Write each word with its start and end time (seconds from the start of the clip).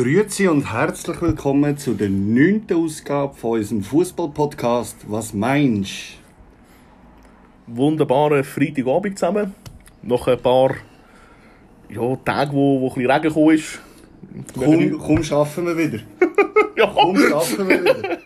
Grüezi 0.00 0.46
und 0.46 0.72
herzlich 0.72 1.20
willkommen 1.20 1.76
zu 1.76 1.92
der 1.92 2.08
neunten 2.08 2.76
Ausgabe 2.76 3.34
von 3.34 3.58
unserem 3.58 3.82
Fußball-Podcast 3.82 4.94
«Was 5.08 5.34
meinst 5.34 6.18
Wunderbaren 7.66 8.44
Freitagabend 8.44 9.18
zusammen. 9.18 9.56
Nach 10.02 10.24
ein 10.28 10.38
paar 10.38 10.76
ja, 11.88 12.14
Tagen, 12.24 12.52
wo, 12.52 12.80
wo 12.80 12.90
ein 12.90 12.94
bisschen 12.94 13.10
Regen 13.10 13.22
gekommen 13.24 13.56
ist. 13.56 13.80
Komm, 14.54 14.98
komm, 15.00 15.24
schaffen 15.24 15.66
wir 15.66 15.76
wieder. 15.76 15.98
ja, 16.76 16.92
Komm, 16.94 17.18
schaffen 17.18 17.68
wir 17.68 17.80
wieder. 17.80 18.18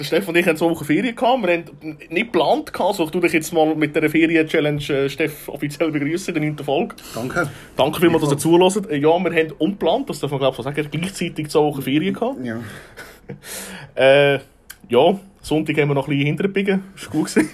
Der 0.00 0.04
Steff 0.04 0.26
und 0.28 0.36
ich 0.36 0.46
hatten 0.46 0.56
so 0.56 0.66
eine 0.66 0.76
Ferien 0.76 1.14
gehabt. 1.14 1.42
Wir 1.42 1.52
haben 1.52 1.64
nicht 2.08 2.32
geplant 2.32 2.72
gehabt. 2.72 2.96
So, 2.96 3.04
ich 3.04 3.10
tu 3.10 3.20
dich 3.20 3.32
jetzt 3.32 3.52
mal 3.52 3.74
mit 3.74 3.94
der 3.94 4.08
Ferien-Challenge 4.08 4.82
äh, 4.88 5.08
Steff 5.08 5.48
offiziell 5.48 5.90
begrüßen 5.90 6.34
in 6.34 6.40
der 6.40 6.48
neunten 6.48 6.64
Folge. 6.64 6.96
Danke. 7.14 7.50
Danke 7.76 8.00
vielmals, 8.00 8.24
dass 8.24 8.32
ihr 8.32 8.38
zuhört. 8.38 8.90
Äh, 8.90 8.96
Ja, 8.96 9.18
wir 9.18 9.30
haben 9.30 9.52
unplant, 9.58 10.08
das 10.08 10.20
darf 10.20 10.30
man 10.30 10.40
glaube 10.40 10.56
ich 10.58 10.64
sagen, 10.64 10.88
gleichzeitig 10.90 11.48
zwei 11.48 11.60
Wochen 11.60 11.82
Ferien 11.82 12.14
gehabt. 12.14 12.44
Ja. 12.44 12.58
Äh, 13.94 14.40
ja, 14.88 15.18
Sonntag 15.40 15.76
haben 15.78 15.88
wir 15.88 15.94
noch 15.94 16.08
ein 16.08 16.10
bisschen 16.10 16.26
hintergebiegen. 16.26 16.82
Das 16.94 17.06
war 17.06 17.12
gut. 17.12 17.32
gewesen. 17.32 17.48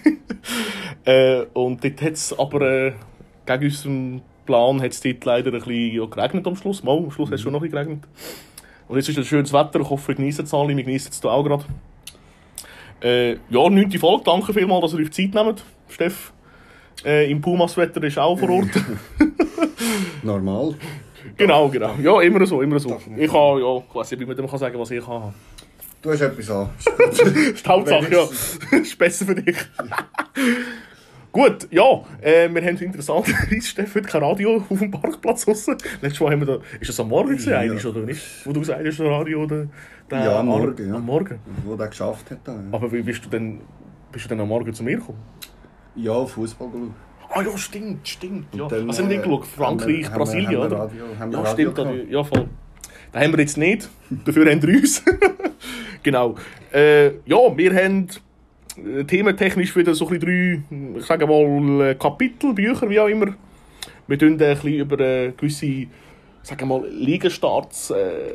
äh, 1.04 1.42
und 1.52 1.84
dort 1.84 2.00
hat 2.00 2.12
es 2.14 2.38
aber 2.38 2.60
äh, 2.62 2.92
gegen 3.44 3.64
unseren 3.64 4.22
Plan 4.46 4.80
hat's 4.80 5.00
dort 5.02 5.22
leider 5.24 5.52
ein 5.52 5.58
bisschen 5.58 5.92
ja, 5.92 6.06
geregnet 6.06 6.46
am 6.46 6.56
Schluss. 6.56 6.82
Mal, 6.82 6.96
am 6.96 7.10
Schluss 7.10 7.28
hat 7.28 7.34
es 7.34 7.42
schon 7.42 7.52
noch 7.52 7.60
ein 7.60 7.70
bisschen 7.70 7.84
geregnet. 7.84 8.08
Und 8.88 8.96
jetzt 8.96 9.08
ist 9.08 9.18
ein 9.18 9.24
schönes 9.24 9.52
Wetter. 9.52 9.80
Ich 9.80 9.90
hoffe, 9.90 10.12
ihr 10.12 10.16
genießt 10.16 10.40
es 10.40 10.54
alle. 10.54 10.74
Wir 10.74 10.84
genießen 10.84 11.10
es 11.10 11.24
auch 11.24 11.42
gerade. 11.42 11.64
Äh, 13.02 13.32
ja, 13.32 13.38
neunte 13.70 13.98
Folge. 13.98 14.24
Danke 14.24 14.52
vielmals, 14.52 14.82
dass 14.82 14.94
ihr 14.94 15.00
euch 15.06 15.12
Zeit 15.12 15.34
nehmt, 15.34 15.64
Steff. 15.88 16.32
Äh, 17.04 17.30
Im 17.30 17.40
Pumas-Wetter 17.40 18.02
ist 18.04 18.18
auch 18.18 18.38
vor 18.38 18.50
Ort. 18.50 18.68
Normal. 20.22 20.74
genau, 21.36 21.68
genau. 21.68 21.94
Ja, 22.02 22.20
immer 22.22 22.44
so, 22.46 22.62
immer 22.62 22.78
so. 22.80 23.00
Ich 23.16 23.32
habe, 23.32 23.60
ja, 23.60 23.76
ich 23.78 23.94
weiss 23.94 24.10
nicht, 24.10 24.20
wie 24.20 24.24
man 24.26 24.36
dem 24.36 24.48
kann 24.48 24.58
sagen 24.58 24.78
was 24.78 24.90
ich 24.90 25.06
habe. 25.06 25.34
Du 26.02 26.10
hast 26.10 26.20
etwas 26.20 26.50
an. 26.50 26.70
Das 26.98 27.18
ist 27.20 27.64
die 27.64 27.68
Hauptsache, 27.68 28.10
ja. 28.12 28.20
Das 28.20 28.58
ist 28.80 28.98
besser 28.98 29.26
für 29.26 29.34
dich. 29.34 29.56
Gut, 31.32 31.68
ja, 31.70 32.02
äh, 32.22 32.48
wir 32.52 32.62
haben 32.64 32.78
interessanterweise, 32.78 33.60
Steff, 33.60 33.94
heute 33.94 34.08
kein 34.08 34.22
Radio 34.22 34.64
auf 34.70 34.78
dem 34.78 34.90
Parkplatz 34.90 35.44
draussen. 35.44 35.76
Letztes 36.00 36.20
Mal 36.20 36.30
haben 36.32 36.40
wir 36.40 36.46
da, 36.46 36.58
ist 36.80 36.88
das 36.88 36.98
am 36.98 37.08
Morgen 37.10 37.28
gewesen, 37.32 37.50
Ja. 37.50 37.58
eigentlich, 37.58 37.84
oder 37.84 38.00
nicht? 38.00 38.22
Wo 38.46 38.52
du 38.54 38.60
gesagt 38.60 38.80
hast, 38.86 38.98
das 38.98 39.06
Radio, 39.06 39.42
oder? 39.42 39.66
Der- 40.10 40.24
Ja, 40.24 40.40
am 40.40 40.46
Morgen, 40.46 40.88
ja. 40.88 40.94
Am 40.94 41.04
Morgen. 41.06 41.38
Wo 41.64 41.74
der 41.76 41.88
geschafft 41.88 42.30
hat. 42.30 42.38
Da, 42.44 42.52
ja. 42.52 42.58
Aber 42.72 42.90
wie 42.92 43.02
bist 43.02 43.24
du 43.24 43.28
denn, 43.28 43.60
bist 44.12 44.24
du 44.24 44.28
denn 44.30 44.40
am 44.40 44.48
Morgen 44.48 44.72
zu 44.72 44.82
mir 44.84 44.96
gekommen? 44.98 45.18
Ja, 45.94 46.24
Fußball 46.24 46.68
geschaut. 46.68 46.90
Ah 47.28 47.42
ja, 47.42 47.58
stimmt, 47.58 48.06
stimmt. 48.06 48.54
Ja. 48.54 48.68
Dann, 48.68 48.88
also 48.88 49.02
nicht 49.04 49.18
äh, 49.18 49.22
geschaut, 49.22 49.46
Frankreich, 49.46 50.04
haben 50.04 50.12
wir- 50.12 50.18
Brasilien, 50.18 50.46
haben 50.46 50.52
wir 50.52 50.66
oder? 50.66 50.78
Radio- 50.78 51.04
haben 51.18 51.30
wir 51.32 51.38
ja, 51.38 51.44
Radio 51.44 51.70
stimmt. 51.70 51.74
gehabt. 51.74 52.10
Ja, 52.10 52.24
voll. 52.24 52.48
Da 53.12 53.20
haben 53.20 53.32
wir 53.32 53.40
jetzt 53.40 53.56
nicht. 53.56 53.88
Dafür 54.24 54.50
haben 54.50 54.62
wir 54.62 54.78
uns. 54.78 55.02
genau. 56.02 56.34
Äh, 56.72 57.06
ja, 57.24 57.56
wir 57.56 57.74
haben 57.74 58.08
äh, 58.76 59.04
thementechnisch 59.04 59.74
wieder 59.74 59.94
so 59.94 60.08
ein 60.08 60.20
drei, 60.20 60.62
ich 60.98 61.04
sage 61.06 61.26
mal, 61.26 61.90
äh, 61.90 61.94
Kapitel, 61.94 62.52
Bücher, 62.52 62.88
wie 62.88 63.00
auch 63.00 63.08
immer. 63.08 63.26
Wir 64.06 64.20
reden 64.20 64.34
ein 64.34 64.38
bisschen 64.38 64.74
über 64.74 64.96
gewisse, 64.96 65.86
sagen 66.42 66.60
wir 66.60 66.66
mal, 66.66 66.88
Ligenstarts 66.88 67.90
äh, 67.90 68.34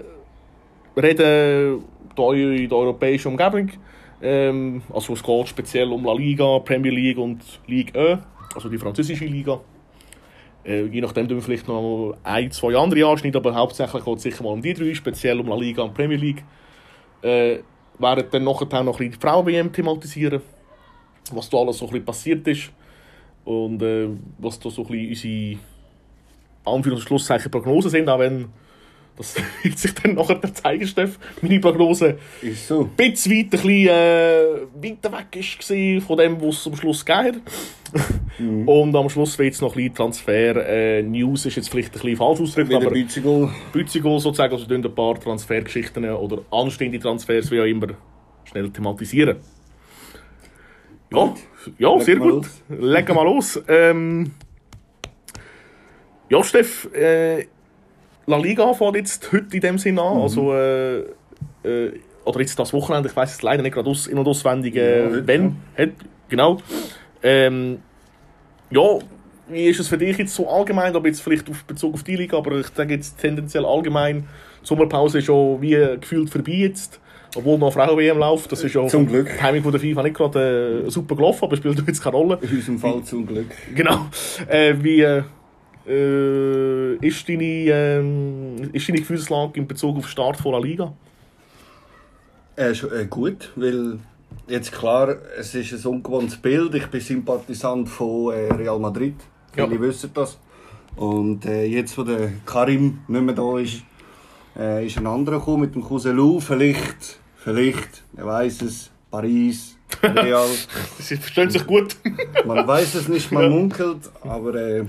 reden, 0.95 1.83
hier 2.15 2.51
in 2.51 2.69
der 2.69 2.77
europäischen 2.77 3.29
Umgebung. 3.29 3.69
Ähm, 4.21 4.81
also 4.93 5.13
es 5.13 5.23
geht 5.23 5.47
speziell 5.47 5.91
um 5.91 6.05
La 6.05 6.13
Liga, 6.13 6.59
Premier 6.59 6.91
League 6.91 7.17
und 7.17 7.41
Ligue 7.67 7.99
1, 7.99 8.21
also 8.55 8.69
die 8.69 8.77
französische 8.77 9.25
Liga. 9.25 9.59
Äh, 10.63 10.85
je 10.85 11.01
nachdem 11.01 11.27
tun 11.27 11.37
wir 11.37 11.43
vielleicht 11.43 11.67
noch 11.67 12.15
ein, 12.23 12.51
zwei 12.51 12.75
andere 12.75 13.05
anschneiden, 13.05 13.39
aber 13.39 13.55
hauptsächlich 13.55 14.05
geht 14.05 14.17
es 14.17 14.23
sicher 14.23 14.43
mal 14.43 14.51
um 14.51 14.61
die 14.61 14.73
drei, 14.73 14.93
speziell 14.93 15.39
um 15.39 15.47
La 15.47 15.55
Liga 15.55 15.81
und 15.81 15.93
Premier 15.93 16.17
League. 16.17 16.43
Äh, 17.23 17.59
werden 17.97 18.25
dann 18.31 18.43
nachher 18.43 18.83
noch 18.83 18.99
ein 18.99 19.09
bisschen 19.09 19.11
die 19.11 19.17
Frauen-WM 19.19 19.71
thematisieren, 19.71 20.41
was 21.31 21.49
da 21.49 21.57
alles 21.57 21.77
so 21.77 21.85
ein 21.85 21.91
bisschen 21.91 22.05
passiert 22.05 22.47
ist 22.47 22.71
und 23.43 23.81
äh, 23.81 24.09
was 24.37 24.59
da 24.59 24.69
so 24.69 24.83
ein 24.83 24.87
bisschen 24.87 25.57
unsere 26.65 26.79
Anführungs- 26.79 26.99
und 26.99 27.01
Schlusszeichen 27.01 27.51
Prognosen 27.51 27.89
sind, 27.89 28.09
auch 28.09 28.19
wenn 28.19 28.49
das 29.21 29.35
wird 29.63 29.77
sich 29.77 29.93
dann 29.93 30.15
nachher 30.15 30.41
zeigen, 30.53 30.87
Steff, 30.87 31.19
meine 31.41 31.59
Prognose 31.59 32.17
Ist 32.41 32.67
so. 32.67 32.81
ein 32.81 32.89
bisschen 32.89 33.31
weit, 33.31 33.45
ein 33.45 33.49
bisschen, 33.49 33.87
äh, 33.87 34.43
weiter 34.81 35.11
weg 35.11 35.35
ist 35.35 36.03
von 36.05 36.17
dem, 36.17 36.41
was 36.41 36.59
es 36.59 36.67
am 36.67 36.75
Schluss 36.75 37.05
gegeben 37.05 37.41
hat. 37.93 38.65
Und 38.65 38.95
am 38.95 39.09
Schluss 39.09 39.37
wird 39.37 39.53
es 39.53 39.61
noch 39.61 39.71
ein 39.71 39.75
bisschen 39.75 39.95
Transfer. 39.95 40.67
Äh, 40.67 41.03
News 41.03 41.45
ist 41.45 41.57
jetzt 41.57 41.69
vielleicht 41.69 41.89
ein 41.89 42.01
bisschen 42.01 42.17
falsch 42.17 42.39
ausgedrückt, 42.39 42.73
aber 42.73 42.91
Bützigal. 42.91 43.49
Bützigal 43.73 44.19
sozusagen, 44.19 44.53
also 44.53 44.73
ein 44.73 44.95
paar 44.95 45.19
Transfergeschichten 45.19 46.09
oder 46.09 46.41
anstehende 46.51 46.99
Transfers, 46.99 47.51
wie 47.51 47.59
auch 47.59 47.65
immer, 47.65 47.87
schnell 48.45 48.69
thematisieren. 48.69 49.37
Ja, 51.11 51.33
ja 51.77 51.93
Leg 51.95 52.03
sehr 52.03 52.15
gut. 52.15 52.29
los. 52.29 52.63
Legen 52.69 53.15
wir 53.15 53.23
los. 53.25 53.61
Ähm, 53.67 54.31
ja, 56.29 56.41
Steff, 56.43 56.87
äh, 56.93 57.47
La 58.27 58.37
Liga 58.37 58.73
fängt 58.73 58.95
jetzt 58.95 59.31
heute 59.31 59.47
in 59.55 59.61
dem 59.61 59.77
Sinne 59.77 60.01
an. 60.01 60.15
Mhm. 60.17 60.21
Also, 60.21 60.53
äh, 60.53 60.99
äh, 61.63 61.99
oder 62.23 62.39
jetzt 62.39 62.57
das 62.59 62.71
Wochenende, 62.73 63.09
ich 63.09 63.15
weiß 63.15 63.33
es 63.35 63.41
leider 63.41 63.63
nicht 63.63 63.73
gerade 63.73 63.89
aus, 63.89 64.07
in- 64.07 64.17
und 64.17 64.27
auswendig, 64.27 64.75
äh, 64.75 65.03
Ja, 65.03 65.27
wenn. 65.27 65.57
Hat, 65.77 65.89
genau. 66.29 66.57
Ähm, 67.23 67.79
ja, 68.69 68.81
wie 69.49 69.65
ist 69.65 69.79
es 69.79 69.87
für 69.87 69.97
dich 69.97 70.17
jetzt 70.17 70.33
so 70.35 70.47
allgemein, 70.49 70.95
aber 70.95 71.07
jetzt 71.07 71.21
vielleicht 71.21 71.49
auf 71.49 71.63
Bezug 71.65 71.93
auf 71.95 72.03
die 72.03 72.15
Liga, 72.15 72.37
aber 72.37 72.59
ich 72.59 72.67
sage 72.67 72.93
jetzt 72.93 73.19
tendenziell 73.19 73.65
allgemein, 73.65 74.27
die 74.61 74.67
Sommerpause 74.67 75.17
ist 75.19 75.25
schon 75.25 75.61
wie 75.61 75.71
gefühlt 75.99 76.29
vorbei 76.29 76.51
jetzt. 76.53 76.99
Obwohl 77.35 77.57
noch 77.57 77.71
Frauen-WM 77.71 78.17
läuft, 78.17 78.51
das 78.51 78.61
ist 78.63 78.73
ja 78.75 78.85
Zum 78.87 79.07
Glück. 79.07 79.29
Timing 79.39 79.63
von 79.63 79.71
der 79.71 79.79
FIFA 79.79 80.03
nicht 80.03 80.15
gerade 80.17 80.83
äh, 80.85 80.89
super 80.89 81.15
gelaufen, 81.15 81.45
aber 81.45 81.55
spielt 81.55 81.81
jetzt 81.87 82.03
keine 82.03 82.17
Rolle. 82.17 82.37
In 82.41 82.49
unserem 82.57 82.77
Fall 82.79 83.03
zum 83.03 83.25
Glück. 83.25 83.47
Genau. 83.73 84.07
Äh, 84.49 84.75
wie 84.81 85.01
äh, 85.01 85.23
äh, 85.87 86.95
ist, 86.95 87.27
deine, 87.27 87.43
ähm, 87.43 88.69
ist 88.73 88.87
deine 88.87 88.99
Gefühlslage 88.99 89.59
in 89.59 89.67
Bezug 89.67 89.97
auf 89.97 90.05
den 90.05 90.09
Start 90.09 90.37
von 90.37 90.51
der 90.53 90.61
Liga? 90.61 90.93
Äh, 92.55 92.71
äh, 92.71 93.05
gut, 93.09 93.51
weil 93.55 93.99
jetzt 94.47 94.71
klar, 94.71 95.15
es 95.37 95.55
ist 95.55 95.73
ein 95.73 95.91
ungewohntes 95.91 96.37
Bild. 96.37 96.75
Ich 96.75 96.87
bin 96.87 97.01
Sympathisant 97.01 97.89
von 97.89 98.33
äh, 98.33 98.53
Real 98.53 98.79
Madrid. 98.79 99.15
Ja. 99.55 99.67
Viele 99.67 99.81
wissen 99.81 100.11
das. 100.13 100.37
Und 100.95 101.45
äh, 101.45 101.65
jetzt, 101.65 101.97
wo 101.97 102.03
der 102.03 102.31
Karim 102.45 102.99
nicht 103.07 103.21
mehr 103.23 103.35
da 103.35 103.57
ist, 103.57 103.83
äh, 104.57 104.85
ist 104.85 104.97
ein 104.97 105.07
anderer 105.07 105.39
gekommen 105.39 105.61
mit 105.61 105.75
dem 105.75 105.83
Cousin 105.83 106.15
Lou. 106.15 106.39
Vielleicht, 106.39 107.19
vielleicht, 107.37 108.03
wer 108.13 108.25
weiß 108.25 108.61
es, 108.63 108.91
Paris, 109.09 109.77
Real. 110.03 110.47
Sie 110.99 111.17
verstehen 111.17 111.49
sich 111.49 111.65
gut. 111.65 111.95
Man 112.45 112.65
weiß 112.67 112.95
es 112.95 113.07
nicht, 113.07 113.31
man 113.31 113.49
munkelt, 113.49 114.09
aber 114.21 114.55
äh, 114.55 114.85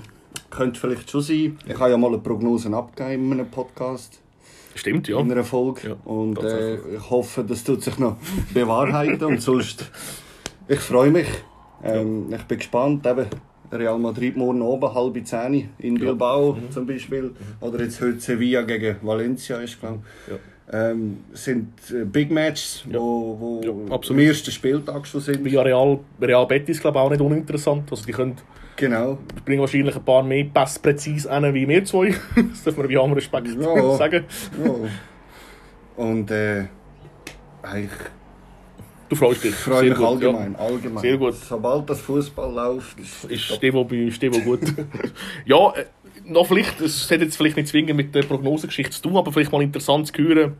könnte 0.53 0.79
vielleicht 0.79 1.11
schon 1.11 1.23
sein. 1.23 1.59
Ich 1.67 1.79
habe 1.79 1.91
ja 1.91 1.97
mal 1.97 2.09
eine 2.09 2.19
Prognose 2.19 2.73
abgegeben 2.73 3.27
in 3.33 3.41
einem 3.41 3.51
Podcast. 3.51 4.21
Stimmt, 4.75 5.09
ja. 5.09 5.19
in 5.21 5.31
einer 5.31 5.45
Folge. 5.45 5.89
Ja, 5.91 5.97
und 6.05 6.43
äh, 6.43 6.77
ich 6.97 7.11
hoffe, 7.11 7.45
das 7.45 7.65
tut 7.65 7.83
sich 7.83 7.99
noch 7.99 8.17
bewahrheiten. 8.55 9.25
und 9.25 9.43
sonst, 9.43 9.91
ich 10.69 10.81
freue 10.81 11.11
mich. 11.11 11.27
Ähm, 11.85 12.33
Ich 12.33 12.43
bin 12.45 12.59
gespannt. 12.59 13.07
Eben, 13.07 13.27
Real 13.73 13.99
Madrid 13.99 14.37
morgen 14.37 14.61
oben, 14.62 14.95
halbe 14.95 15.25
zehn 15.25 15.71
in 15.79 15.95
Bilbao 15.99 16.53
Mhm. 16.55 16.71
zum 16.71 16.87
Beispiel. 16.87 17.32
Oder 17.61 17.82
jetzt 17.82 18.00
heute 18.00 18.21
Sevilla 18.21 18.62
gegen 18.62 18.97
Valencia 19.03 19.56
ist, 19.59 19.81
glaube 19.81 20.00
ich. 20.29 20.35
Ähm, 20.75 21.19
sind 21.32 21.69
äh, 21.91 22.05
Big 22.05 22.31
Matches, 22.31 22.85
wo, 22.91 23.37
wo 23.41 23.61
Ja, 23.65 23.94
absolut. 23.94 24.23
am 24.23 24.29
ersten 24.29 24.50
Spieltag 24.50 25.06
schon 25.06 25.21
sind. 25.21 25.44
Via 25.44 25.61
Real, 25.62 25.99
Real 26.21 26.47
Betis 26.47 26.81
glaube 26.81 26.99
ich 26.99 27.03
auch 27.05 27.11
nicht 27.11 27.21
uninteressant. 27.21 27.91
Also 27.91 28.05
die 28.06 28.12
können 28.12 28.37
Genau. 28.77 29.19
bringen 29.45 29.61
wahrscheinlich 29.61 29.95
ein 29.95 30.05
paar 30.05 30.23
mehr 30.23 30.45
Pass 30.53 30.79
präzise 30.79 31.31
an 31.31 31.53
wie 31.55 31.69
wir 31.69 31.85
zwei. 31.85 32.09
das 32.37 32.65
dürfen 32.65 32.89
wir 32.89 32.97
bei 32.97 33.03
allem 33.03 33.13
Respekt 33.13 33.49
Ja. 33.49 33.97
sagen. 33.97 34.25
Ja. 34.65 34.75
Und 36.05 36.31
äh, 36.31 36.63
ich 36.63 37.91
Du 39.09 39.17
freust 39.17 39.45
dich. 39.45 39.55
freue 39.55 39.81
Sehr 39.81 39.89
mich 39.91 39.99
gut, 39.99 40.07
allgemein, 40.07 40.57
allgemein. 40.57 41.03
Sehr 41.03 41.19
gut. 41.19 41.35
Sobald 41.35 41.91
das 41.91 42.01
Fußball 42.01 42.51
läuft, 42.53 42.99
ist 42.99 43.25
Ja. 43.25 43.29
Ist 43.31 43.43
Stevo, 43.43 43.85
bei- 43.85 44.11
Stevo 44.11 44.39
gut. 44.41 44.61
ja, 45.45 45.71
äh, 45.75 45.85
noch 46.25 46.47
vielleicht, 46.47 46.81
es 46.81 47.11
hat 47.11 47.21
jetzt 47.21 47.37
vielleicht 47.37 47.57
nicht 47.57 47.69
zwingend 47.69 47.95
mit 47.95 48.15
der 48.15 48.23
Prognosegeschichte 48.23 48.93
zu 48.93 49.03
tun, 49.03 49.17
aber 49.19 49.31
vielleicht 49.31 49.53
mal 49.53 49.63
interessant 49.63 50.07
zu 50.07 50.15
hören, 50.23 50.55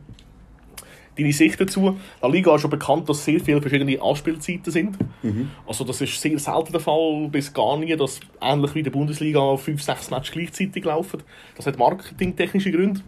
deine 1.17 1.33
Sicht 1.33 1.59
dazu. 1.59 1.97
La 2.21 2.27
Liga 2.27 2.55
ist 2.55 2.61
schon 2.61 2.71
bekannt, 2.71 3.07
dass 3.09 3.23
sehr 3.23 3.39
viele 3.39 3.61
verschiedene 3.61 4.01
Anspielzeiten 4.01 4.71
sind. 4.71 4.97
Also 5.67 5.83
das 5.83 6.01
ist 6.01 6.19
sehr 6.19 6.37
selten 6.39 6.71
der 6.71 6.81
Fall, 6.81 7.27
bis 7.31 7.53
gar 7.53 7.77
nie, 7.77 7.95
dass 7.95 8.19
ähnlich 8.41 8.73
wie 8.75 8.79
in 8.79 8.83
der 8.85 8.91
Bundesliga 8.91 9.55
fünf, 9.57 9.81
sechs 9.81 10.09
Matches 10.09 10.31
gleichzeitig 10.31 10.83
laufen. 10.85 11.23
Das 11.55 11.65
hat 11.67 11.77
marketingtechnische 11.77 12.71
Gründe. 12.71 13.01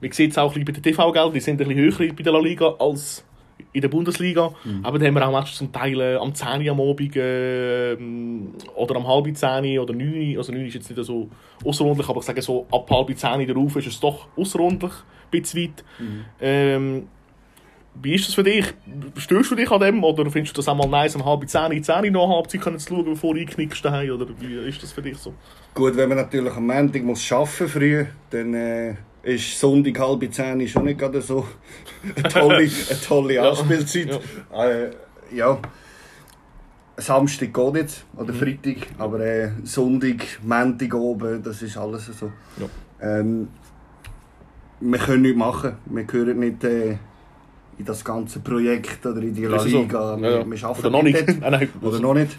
Man 0.00 0.12
sieht 0.12 0.30
es 0.30 0.38
auch 0.38 0.54
ein 0.54 0.64
bisschen 0.64 0.64
bei 0.64 0.72
den 0.72 0.82
TV-Geldern, 0.82 1.32
die 1.32 1.40
sind 1.40 1.60
ein 1.60 1.68
bisschen 1.68 1.82
höher 1.82 2.12
bei 2.14 2.22
der 2.22 2.32
La 2.32 2.40
Liga 2.40 2.74
als 2.78 3.24
in 3.72 3.80
der 3.80 3.88
Bundesliga. 3.88 4.52
Mhm. 4.64 4.84
Aber 4.84 4.98
da 4.98 5.06
haben 5.06 5.14
wir 5.14 5.26
auch 5.26 5.32
Matches 5.32 5.56
zum 5.56 5.72
Teil 5.72 6.00
äh, 6.00 6.16
am 6.16 6.34
10 6.34 6.62
Uhr 6.62 6.72
am 6.72 6.80
Abend 6.80 7.16
äh, 7.16 7.96
oder 8.74 8.96
am 8.96 9.06
halb 9.06 9.36
10 9.36 9.78
oder 9.78 9.94
9 9.94 10.36
Also 10.38 10.52
9 10.52 10.66
ist 10.66 10.74
jetzt 10.74 10.90
nicht 10.90 11.04
so 11.04 11.28
außerordentlich, 11.64 12.08
aber 12.08 12.20
ich 12.20 12.26
sage 12.26 12.42
so, 12.42 12.66
ab 12.70 12.88
halb 12.90 13.16
10 13.16 13.46
darauf 13.46 13.76
ist 13.76 13.86
es 13.86 14.00
doch 14.00 14.28
außerordentlich, 14.36 14.92
ein 14.92 15.30
bisschen 15.30 15.62
weit. 15.62 15.84
Mhm. 15.98 16.24
Ähm, 16.40 17.08
wie 18.02 18.14
ist 18.14 18.28
das 18.28 18.34
für 18.34 18.44
dich? 18.44 18.66
Störst 19.16 19.50
du 19.50 19.54
dich 19.54 19.70
an 19.70 19.80
dem 19.80 20.04
oder 20.04 20.30
findest 20.30 20.56
du 20.56 20.60
das 20.60 20.68
auch 20.68 20.74
mal 20.74 20.88
nice, 20.88 21.16
um 21.16 21.24
halb 21.24 21.48
10, 21.48 21.82
10 21.82 22.12
noch 22.12 22.28
Halbzeit 22.28 22.62
zu 22.80 22.88
schauen, 22.88 23.04
bevor 23.04 23.34
du 23.34 23.40
einknickst 23.40 23.84
daheim? 23.84 24.10
Oder 24.10 24.26
wie 24.38 24.54
ist 24.68 24.82
das 24.82 24.92
für 24.92 25.02
dich 25.02 25.18
so? 25.18 25.34
Gut, 25.74 25.96
wenn 25.96 26.08
man 26.08 26.18
natürlich 26.18 26.54
am 26.54 26.66
Montag 26.66 27.02
muss 27.02 27.30
arbeiten 27.32 27.68
früh, 27.68 28.04
dann 28.30 28.54
äh, 28.54 28.94
ist 29.22 29.58
Sonntag 29.58 29.98
halb 29.98 30.32
10 30.32 30.68
schon 30.68 30.84
nicht 30.84 30.98
gerade 30.98 31.20
so 31.20 31.46
eine 32.16 32.28
tolle, 32.28 32.56
eine 32.58 33.00
tolle 33.06 33.42
Anspielzeit. 33.42 34.20
Ja. 34.52 34.64
Äh, 34.64 34.90
ja. 35.34 35.58
Samstag 36.96 37.54
geht 37.54 37.72
nicht, 37.74 38.04
oder 38.16 38.32
mhm. 38.32 38.38
Freitag, 38.38 38.76
aber 38.98 39.20
äh, 39.20 39.50
Sonntag, 39.62 40.40
Montag 40.42 40.94
oben, 40.94 41.42
das 41.42 41.62
ist 41.62 41.76
alles 41.76 42.06
so. 42.06 42.32
Ja. 42.58 43.20
Ähm, 43.20 43.48
wir 44.80 44.98
können 44.98 45.22
nichts 45.22 45.38
machen, 45.38 45.76
wir 45.86 46.04
gehören 46.04 46.38
nicht... 46.40 46.64
Äh, 46.64 46.98
in 47.78 47.84
das 47.84 48.04
ganze 48.04 48.40
Projekt 48.40 49.06
oder 49.06 49.22
in 49.22 49.34
die 49.34 49.44
La 49.44 49.62
Liga. 49.62 50.16
So? 50.16 50.22
Ja, 50.22 50.30
ja. 50.30 50.46
Wir, 50.46 50.50
wir 50.50 50.70
oder 50.78 50.90
noch 50.90 51.02
nicht. 51.02 51.26
nicht. 51.26 51.40
Nein, 51.40 51.68
oder 51.80 52.00
noch 52.00 52.14
nicht. 52.14 52.36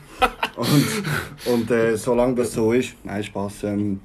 Und, 0.55 1.53
und 1.53 1.71
äh, 1.71 1.95
solange 1.95 2.35
das 2.35 2.53
so 2.53 2.73
ist, 2.73 2.95
nein, 3.03 3.23
Spaß. 3.23 3.63
Ähm, 3.63 4.01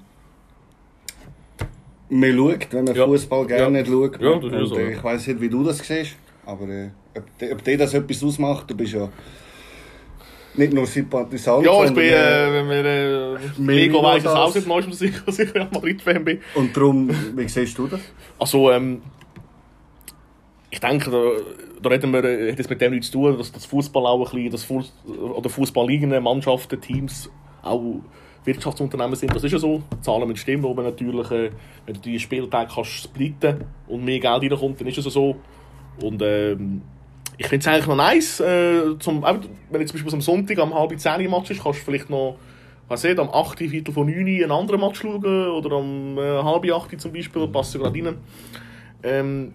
man 2.08 2.36
schaut, 2.36 2.72
wenn 2.72 2.84
man 2.84 2.94
ja. 2.94 3.06
Fußball 3.06 3.46
gerne 3.46 3.81
ja. 3.81 3.86
schaut. 3.86 4.20
Ja, 4.20 4.38
das 4.38 4.62
ist 4.62 4.69
so. 4.69 4.78
Äh, 4.78 4.92
ich 4.92 5.02
weiß 5.02 5.26
nicht, 5.26 5.40
wie 5.40 5.48
du 5.48 5.64
das 5.64 5.78
siehst, 5.78 6.14
aber 6.46 6.69
äh, 6.69 6.90
ob, 7.16 7.25
ob 7.52 7.64
dir 7.64 7.78
das 7.78 7.94
etwas 7.94 8.22
ausmacht, 8.22 8.70
du 8.70 8.76
bist 8.76 8.92
ja 8.92 9.08
nicht 10.56 10.72
nur 10.72 10.86
Sympathisant. 10.86 11.66
Ja, 11.66 11.84
ich 11.84 11.92
bin, 11.92 12.04
äh, 12.04 12.52
wenn 12.52 12.69
wir, 12.69 12.84
äh, 12.84 13.38
mega 13.58 14.02
weiss 14.02 14.25
es 14.25 14.31
auch 14.31 14.54
nicht, 14.54 14.92
dass 14.92 15.00
ich, 15.02 15.25
dass 15.25 15.38
ich 15.38 15.52
Madrid-Fan 15.54 16.25
bin. 16.25 16.40
Und 16.54 16.76
darum, 16.76 17.10
wie 17.34 17.48
siehst 17.48 17.76
du 17.76 17.88
das? 17.88 18.00
Also, 18.38 18.70
ähm, 18.70 19.02
ich 20.74 20.80
denke, 20.80 21.08
da, 21.08 21.22
da 21.82 21.88
reden 21.88 22.12
wir, 22.12 22.50
hat 22.50 22.58
es 22.58 22.68
mit 22.68 22.80
dem 22.80 22.90
nichts 22.90 23.06
zu 23.06 23.18
tun, 23.18 23.38
dass 23.38 23.52
das 23.52 23.64
Fußball 23.64 24.06
auch 24.06 24.18
ein 24.18 24.24
bisschen, 24.24 24.50
das 24.50 24.64
Fuß, 24.64 24.92
oder 25.36 25.48
Fußball 25.48 25.86
liegende 25.86 26.20
Mannschaften, 26.20 26.80
Teams 26.80 27.30
auch 27.62 28.00
Wirtschaftsunternehmen 28.44 29.14
sind. 29.14 29.32
Das 29.32 29.44
ist 29.44 29.52
ja 29.52 29.58
so. 29.58 29.84
Zahlen 30.00 30.26
müssen 30.26 30.38
stimmen, 30.38 30.66
aber 30.66 30.82
natürlich, 30.82 31.30
äh, 31.30 31.50
wenn 31.86 31.94
du 31.94 32.00
die 32.00 32.18
Spieltage 32.18 32.72
kannst 32.74 32.90
splitten 32.90 33.64
und 33.86 34.04
mehr 34.04 34.18
Geld 34.18 34.50
reinkommt, 34.50 34.80
dann 34.80 34.88
ist 34.88 34.98
es 34.98 35.04
so. 35.04 35.36
Und 36.02 36.20
ähm, 36.22 36.82
ich 37.38 37.46
finde 37.46 37.60
es 37.60 37.68
eigentlich 37.68 37.86
noch 37.86 37.96
nice, 37.96 38.40
äh, 38.40 38.98
zum, 38.98 39.22
wenn 39.22 39.80
du 39.80 39.86
zum 39.86 39.94
Beispiel 39.94 40.12
am 40.12 40.20
Sonntag 40.20 40.58
am 40.58 40.74
halb 40.74 40.98
zehn 40.98 41.30
Match 41.30 41.52
ist, 41.52 41.62
kannst 41.62 41.82
du 41.82 41.84
vielleicht 41.84 42.10
noch 42.10 42.36
weiß 42.88 43.04
nicht, 43.04 43.18
am 43.20 43.30
8. 43.30 43.60
Viertel 43.60 43.94
von 43.94 44.06
9 44.06 44.26
einen 44.26 44.50
anderen 44.50 44.80
Match 44.80 45.00
schauen 45.00 45.24
oder 45.24 45.76
am 45.76 46.18
äh, 46.18 46.42
halb 46.42 46.68
8 46.68 47.00
zum 47.00 47.12
Beispiel, 47.12 47.46
passt 47.46 47.78
gerade 47.78 48.04
rein. 48.04 48.16
Ähm, 49.04 49.52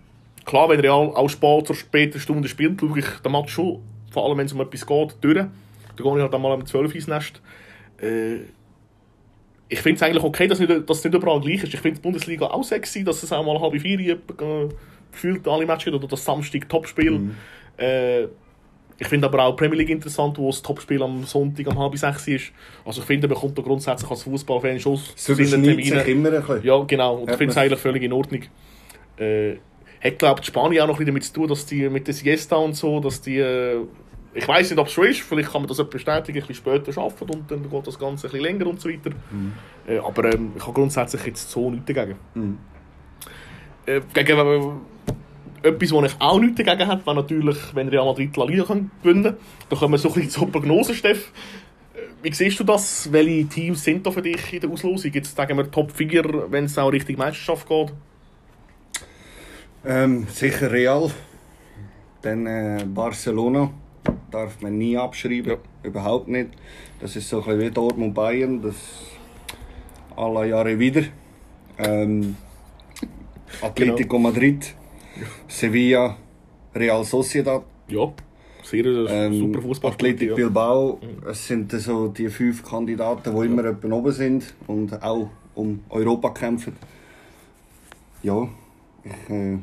klar, 0.49 0.67
wenn 0.69 0.79
Real 0.79 1.11
auch 1.13 1.29
spät 1.29 1.67
zur 1.67 1.75
späten 1.75 2.19
Stunde 2.19 2.47
spielt, 2.49 2.79
schaue 2.81 2.99
ich 2.99 3.05
den 3.23 3.31
Match 3.31 3.53
schon, 3.53 3.81
vor 4.11 4.25
allem 4.25 4.39
wenn 4.39 4.47
es 4.47 4.53
um 4.53 4.61
etwas 4.61 4.85
geht, 4.85 5.15
durch. 5.21 5.35
Dann 5.35 5.51
gehe 5.95 6.15
ich 6.15 6.21
halt 6.21 6.33
einmal 6.33 6.53
um 6.53 6.65
12 6.65 6.95
ins 6.95 7.07
Nest. 7.07 7.41
Äh, 8.01 8.37
ich 9.67 9.79
finde 9.79 9.97
es 9.97 10.03
eigentlich 10.03 10.23
okay, 10.23 10.47
dass, 10.47 10.59
nicht, 10.59 10.89
dass 10.89 10.97
es 10.97 11.03
nicht 11.03 11.13
überall 11.13 11.39
gleich 11.39 11.63
ist. 11.63 11.73
Ich 11.73 11.79
finde 11.79 11.97
die 11.97 12.01
Bundesliga 12.01 12.47
auch 12.47 12.63
sexy, 12.63 13.03
dass 13.03 13.21
es 13.21 13.31
auch 13.31 13.45
mal 13.45 13.61
halb 13.61 13.79
vier 13.79 13.99
äh, 13.99 14.17
gefühlt 15.11 15.47
alle 15.47 15.67
Matches 15.67 15.93
oder 15.93 16.07
das 16.07 16.25
Samstag 16.25 16.67
Topspiel. 16.67 17.11
Mhm. 17.11 17.35
Äh, 17.77 18.23
ich 19.01 19.07
finde 19.07 19.27
aber 19.27 19.43
auch 19.43 19.55
Premier 19.55 19.77
League 19.77 19.89
interessant, 19.89 20.37
wo 20.39 20.47
das 20.47 20.63
Topspiel 20.63 21.01
am 21.03 21.23
Sonntag 21.25 21.67
um 21.67 21.77
halb 21.77 21.95
sechs 21.95 22.27
ist. 22.27 22.51
Also 22.83 23.01
ich 23.01 23.07
finde, 23.07 23.27
man 23.27 23.37
kommt 23.37 23.57
da 23.57 23.61
grundsätzlich 23.61 24.09
als 24.09 24.23
Fußballfan 24.23 24.79
schon 24.79 24.97
zu 24.97 25.35
seinen 25.35 25.63
Terminen. 25.63 26.05
immer 26.07 26.31
ein 26.33 26.41
bisschen. 26.41 26.63
Ja, 26.63 26.83
genau. 26.83 27.17
Und 27.17 27.29
ich 27.29 27.37
finde 27.37 27.51
es 27.51 27.57
eigentlich 27.57 27.79
völlig 27.79 28.01
in 28.01 28.11
Ordnung. 28.11 28.41
Äh, 29.17 29.57
hat, 30.01 30.19
glaube 30.19 30.41
ich, 30.41 30.47
Spanien 30.47 30.83
auch 30.83 30.87
noch 30.87 30.95
ein 30.95 30.97
bisschen 30.99 31.07
damit 31.07 31.23
zu 31.23 31.33
tun, 31.33 31.47
dass 31.47 31.65
die 31.65 31.89
mit 31.89 32.07
der 32.07 32.13
Siesta 32.13 32.55
und 32.55 32.75
so, 32.75 32.99
dass 32.99 33.21
die... 33.21 33.37
Äh, 33.37 33.85
ich 34.33 34.47
weiß 34.47 34.69
nicht, 34.69 34.79
ob 34.79 34.87
es 34.87 34.93
so 34.93 35.01
ist, 35.01 35.21
vielleicht 35.21 35.51
kann 35.51 35.63
man 35.63 35.67
das 35.67 35.77
bestätigen, 35.89 36.37
ein 36.37 36.47
bisschen 36.47 36.55
später 36.55 37.01
arbeiten 37.01 37.31
und 37.31 37.49
dann 37.51 37.67
geht 37.67 37.87
das 37.87 37.97
Ganze 37.97 38.27
ein 38.27 38.31
bisschen 38.31 38.45
länger 38.45 38.67
und 38.67 38.79
so 38.79 38.87
weiter. 38.87 39.09
Mhm. 39.31 39.53
Äh, 39.87 39.97
aber 39.97 40.33
ähm, 40.33 40.51
ich 40.55 40.61
habe 40.61 40.73
grundsätzlich 40.73 41.25
jetzt 41.25 41.49
so 41.49 41.71
nichts 41.71 41.87
dagegen. 41.87 42.15
Mhm. 42.35 42.57
Äh, 43.87 44.01
gegen 44.13 44.37
äh, 44.37 45.67
etwas, 45.67 45.91
was 45.91 46.11
ich 46.13 46.21
auch 46.21 46.39
nichts 46.39 46.63
dagegen 46.63 46.87
habe, 46.87 47.05
wäre 47.05 47.15
natürlich, 47.15 47.57
wenn 47.73 47.89
Real 47.89 48.05
Madrid 48.05 48.37
La 48.37 48.45
Liga 48.45 48.63
kann 48.65 48.91
gewinnen 49.01 49.23
kann. 49.23 49.37
Da 49.67 49.75
kommen 49.75 49.93
wir 49.93 49.97
so 49.97 50.09
ein 50.09 50.13
bisschen 50.13 50.29
zur 50.29 50.51
Prognose, 50.51 50.93
Steff. 50.93 51.31
Äh, 51.95 51.99
wie 52.21 52.31
siehst 52.31 52.59
du 52.59 52.63
das? 52.63 53.11
Welche 53.11 53.47
Teams 53.47 53.83
sind 53.83 54.05
da 54.05 54.11
für 54.11 54.21
dich 54.21 54.53
in 54.53 54.61
der 54.61 54.69
Auslosung? 54.69 55.11
Jetzt 55.11 55.35
sagen 55.35 55.57
wir 55.57 55.71
Top 55.71 55.91
4, 55.91 56.51
wenn 56.51 56.65
es 56.65 56.77
auch 56.77 56.91
Richtung 56.91 57.17
Meisterschaft 57.17 57.67
geht. 57.67 57.93
Ähm, 59.85 60.27
sicher 60.29 60.71
Real, 60.71 61.09
dann 62.21 62.45
äh, 62.45 62.85
Barcelona 62.85 63.71
darf 64.29 64.61
man 64.61 64.77
nie 64.77 64.97
abschreiben, 64.97 65.51
ja. 65.51 65.57
überhaupt 65.83 66.27
nicht. 66.27 66.49
Das 66.99 67.15
ist 67.15 67.29
so 67.29 67.37
ein 67.37 67.45
bisschen 67.45 67.61
wie 67.61 67.71
Dortmund 67.71 68.13
Bayern, 68.13 68.61
das 68.61 68.75
alle 70.15 70.49
Jahre 70.49 70.77
wieder. 70.77 71.03
Ähm, 71.77 72.35
Atletico 73.61 74.17
genau. 74.17 74.29
Madrid, 74.29 74.75
Sevilla, 75.47 76.17
Real 76.75 77.03
Sociedad. 77.05 77.63
Ja, 77.87 78.11
sehr 78.63 78.85
ähm, 78.85 79.39
super 79.39 79.61
Fußball. 79.61 79.91
Athletic 79.91 80.29
ja. 80.29 80.35
Bilbao, 80.35 80.99
mhm. 81.01 81.27
es 81.29 81.47
sind 81.47 81.71
so 81.71 82.09
die 82.09 82.27
fünf 82.27 82.63
Kandidaten, 82.63 83.31
die 83.31 83.37
ja. 83.37 83.43
immer 83.45 83.95
oben 83.95 84.11
sind 84.11 84.53
und 84.67 85.01
auch 85.01 85.29
um 85.55 85.79
Europa 85.89 86.31
kämpfen. 86.31 86.73
Ja, 88.21 88.47
ich 89.03 89.33
äh, 89.33 89.57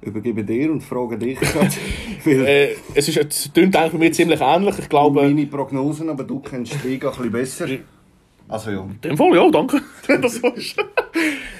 übergebe 0.00 0.44
dir 0.44 0.70
und 0.70 0.82
frage 0.82 1.18
dich 1.18 1.38
äh, 2.26 2.74
es, 2.94 3.08
ist, 3.08 3.16
es 3.16 3.50
klingt 3.52 3.74
eigentlich 3.76 3.92
bei 3.92 3.98
mir 3.98 4.12
ziemlich 4.12 4.40
ähnlich. 4.40 4.78
Ich 4.78 4.88
glaube, 4.88 5.22
meine 5.22 5.46
Prognosen, 5.46 6.08
aber 6.08 6.24
du 6.24 6.40
kennst 6.40 6.74
die 6.82 6.88
Liga 6.88 7.10
ein 7.10 7.16
bisschen 7.16 7.32
besser. 7.32 7.68
Also 8.48 8.70
ja. 8.70 8.80
In 8.80 9.00
dem 9.02 9.16
Fall, 9.16 9.34
ja, 9.34 9.50
danke. 9.50 9.82
das 10.22 10.38
ist. 10.38 10.76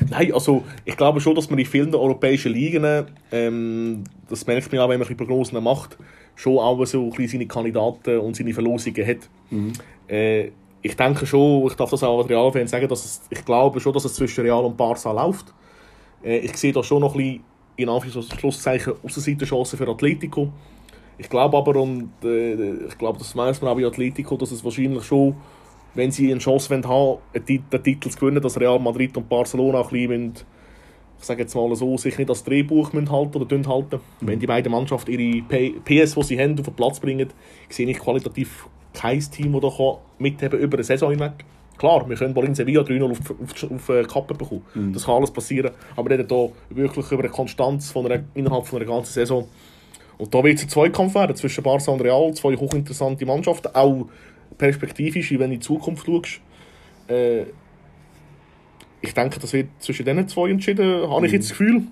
Nein, 0.08 0.32
also 0.32 0.64
ich 0.84 0.96
glaube 0.96 1.20
schon, 1.20 1.34
dass 1.34 1.50
man 1.50 1.58
in 1.58 1.66
vielen 1.66 1.94
europäischen 1.94 2.52
Ligen, 2.52 3.06
ähm, 3.30 4.04
das 4.28 4.46
merkt 4.46 4.72
man 4.72 4.80
auch, 4.80 4.88
wenn 4.88 4.98
man 4.98 5.16
Prognosen 5.16 5.62
macht, 5.62 5.98
schon 6.34 6.58
auch 6.58 6.82
so 6.86 7.12
ein 7.12 7.28
seine 7.28 7.46
Kandidaten 7.46 8.18
und 8.18 8.36
seine 8.36 8.54
Verlosungen 8.54 9.06
hat. 9.06 9.28
Mhm. 9.50 9.72
Äh, 10.08 10.50
ich 10.80 10.96
denke 10.96 11.26
schon, 11.26 11.66
ich 11.66 11.74
darf 11.74 11.90
das 11.90 12.02
auch 12.02 12.20
als 12.20 12.30
Real-Fan 12.30 12.68
sagen, 12.68 12.88
dass 12.88 13.04
es, 13.04 13.20
ich 13.28 13.44
glaube 13.44 13.80
schon, 13.80 13.92
dass 13.92 14.04
es 14.04 14.14
zwischen 14.14 14.42
Real 14.42 14.64
und 14.64 14.76
Barca 14.76 15.12
läuft. 15.12 15.52
Äh, 16.24 16.38
ich 16.38 16.56
sehe 16.56 16.72
da 16.72 16.82
schon 16.82 17.00
noch 17.00 17.14
ein 17.14 17.18
bisschen, 17.18 17.44
in 17.78 17.88
Anführungszeichen, 17.88 18.94
Außenseiterchancen 19.02 19.78
für 19.78 19.88
Atletico. 19.88 20.52
Ich 21.16 21.28
glaube 21.28 21.56
aber, 21.56 21.76
und 21.76 22.10
äh, 22.22 22.86
ich 22.86 22.98
glaube, 22.98 23.18
das 23.18 23.34
weiß 23.34 23.62
man 23.62 23.70
auch 23.72 23.76
bei 23.76 23.86
Atletico, 23.86 24.36
dass 24.36 24.50
es 24.50 24.62
wahrscheinlich 24.62 25.04
schon, 25.04 25.36
wenn 25.94 26.10
sie 26.10 26.30
eine 26.30 26.40
Chance 26.40 26.74
haben 26.74 26.84
wollen, 26.84 27.18
den 27.48 27.82
Titel 27.82 28.10
zu 28.10 28.18
gewinnen, 28.18 28.42
dass 28.42 28.60
Real 28.60 28.78
Madrid 28.78 29.16
und 29.16 29.28
Barcelona 29.28 29.82
ein 29.82 29.88
bisschen 29.88 30.34
ich 31.20 31.26
sage 31.26 31.42
jetzt 31.42 31.54
mal 31.54 31.74
so, 31.74 31.96
sich 31.96 32.16
nicht 32.16 32.30
das 32.30 32.44
Drehbuch 32.44 32.92
halten 32.92 33.42
oder 33.42 33.68
halten. 33.68 34.00
Mhm. 34.20 34.26
Wenn 34.26 34.38
die 34.38 34.46
beiden 34.46 34.70
Mannschaften 34.70 35.10
ihre 35.10 35.42
PS, 35.42 36.14
die 36.14 36.22
sie 36.22 36.38
haben, 36.38 36.58
auf 36.58 36.66
den 36.66 36.74
Platz 36.74 37.00
bringen, 37.00 37.28
sehe 37.68 37.88
ich 37.88 37.98
qualitativ 37.98 38.68
kein 38.94 39.20
Team, 39.20 39.60
das 39.60 39.74
mitheben 40.18 40.60
über 40.60 40.76
eine 40.76 40.84
Saison 40.84 41.10
hinweg. 41.10 41.44
Klar, 41.78 42.08
wir 42.08 42.16
können 42.16 42.34
bald 42.34 42.48
in 42.48 42.54
Sevilla 42.54 42.82
3-0 42.82 43.10
auf, 43.10 43.18
auf, 43.30 43.70
auf 43.70 43.88
äh, 43.88 44.02
Kappe 44.02 44.34
bekommen. 44.34 44.64
Mhm. 44.74 44.92
Das 44.92 45.06
kann 45.06 45.14
alles 45.14 45.30
passieren. 45.30 45.70
Aber 45.96 46.10
reden 46.10 46.26
hier 46.28 46.50
wirklich 46.70 47.10
über 47.12 47.22
eine 47.22 47.32
Konstanz 47.32 47.90
von 47.92 48.04
einer, 48.06 48.24
innerhalb 48.34 48.66
von 48.66 48.80
einer 48.82 48.90
ganzen 48.90 49.12
Saison. 49.12 49.48
Und 50.18 50.34
da 50.34 50.42
wird 50.42 50.58
es 50.58 50.64
ein 50.64 50.68
Zweikampf 50.68 51.14
werden 51.14 51.36
zwischen 51.36 51.62
Barca 51.62 51.92
und 51.92 52.00
Real. 52.00 52.34
Zwei 52.34 52.56
hochinteressante 52.56 53.24
Mannschaften. 53.24 53.68
Auch 53.74 54.08
perspektivisch, 54.58 55.30
wenn 55.30 55.38
du 55.38 55.44
in 55.44 55.50
die 55.52 55.60
Zukunft 55.60 56.04
schaust. 56.04 56.40
Äh, 57.08 57.44
ich 59.00 59.14
denke, 59.14 59.38
das 59.38 59.52
wird 59.52 59.68
zwischen 59.78 60.04
diesen 60.04 60.28
zwei 60.28 60.50
entschieden, 60.50 61.08
habe 61.08 61.26
ich 61.26 61.32
jetzt 61.32 61.50
das 61.50 61.56
Gefühl. 61.56 61.82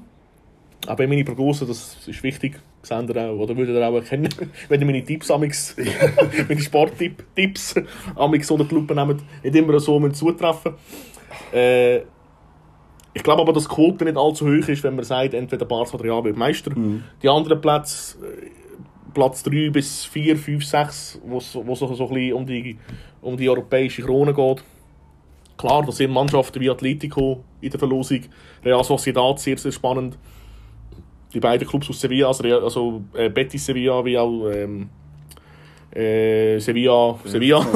Aber 0.86 1.06
meine 1.06 1.24
Prognose, 1.24 1.64
das 1.64 2.08
ist 2.08 2.22
wichtig 2.24 2.60
seht 2.86 3.10
ihr 3.10 3.30
auch, 3.30 3.36
oder 3.36 3.56
würdet 3.56 3.74
ihr 3.74 3.86
auch 3.86 3.94
erkennen, 3.94 4.28
wenn 4.68 4.80
ihr 4.80 4.86
meine 4.86 5.04
Tipps, 5.04 5.30
amix, 5.30 5.76
meine 6.48 6.60
Sporttipps 6.60 7.74
amix 8.14 8.50
unter 8.50 8.64
die 8.64 8.74
Lupe 8.74 8.94
nehmt, 8.94 9.22
nicht 9.42 9.54
immer 9.54 9.78
so 9.80 10.08
zutreffen 10.10 10.74
äh, 11.52 12.02
ich 13.16 13.22
glaube 13.22 13.40
aber, 13.40 13.54
dass 13.54 13.66
die 13.66 13.74
Quote 13.74 14.04
nicht 14.04 14.16
allzu 14.18 14.46
hoch 14.46 14.68
ist, 14.68 14.82
wenn 14.82 14.94
man 14.94 15.04
sagt, 15.04 15.32
entweder 15.32 15.64
Barca 15.64 15.94
oder 15.94 16.04
Real 16.04 16.22
wird 16.24 16.36
Meister. 16.36 16.76
Mhm. 16.76 17.02
Die 17.22 17.28
anderen 17.30 17.60
Plätze, 17.62 18.18
äh, 18.18 18.50
Platz 19.14 19.42
3 19.42 19.70
bis 19.70 20.04
4, 20.04 20.36
5, 20.36 20.64
6, 20.64 21.20
wo 21.24 21.38
es 21.38 21.50
so, 21.50 21.62
so 21.64 21.84
ein 21.84 21.88
bisschen 21.88 22.32
um 22.34 22.44
die, 22.44 22.76
um 23.22 23.36
die 23.38 23.48
europäische 23.48 24.02
Krone 24.02 24.34
geht. 24.34 24.62
Klar, 25.56 25.82
da 25.86 25.92
sind 25.92 26.12
Mannschaften 26.12 26.60
wie 26.60 26.68
Atletico 26.68 27.42
in 27.62 27.70
der 27.70 27.78
Verlosung, 27.78 28.20
Real 28.62 28.84
Sociedad 28.84 29.40
sehr, 29.40 29.56
sehr 29.56 29.72
spannend. 29.72 30.18
Die 31.32 31.40
beiden 31.40 31.66
Clubs 31.66 31.90
aus 31.90 32.00
Sevilla, 32.00 32.28
also, 32.28 32.44
also 32.44 33.02
äh, 33.14 33.28
Betis 33.28 33.66
Sevilla 33.66 34.04
wie 34.04 34.18
auch 34.18 34.50
ähm, 34.50 34.88
äh, 35.94 36.58
Sevilla, 36.58 37.18
Sevilla. 37.24 37.66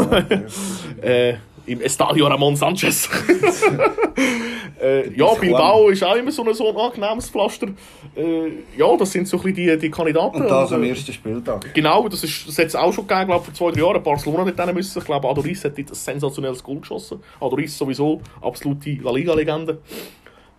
äh, 1.03 1.35
im 1.67 1.81
Estadio 1.81 2.27
Ramon 2.27 2.57
Sanchez. 2.57 3.09
äh, 4.83 5.09
ja, 5.15 5.35
Bilbao 5.35 5.89
ist 5.89 6.03
auch 6.03 6.17
immer 6.17 6.33
so 6.33 6.45
ein, 6.45 6.55
so 6.55 6.69
ein 6.69 6.77
angenehmes 6.77 7.31
Pflaster. 7.31 7.69
Äh, 8.17 8.49
ja, 8.77 8.97
das 8.97 9.13
sind 9.13 9.29
so 9.29 9.37
ein 9.37 9.43
bisschen 9.43 9.79
die, 9.79 9.79
die 9.79 9.91
Kandidaten. 9.91 10.43
Und 10.43 10.49
das 10.49 10.71
Und, 10.71 10.79
am 10.79 10.85
ersten 10.85 11.13
Spieltag. 11.13 11.73
Genau, 11.73 12.09
das, 12.09 12.25
ist, 12.25 12.49
das 12.49 12.59
hat 12.59 12.67
es 12.67 12.75
auch 12.75 12.93
schon 12.93 13.07
gegeben, 13.07 13.27
glaube 13.29 13.45
vor 13.45 13.55
zwei, 13.55 13.71
drei 13.71 13.81
Jahren. 13.81 14.03
Barcelona 14.03 14.45
mit 14.45 14.59
denen 14.59 14.75
müssen. 14.75 14.99
Ich 14.99 15.05
glaube, 15.05 15.29
Adoris 15.29 15.65
hat 15.65 15.79
ein 15.79 15.87
sensationelles 15.91 16.63
Goal 16.63 16.81
geschossen. 16.81 17.23
Adoris 17.41 17.77
sowieso, 17.77 18.21
absolute 18.41 18.99
La 19.03 19.13
Liga-Legende. 19.13 19.79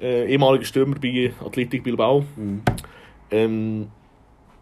Äh, 0.02 0.32
ehemaliger 0.32 0.66
Stürmer 0.66 0.96
bei 1.00 1.32
Athletic 1.46 1.84
Bilbao. 1.84 2.26
Ähm, 3.30 3.88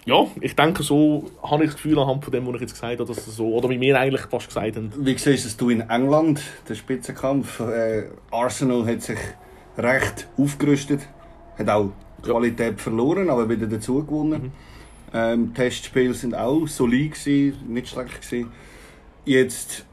ja, 0.05 0.25
ich 0.41 0.55
denke, 0.55 0.83
so 0.83 1.29
habe 1.43 1.63
ich 1.63 1.71
das 1.71 1.81
Gefühl 1.81 1.99
anhand 1.99 2.23
von 2.23 2.31
dem, 2.31 2.45
was 2.47 2.55
ich 2.55 2.61
jetzt 2.61 2.73
gesagt 2.73 2.99
habe, 2.99 3.05
dass 3.05 3.27
es 3.27 3.35
so, 3.35 3.53
oder 3.53 3.69
wie 3.69 3.79
wir 3.79 3.99
eigentlich 3.99 4.21
fast 4.23 4.47
gesagt 4.47 4.75
haben, 4.75 4.91
Wie 4.97 5.17
siehst 5.17 5.45
es 5.45 5.55
du 5.55 5.69
in 5.69 5.81
England, 5.81 6.41
der 6.67 6.75
Spitzenkampf? 6.75 7.59
Äh, 7.59 8.05
Arsenal 8.31 8.85
hat 8.85 9.01
sich 9.01 9.19
recht 9.77 10.27
aufgerüstet, 10.37 11.07
hat 11.57 11.69
auch 11.69 11.91
Qualität 12.21 12.81
verloren, 12.81 13.29
aber 13.29 13.47
wieder 13.49 13.67
dazu 13.67 14.03
gewonnen. 14.03 14.51
Ähm, 15.13 15.53
Testspiele 15.53 16.13
sind 16.13 16.35
auch 16.35 16.67
solid 16.67 17.13
gewesen, 17.13 17.73
nicht 17.73 17.89
schlecht 17.89 18.21
gewesen. 18.21 18.51
Jetzt 19.25 19.85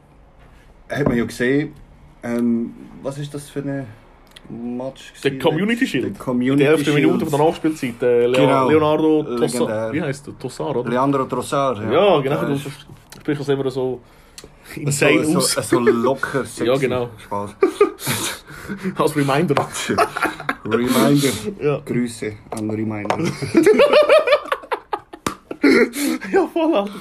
hat 0.89 1.07
man 1.07 1.17
ja 1.17 1.25
gesehen, 1.25 1.73
ähm, 2.23 2.73
was 3.01 3.17
ist 3.17 3.33
das 3.33 3.49
für 3.49 3.59
ein 3.59 3.87
Match? 4.49 5.13
der? 5.23 5.39
Community 5.39 5.79
Der 5.81 5.85
Shield. 5.87 6.05
In 6.07 6.17
Community 6.17 6.63
der 6.63 6.73
11. 6.73 6.93
Minute 6.93 7.25
von 7.25 7.39
der 7.39 7.47
Nachspielzeit. 7.47 8.01
Äh, 8.01 8.25
Leo, 8.27 8.41
Genau. 8.41 8.69
Leonardo 8.69 9.23
Tossar. 9.37 9.91
Wie 9.93 10.01
heißt 10.01 10.27
der? 10.27 10.39
Tossar, 10.39 10.75
oder? 10.75 10.89
Leandro 10.89 11.25
Trossard. 11.25 11.79
ja, 11.79 12.19
genau. 12.19 12.41
Der 12.45 12.55
Du 12.55 12.59
sprichst 13.19 13.41
das 13.41 13.49
immer 13.49 13.69
so 13.71 14.01
insane 14.75 15.25
so, 15.25 15.37
aus. 15.37 15.51
so, 15.53 15.61
so 15.61 15.79
locker 15.79 16.45
sexy. 16.45 16.65
Ja, 16.65 16.77
genau. 16.77 17.09
Spaß. 17.23 17.55
Als 18.97 19.15
Reminder. 19.15 19.55
Reminder. 20.65 21.29
Ja. 21.61 21.79
Grüße 21.85 22.33
an 22.51 22.69
Reminder. 22.69 23.17
Ja, 26.31 26.47
voll, 26.47 26.75
Alter. 26.75 26.91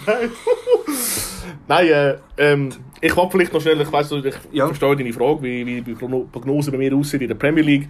Nein 1.69 1.87
äh, 1.88 2.17
ähm, 2.38 2.71
ich 3.00 3.17
habe 3.17 3.31
vielleicht 3.31 3.53
noch 3.53 3.61
schnell, 3.61 3.81
ich 3.81 3.93
weiss, 3.93 4.11
ich 4.12 4.35
Ja. 4.53 4.67
verstehe 4.67 4.97
deine 4.97 5.12
Frage, 5.12 5.43
wie, 5.43 5.67
wie 5.67 5.81
die 5.83 5.95
Progno- 5.95 6.26
Prognose 6.31 6.71
bei 6.71 6.79
mir 6.79 6.95
aussieht 6.95 7.23
in 7.23 7.29
der 7.29 7.35
Premier 7.35 7.62
League. 7.62 7.88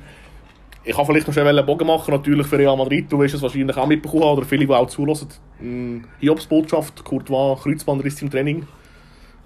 Ich 0.84 0.94
kann 0.94 1.04
vielleicht 1.04 1.26
noch 1.26 1.34
schnell 1.34 1.48
einen 1.48 1.66
Bogen 1.66 1.86
machen, 1.86 2.12
natürlich 2.12 2.46
für 2.46 2.58
Real 2.58 2.76
Madrid. 2.76 3.10
Du 3.10 3.18
wirst 3.18 3.34
es 3.34 3.42
wahrscheinlich 3.42 3.76
auch 3.76 3.86
mitbekommen 3.88 4.22
oder 4.22 4.44
viele, 4.44 4.66
die 4.66 4.72
auch 4.72 4.86
zulassen. 4.86 5.28
Mm, 5.60 5.98
Hiobs 6.20 6.46
Botschaft, 6.46 7.02
Courtois, 7.04 7.56
Kreuzbandriss 7.60 8.22
im 8.22 8.30
Training. 8.30 8.66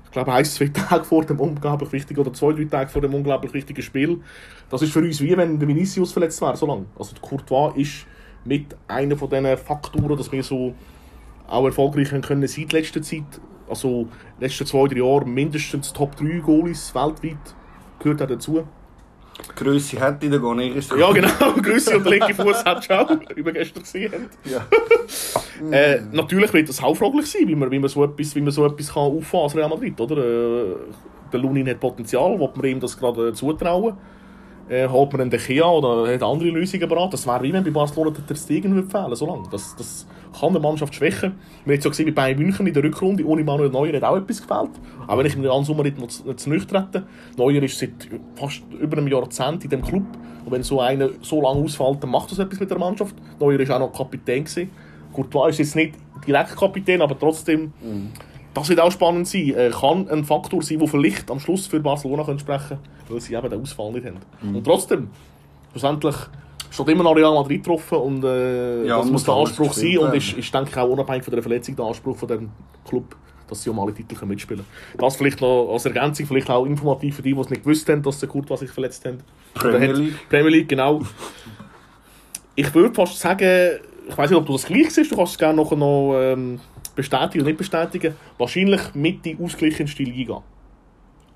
Ich 0.05 0.11
glaube, 0.11 0.33
ein, 0.35 0.45
zwei 0.45 0.67
Tage 0.69 1.05
vor 1.05 1.25
dem 1.25 1.40
unglaublich 1.40 1.93
wichtigen, 1.93 2.21
oder 2.21 2.33
zwei, 2.35 2.52
drei 2.52 2.64
Tage 2.64 2.90
vor 2.90 3.00
dem 3.00 3.14
unglaublich 3.14 3.55
wichtigen 3.55 3.81
Spiel. 3.81 4.21
Das 4.69 4.83
ist 4.83 4.93
für 4.93 4.99
uns 4.99 5.21
wie 5.21 5.35
wenn 5.37 5.59
der 5.59 5.67
Vinicius 5.69 6.12
verletzt 6.12 6.43
wäre, 6.43 6.57
so 6.57 6.67
lange. 6.67 6.87
Also 6.99 7.14
Courtois 7.23 7.73
ist 7.76 8.07
mit 8.45 8.76
einer 8.88 9.17
von 9.17 9.31
diesen 9.31 9.57
Faktoren, 9.57 10.17
dass 10.19 10.31
wir 10.33 10.43
so 10.43 10.75
auch 11.49 11.64
erfolgreich 11.64 12.11
können 12.23 12.47
seit 12.49 12.73
letzter 12.73 13.00
Zeit. 13.02 13.23
Also 13.71 14.09
letzten 14.39 14.67
zwei, 14.67 14.89
drei 14.89 14.99
Jahre 14.99 15.25
mindestens 15.25 15.93
Top 15.93 16.17
3 16.17 16.41
Goalies 16.41 16.95
weltweit 16.95 17.55
gehört 17.99 18.23
auch 18.23 18.27
dazu. 18.27 18.65
Grüße 19.57 19.99
hätte 19.99 20.27
ich, 20.27 20.33
da 20.33 20.59
ich 20.59 20.87
so. 20.87 20.97
Ja, 20.97 21.12
genau. 21.12 21.29
Grüße 21.62 21.97
und 21.97 22.07
linke 22.07 22.35
Fuß 22.35 22.65
hat 22.65 22.85
schon 22.85 22.97
auch, 22.97 23.11
wie 23.35 23.45
wir 23.45 23.53
gestern 23.53 23.83
gesehen 23.83 24.12
haben. 24.12 24.29
Ja. 24.45 24.67
Äh, 25.71 26.00
natürlich 26.11 26.50
wird 26.55 26.71
das 26.71 26.83
auch 26.83 26.95
fraglich 26.95 27.27
sein, 27.27 27.47
wie 27.47 27.55
man, 27.55 27.71
wie 27.71 27.79
man 27.79 27.91
so 27.91 28.03
etwas, 28.03 28.35
wie 28.35 28.41
man 28.41 28.50
so 28.50 28.65
etwas 28.65 28.95
kann 28.95 29.03
auffahren 29.03 29.45
als 29.45 29.55
Real 29.55 29.69
Madrid, 29.69 30.00
oder? 30.00 30.17
Äh, 30.17 30.75
der 31.31 31.39
Lunin 31.39 31.69
hat 31.69 31.79
Potenzial, 31.79 32.41
will 32.41 32.49
man 32.55 32.65
ihm 32.65 32.81
das 32.81 32.97
gerade 32.97 33.35
zutrauen? 33.35 33.95
Äh, 34.71 34.89
holt 34.89 35.12
man 35.12 35.21
einen 35.21 35.31
De 35.31 35.39
Gea 35.39 35.69
oder 35.69 36.11
hat 36.11 36.23
andere 36.23 36.49
Lösungen 36.49 36.89
bereit? 36.89 37.12
Das 37.12 37.27
wäre 37.27 37.43
wie 37.43 37.53
wenn 37.53 37.62
bei 37.62 37.71
Barcelona 37.71 38.17
der 38.27 38.35
Stegen 38.37 38.75
würde 38.75 38.89
fehlen, 38.89 39.15
so 39.15 39.27
lange. 39.27 39.49
Das, 39.50 39.77
das 39.77 40.07
kann 40.38 40.50
eine 40.50 40.60
Mannschaft 40.60 40.94
schwächen. 40.94 41.34
Wir 41.64 41.75
haben 41.75 41.78
es 41.78 41.84
ja 41.84 41.90
gesehen, 41.90 42.06
bei 42.06 42.12
Bayern 42.12 42.38
München 42.38 42.66
in 42.66 42.75
der 42.75 42.82
Rückrunde, 42.82 43.26
ohne 43.26 43.44
Manuel 43.44 43.70
Neuer 43.70 43.94
hat 43.94 44.04
auch 44.04 44.16
etwas 44.16 44.40
gefehlt. 44.40 44.70
Auch 45.06 45.18
wenn 45.18 45.26
ich 45.26 45.34
im 45.34 45.44
Jan 45.44 45.64
Sommer 45.64 45.82
nicht, 45.82 45.99
nicht 45.99 46.40
zu 46.40 46.50
nüchtern 46.50 46.90
trete. 46.90 47.06
Neuer 47.37 47.62
ist 47.62 47.78
seit 47.78 47.90
fast 48.34 48.62
über 48.80 48.99
einem 48.99 49.08
Jahrzehnt 49.08 49.64
in 49.64 49.70
dem 49.70 49.82
Club. 49.82 50.04
Und 50.44 50.52
wenn 50.52 50.62
so 50.62 50.80
einer 50.80 51.10
so 51.22 51.42
lange 51.42 51.64
ausfällt, 51.64 52.02
dann 52.02 52.10
macht 52.10 52.30
das 52.30 52.38
etwas 52.38 52.60
mit 52.60 52.70
der 52.70 52.78
Mannschaft. 52.78 53.14
Neuer 53.38 53.60
ist 53.60 53.70
auch 53.70 53.78
noch 53.78 53.92
Kapitän 53.92 54.44
gewesen. 54.44 54.70
Courtois 55.12 55.50
ist 55.50 55.58
jetzt 55.58 55.76
nicht 55.76 55.94
direkt 56.26 56.56
Kapitän, 56.56 57.02
aber 57.02 57.18
trotzdem, 57.18 57.72
das 58.54 58.68
wird 58.68 58.80
auch 58.80 58.92
spannend 58.92 59.26
sein. 59.26 59.54
Äh, 59.54 59.70
kann 59.70 60.08
ein 60.08 60.25
Faktor 60.25 60.62
sein, 60.62 60.78
der 60.78 60.88
vielleicht 60.88 61.30
am 61.30 61.40
Schluss 61.40 61.66
für 61.66 61.80
Barcelona 61.80 62.25
sprechen 62.38 62.78
weil 63.10 63.20
sie 63.20 63.34
eben 63.34 63.50
den 63.50 63.60
Ausfall 63.60 63.92
nicht 63.92 64.06
haben. 64.06 64.18
Und 64.54 64.64
trotzdem, 64.64 65.08
schlussendlich 65.72 66.14
steht 66.71 66.89
immer 66.89 67.05
noch 67.05 67.15
Real 67.17 67.35
Madrid 67.35 67.62
getroffen 67.62 67.99
und 67.99 68.25
äh, 68.25 68.87
Ja, 68.87 68.99
das 68.99 69.11
muss 69.11 69.25
der 69.25 69.35
Anspruch 69.35 69.73
sein 69.73 69.99
und 69.99 70.15
ist, 70.15 70.33
ist 70.35 70.55
denke 70.55 70.71
ich 70.71 70.77
auch 70.77 70.89
unabhängig 70.89 71.25
von 71.25 71.33
der 71.35 71.43
Verletzung 71.43 71.77
der 71.77 71.85
Anspruch 71.85 72.17
von 72.17 72.29
dem 72.29 72.50
Club, 72.89 73.17
dass 73.49 73.62
sie 73.62 73.71
um 73.71 73.79
alle 73.81 73.93
Titel 73.93 74.25
mitspielen 74.27 74.65
können. 74.93 75.00
Das 75.00 75.17
vielleicht 75.17 75.41
noch 75.41 75.73
als 75.73 75.85
Ergänzung, 75.87 76.27
vielleicht 76.27 76.49
auch 76.50 76.65
informativ 76.67 77.17
für 77.17 77.23
die, 77.23 77.35
die 77.35 77.41
es 77.41 77.50
nicht 77.50 77.62
gewusst 77.65 77.89
haben, 77.89 78.03
dass 78.03 78.21
der 78.21 78.29
Kurt 78.29 78.49
was 78.50 78.61
sich 78.61 78.71
verletzt 78.71 79.05
haben. 79.05 79.19
Premier 79.55 79.89
hat- 79.89 79.97
League. 79.97 80.29
Premier 80.29 80.50
League, 80.50 80.69
genau. 80.69 81.00
Ich 82.55 82.73
würde 82.75 82.95
fast 82.95 83.19
sagen, 83.19 83.79
ich 84.09 84.17
weiß 84.19 84.31
nicht, 84.31 84.39
ob 84.39 84.47
du 84.47 84.53
das 84.53 84.67
gleich 84.67 84.91
siehst, 84.91 85.11
du 85.12 85.17
kannst 85.17 85.33
es 85.33 85.39
gerne 85.39 85.57
noch, 85.57 85.71
noch 85.73 86.15
ähm, 86.21 86.61
bestätigen 86.95 87.41
oder 87.43 87.50
nicht 87.50 87.59
bestätigen. 87.59 88.15
Wahrscheinlich 88.39 88.81
mit 88.95 89.25
die 89.25 89.37
ausgeglichenste 89.41 90.03
Liga. 90.03 90.43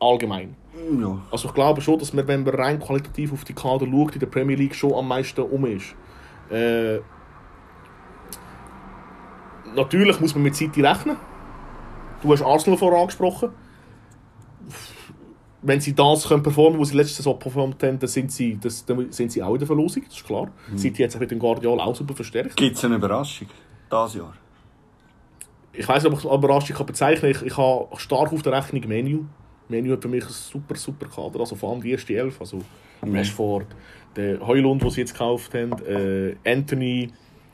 Allgemein. 0.01 0.55
Ja. 1.01 1.19
Also 1.31 1.49
ich 1.49 1.55
glaube 1.55 1.81
schon, 1.81 1.99
dass 1.99 2.13
man, 2.13 2.27
wenn 2.27 2.45
man 2.45 2.55
rein 2.55 2.81
qualitativ 2.81 3.33
auf 3.33 3.45
die 3.45 3.55
Kader 3.55 3.87
schaut, 3.87 4.15
in 4.15 4.21
der 4.21 4.27
Premier 4.27 4.57
League 4.57 4.75
schon 4.75 4.93
am 4.93 5.09
meisten 5.09 5.41
um 5.41 5.65
ist. 5.67 5.95
Äh, 6.51 6.99
natürlich 9.75 10.21
muss 10.21 10.35
man 10.35 10.45
mit 10.45 10.57
City 10.57 10.83
rechnen. 10.83 11.17
Du 12.23 12.33
hast 12.33 12.43
Arsenal 12.43 12.79
vorher 12.79 13.01
angesprochen. 13.01 13.51
Wenn 15.63 15.81
sie 15.81 15.95
das 15.95 16.29
können 16.29 16.43
performen, 16.43 16.79
was 16.79 16.89
sie 16.89 16.97
letztes 16.97 17.25
Jahr 17.25 17.39
performt 17.39 17.83
haben, 17.83 17.99
dann 17.99 18.09
sind 18.09 18.31
sie, 18.31 18.59
das, 18.61 18.85
dann 18.85 19.11
sind 19.11 19.33
sie 19.33 19.43
auch 19.43 19.55
in 19.55 19.59
der 19.59 19.67
Verlosung, 19.67 20.03
das 20.05 20.15
ist 20.17 20.27
klar. 20.27 20.51
City 20.77 21.03
hat 21.03 21.11
sich 21.11 21.21
mit 21.21 21.31
dem 21.31 21.39
Guardiola 21.39 21.85
auch 21.85 21.97
super 21.97 22.15
verstärkt. 22.15 22.57
Gibt 22.57 22.77
es 22.77 22.85
eine 22.85 22.97
Überraschung? 22.97 23.49
Das 23.89 24.15
Jahr? 24.15 24.35
Ich 25.73 25.89
weiß 25.89 26.03
nicht, 26.03 26.13
ob 26.13 26.19
ich 26.19 26.27
eine 26.27 26.35
Überraschung 26.35 26.85
bezeichnen 26.85 27.33
kann. 27.33 27.43
Ich, 27.43 27.53
ich 27.53 27.57
habe 27.57 27.89
stark 27.97 28.33
auf 28.33 28.43
der 28.43 28.53
Rechnung 28.53 28.87
Menu. 28.87 29.25
Menu 29.69 29.93
hat 29.93 30.03
für 30.03 30.09
mich 30.09 30.25
ein 30.25 30.31
super, 30.31 30.75
super 30.77 31.07
Kader. 31.07 31.41
Also 31.41 31.57
vor 31.57 31.73
allem 31.73 31.83
die 31.83 31.93
erste 31.93 32.15
Elf. 32.15 32.41
Also 32.41 32.61
Rashford, 33.03 33.67
der 34.17 34.47
Heulund, 34.47 34.83
den 34.83 34.91
sie 34.91 35.01
jetzt 35.01 35.13
gekauft 35.13 35.53
haben, 35.55 35.73
äh, 35.87 36.37
Anthony, 36.51 37.11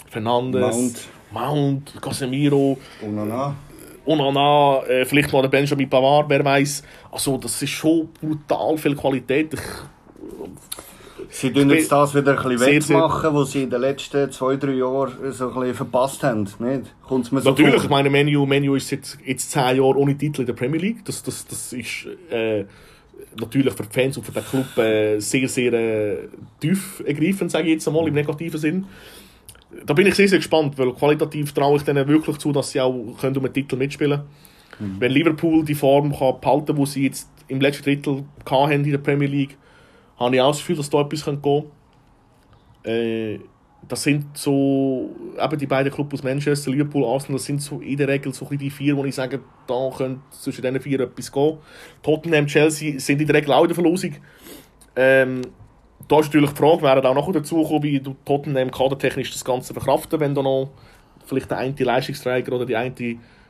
Fernandes, 0.09 0.77
Mount. 0.77 1.09
Mount, 1.33 2.03
Casemiro, 2.03 2.79
Onana? 3.03 3.55
Onana, 4.07 4.83
äh, 4.87 5.05
vielleicht 5.05 5.33
noch 5.33 5.43
der 5.43 5.49
Benjamin 5.49 5.89
Pavard, 5.89 6.29
wer 6.29 6.45
weiß. 6.45 6.83
Also 7.13 7.37
das 7.39 7.63
ist 7.63 7.71
schon 7.71 8.09
brutal 8.21 8.77
viel 8.77 8.97
Qualität. 8.97 9.55
Ich, 9.55 9.61
Sie 11.31 11.53
tun 11.53 11.71
jetzt 11.71 11.93
das 11.93 12.15
wieder 12.15 12.39
ein 12.39 12.49
bisschen 12.49 12.61
wettmachen, 12.61 13.35
was 13.35 13.53
sie 13.53 13.63
in 13.63 13.71
den 13.71 13.81
letzten 13.81 14.31
zwei, 14.33 14.57
drei 14.57 14.73
Jahren 14.73 15.33
so 15.33 15.49
ein 15.49 15.55
bisschen 15.55 15.75
verpasst 15.75 16.23
haben. 16.25 16.49
Nicht? 16.59 16.95
Kommt's 17.03 17.31
mir 17.31 17.41
so 17.41 17.51
Natürlich, 17.51 17.75
vor? 17.75 17.85
ich 17.85 17.89
meine, 17.91 18.11
Menu, 18.11 18.45
Menu 18.47 18.75
ist 18.75 18.91
jetzt, 18.91 19.19
jetzt 19.25 19.51
zehn 19.51 19.77
Jahre 19.77 19.97
ohne 19.97 20.17
Titel 20.19 20.41
in 20.41 20.47
der 20.47 20.55
Premier 20.55 20.81
League. 20.81 21.05
Das, 21.05 21.23
das, 21.23 21.47
das 21.47 21.73
ist 21.73 22.07
äh, 22.31 22.65
natürlich 23.39 23.73
für 23.75 23.85
die 23.85 23.93
Fans 23.93 24.17
und 24.17 24.25
für 24.25 24.33
den 24.33 24.45
Club 24.45 24.77
äh, 24.79 25.21
sehr, 25.21 25.49
sehr 25.49 25.73
äh, 25.73 26.29
tief 26.59 27.03
ergreifend, 27.07 27.51
sage 27.51 27.69
ich 27.69 27.75
jetzt 27.75 27.87
einmal, 27.87 28.09
im 28.09 28.15
negativen 28.15 28.59
Sinn. 28.59 28.87
Da 29.87 29.95
bin 29.95 30.09
ich 30.09 30.17
sehr, 30.17 30.29
sehr 30.29 30.39
gespannt, 30.39 30.77
weil 30.79 30.93
qualitativ 30.93 31.53
traue 31.53 31.77
ich 31.77 31.85
denen 31.85 32.09
wirklich 32.09 32.39
zu, 32.39 32.51
dass 32.51 32.73
sie 32.73 32.81
auch 32.81 33.17
können 33.21 33.37
um 33.37 33.45
einen 33.45 33.55
Titel 33.55 33.77
mitspielen 33.77 34.21
können. 34.77 34.97
Wenn 34.99 35.13
Liverpool 35.13 35.65
die 35.65 35.75
Form 35.75 36.11
kann 36.11 36.41
behalten 36.41 36.67
kann, 36.67 36.77
die 36.77 36.87
sie 36.87 37.05
jetzt 37.05 37.29
im 37.49 37.61
letzten 37.61 37.85
Drittel 37.85 38.25
hatten 38.51 38.85
in 38.85 38.91
der 38.91 38.99
Premier 38.99 39.29
League, 39.29 39.57
habe 40.21 40.37
ich 40.37 40.43
auch 40.43 40.51
das 40.51 40.59
Gefühl, 40.59 40.77
dass 40.77 40.91
da 40.91 41.01
etwas 41.01 41.25
gehen 41.25 41.41
könnte. 41.43 41.67
Äh, 42.85 43.41
das 43.89 44.03
sind 44.03 44.37
so, 44.37 45.11
eben 45.43 45.59
die 45.59 45.67
beiden 45.67 45.93
Clubs 45.93 46.15
aus 46.15 46.23
Manchester, 46.23 46.71
Liverpool, 46.71 47.05
Arsenal, 47.05 47.39
das 47.39 47.47
sind 47.47 47.63
so 47.63 47.81
in 47.81 47.97
der 47.97 48.09
Regel 48.09 48.33
so 48.33 48.45
die 48.45 48.71
vier, 48.71 48.97
wo 48.97 49.05
ich 49.05 49.15
sage, 49.15 49.41
da 49.67 49.91
könnte 49.97 50.21
zwischen 50.31 50.63
diesen 50.63 50.81
vier 50.81 51.01
etwas 51.01 51.33
gehen. 51.33 51.59
Tottenham, 52.03 52.47
Chelsea 52.47 53.01
sind 53.01 53.21
in 53.21 53.27
der 53.27 53.37
Regel 53.37 53.53
auch 53.53 53.63
in 53.63 53.69
der 53.69 53.75
Verlosung. 53.75 54.15
Ähm, 54.95 55.43
da 56.07 56.21
ist 56.21 56.27
natürlich 56.27 56.51
die 56.51 56.57
Frage, 56.57 56.83
wäre 56.83 57.09
auch 57.09 57.15
noch 57.15 57.33
dazu 57.33 57.63
gekommen, 57.63 57.83
wie 57.83 58.03
Tottenham 58.25 58.71
kadertechnisch 58.71 59.33
das 59.33 59.45
Ganze 59.45 59.73
verkraften, 59.73 60.21
wenn 60.21 60.35
da 60.35 60.43
noch 60.43 60.71
vielleicht 61.25 61.51
der 61.51 61.59
eine 61.59 61.75
Leistungsträger 61.77 62.53
oder 62.53 62.67
die 62.67 62.77
eine 62.77 62.95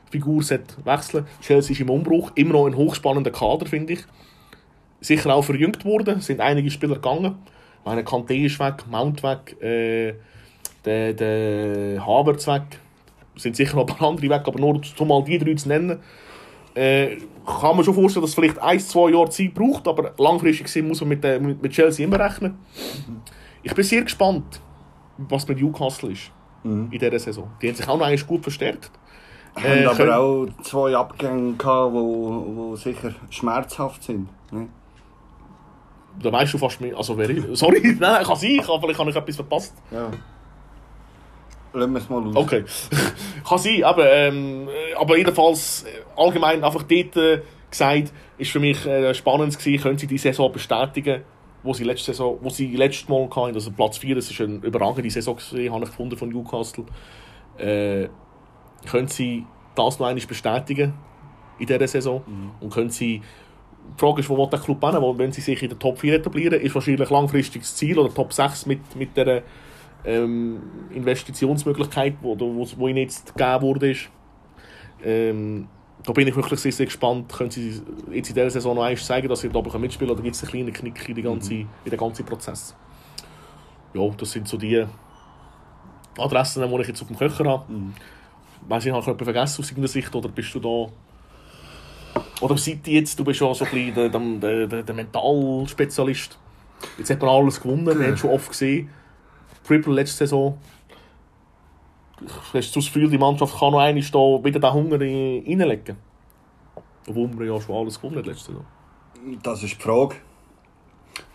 Figur 0.09 0.43
sollte 0.43 0.75
wechseln. 0.85 1.25
Chelsea 1.41 1.73
ist 1.73 1.81
im 1.81 1.89
Umbruch, 1.89 2.31
immer 2.35 2.53
noch 2.53 2.67
ein 2.67 2.75
hochspannender 2.75 3.31
Kader, 3.31 3.65
finde 3.65 3.93
ich. 3.93 3.99
Sicher 5.01 5.33
auch 5.33 5.41
verjüngt 5.43 5.83
worden, 5.83 6.21
sind 6.21 6.39
einige 6.39 6.69
Spieler 6.71 6.95
gegangen. 6.95 7.35
Ich 7.79 7.85
meine, 7.85 8.03
Kanté 8.03 8.45
ist 8.45 8.59
weg, 8.59 8.85
Mount 8.89 9.23
weg, 9.23 9.59
äh, 9.61 10.13
der, 10.85 11.13
der 11.13 12.05
Havertz 12.05 12.47
weg. 12.47 12.63
Es 13.35 13.43
sind 13.43 13.55
sicher 13.55 13.75
noch 13.75 13.87
ein 13.87 13.95
paar 13.95 14.07
andere 14.09 14.29
weg, 14.29 14.43
aber 14.45 14.59
nur 14.59 14.79
um 14.99 15.07
mal 15.07 15.23
die 15.23 15.37
drei 15.39 15.53
zu 15.55 15.67
nennen. 15.67 15.99
Äh, 16.75 17.17
kann 17.45 17.75
man 17.75 17.83
schon 17.83 17.95
vorstellen, 17.95 18.21
dass 18.21 18.29
es 18.31 18.35
vielleicht 18.35 18.59
ein, 18.59 18.79
zwei 18.79 19.09
Jahre 19.09 19.29
Zeit 19.29 19.53
braucht, 19.53 19.87
aber 19.87 20.13
langfristig 20.19 20.65
gesehen 20.65 20.87
muss 20.87 21.01
man 21.01 21.09
mit, 21.09 21.25
äh, 21.25 21.39
mit 21.39 21.71
Chelsea 21.71 22.05
immer 22.05 22.19
rechnen. 22.19 22.59
Ich 23.63 23.73
bin 23.73 23.83
sehr 23.83 24.03
gespannt, 24.03 24.61
was 25.17 25.47
mit 25.47 25.59
Newcastle 25.59 26.11
ist 26.11 26.31
in 26.63 26.89
dieser 26.91 27.17
Saison. 27.17 27.49
Die 27.61 27.67
haben 27.69 27.75
sich 27.75 27.87
auch 27.87 27.97
noch 27.97 28.05
eigentlich 28.05 28.27
gut 28.27 28.43
verstärkt. 28.43 28.91
haben 29.55 29.65
Äh, 29.65 29.85
aber 29.85 29.95
können- 29.95 30.11
auch 30.11 30.47
zwei 30.61 30.95
Abgänge 30.95 31.53
gehabt, 31.53 31.93
wo 31.93 32.75
sicher 32.75 33.15
schmerzhaft 33.31 34.03
sind. 34.03 34.29
Ne? 34.51 34.67
Da 36.21 36.31
weißt 36.31 36.53
du 36.53 36.57
fast 36.57 36.81
mehr. 36.81 36.97
Also, 36.97 37.17
wer 37.17 37.29
ich, 37.29 37.43
sorry, 37.53 37.81
nein, 37.99 38.23
kann 38.23 38.35
sein, 38.35 38.59
aber 38.67 38.81
vielleicht 38.81 38.99
habe 38.99 39.09
ich 39.09 39.15
etwas 39.15 39.35
verpasst. 39.35 39.73
Ja. 39.91 40.11
Lassen 41.73 41.93
wir 41.93 41.99
es 41.99 42.09
mal 42.09 42.27
aus. 42.27 42.35
Okay. 42.35 42.65
Kann 43.47 43.57
sein, 43.57 43.83
aber, 43.83 44.11
ähm, 44.11 44.67
äh, 44.67 44.93
aber 44.95 45.17
jedenfalls 45.17 45.83
äh, 45.83 46.19
allgemein 46.19 46.63
einfach 46.63 46.83
dort 46.83 47.15
äh, 47.15 47.41
gesagt, 47.69 48.11
ist 48.37 48.51
für 48.51 48.59
mich 48.59 48.85
äh, 48.85 49.13
spannend 49.13 49.57
gewesen, 49.57 49.81
können 49.81 49.97
sie 49.97 50.07
die 50.07 50.17
Saison 50.17 50.51
bestätigen, 50.51 51.21
wo 51.63 51.73
sie 51.73 51.85
letzte 51.85 52.11
Saison, 52.11 52.39
wo 52.41 52.49
sie 52.49 52.75
letztes 52.75 53.07
Mal 53.07 53.29
hatten, 53.29 53.55
also 53.55 53.71
Platz 53.71 53.97
4, 53.99 54.15
das 54.15 54.29
ist 54.29 54.41
eine 54.41 54.55
überragende 54.55 55.09
Saison 55.09 55.37
gewesen, 55.37 55.73
habe 55.73 55.85
ich 55.85 55.91
gefunden 55.91 56.17
von 56.17 56.29
Newcastle. 56.29 56.85
Äh, 57.57 58.09
können 58.89 59.07
sie 59.07 59.45
das 59.75 59.99
noch 59.99 60.07
einmal 60.07 60.25
bestätigen 60.25 60.93
in 61.59 61.67
dieser 61.67 61.87
Saison 61.87 62.23
und 62.59 62.73
können 62.73 62.89
sie 62.89 63.21
die 63.95 63.99
Frage 63.99 64.21
ist, 64.21 64.29
wo 64.29 64.37
will 64.37 64.47
der 64.47 64.59
Club 64.59 64.83
hin? 64.83 65.01
Weil 65.01 65.17
Wenn 65.17 65.31
sie 65.31 65.41
sich 65.41 65.61
in 65.61 65.69
der 65.69 65.79
Top 65.79 65.99
4 65.99 66.15
etablieren, 66.15 66.59
ist 66.59 66.73
wahrscheinlich 66.75 67.09
langfristig 67.09 67.61
das 67.61 67.75
Ziel 67.75 67.97
oder 67.97 68.13
Top 68.13 68.33
6 68.33 68.65
mit, 68.65 68.95
mit 68.95 69.15
der 69.15 69.43
ähm, 70.05 70.61
Investitionsmöglichkeit, 70.91 72.15
wo, 72.21 72.39
wo, 72.39 72.67
wo 72.77 72.87
ihnen 72.87 72.99
jetzt 72.99 73.35
gegeben 73.35 73.61
wurde. 73.61 73.91
Ist. 73.91 74.09
Ähm, 75.03 75.67
da 76.03 76.13
bin 76.13 76.27
ich 76.27 76.35
wirklich 76.35 76.59
sehr, 76.59 76.71
sehr 76.71 76.85
gespannt. 76.85 77.31
Können 77.31 77.51
sie 77.51 77.81
jetzt 78.11 78.29
in 78.29 78.35
dieser 78.35 78.49
Saison 78.49 78.75
noch 78.75 78.83
einmal 78.83 78.97
zeigen, 78.97 79.27
dass 79.27 79.41
sie 79.41 79.49
da 79.49 79.61
mitspielen 79.61 79.89
können, 79.89 80.11
oder 80.11 80.21
gibt 80.23 80.35
es 80.35 80.43
einen 80.43 80.51
kleinen 80.51 80.73
Knick 80.73 81.09
in, 81.09 81.15
die 81.15 81.21
ganze, 81.21 81.53
in 81.53 81.67
den 81.85 81.97
ganzen 81.97 82.25
Prozess? 82.25 82.75
Ja, 83.93 84.07
das 84.17 84.31
sind 84.31 84.47
so 84.47 84.57
die 84.57 84.85
Adressen, 86.17 86.67
die 86.67 86.81
ich 86.81 86.87
jetzt 86.87 87.01
auf 87.01 87.07
dem 87.07 87.17
Köcher 87.17 87.45
habe. 87.45 87.65
Weiss 88.67 88.85
ich, 88.85 88.91
habe 88.91 88.99
ich 88.99 89.05
jemanden 89.05 89.25
vergessen 89.25 89.61
aus 89.61 89.69
irgendeiner 89.69 89.87
Sicht, 89.87 90.15
oder 90.15 90.29
bist 90.29 90.53
du 90.55 90.59
da... 90.59 90.91
Oder 92.41 92.57
seid 92.57 92.87
ihr 92.87 92.99
jetzt, 92.99 93.17
du 93.19 93.23
bist 93.23 93.39
ja 93.39 93.53
so 93.53 93.65
ein 93.65 93.71
bisschen 93.71 94.11
der, 94.39 94.67
der, 94.67 94.83
der, 94.83 94.95
Mentalspezialist. 94.95 96.37
Jetzt 96.97 97.09
hat 97.11 97.21
man 97.21 97.29
alles 97.29 97.61
gewonnen, 97.61 97.85
wir 97.85 97.93
haben 97.93 98.13
es 98.13 98.19
schon 98.19 98.31
oft 98.31 98.49
gesehen. 98.49 98.89
Triple 99.67 99.93
letzte 99.93 100.17
Saison. 100.17 100.57
Hast 102.53 102.75
du 102.75 102.79
das 102.79 102.85
Gefühl, 102.85 103.09
die 103.09 103.17
Mannschaft 103.17 103.57
kann 103.57 103.71
noch 103.71 103.79
einmal 103.79 104.03
da 104.03 104.43
wieder 104.43 104.59
den 104.59 104.73
Hunger 104.73 105.01
in- 105.01 105.61
reinlegen? 105.61 105.97
Obwohl 107.07 107.39
wir 107.39 107.47
ja 107.47 107.61
schon 107.61 107.75
alles 107.75 107.99
gewonnen 107.99 108.17
haben 108.17 108.25
letzte 108.25 108.51
Saison. 108.51 108.65
Das 109.43 109.63
ist 109.63 109.77
die 109.77 109.81
Frage. 109.81 110.15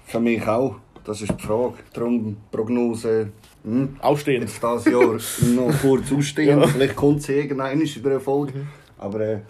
Für 0.06 0.20
mich 0.20 0.46
auch. 0.46 0.76
Das 1.04 1.22
ist 1.22 1.32
die 1.38 1.42
Frage. 1.42 1.74
Darum 1.92 2.36
Prognose. 2.50 3.32
Hm. 3.64 3.96
Aufstehen. 4.00 4.42
Jetzt 4.42 4.60
dieses 4.62 4.84
Jahr 4.84 5.54
noch 5.54 5.80
kurz 5.80 6.12
ausstehen. 6.12 6.62
Vielleicht 6.68 6.96
kommt 6.96 7.22
sie 7.22 7.34
irgendwann 7.34 7.80
in 7.80 8.02
der 8.02 8.12
Erfolg. 8.12 8.54
Mhm. 8.54 8.68
Aber 8.98 9.20
äh, 9.20 9.40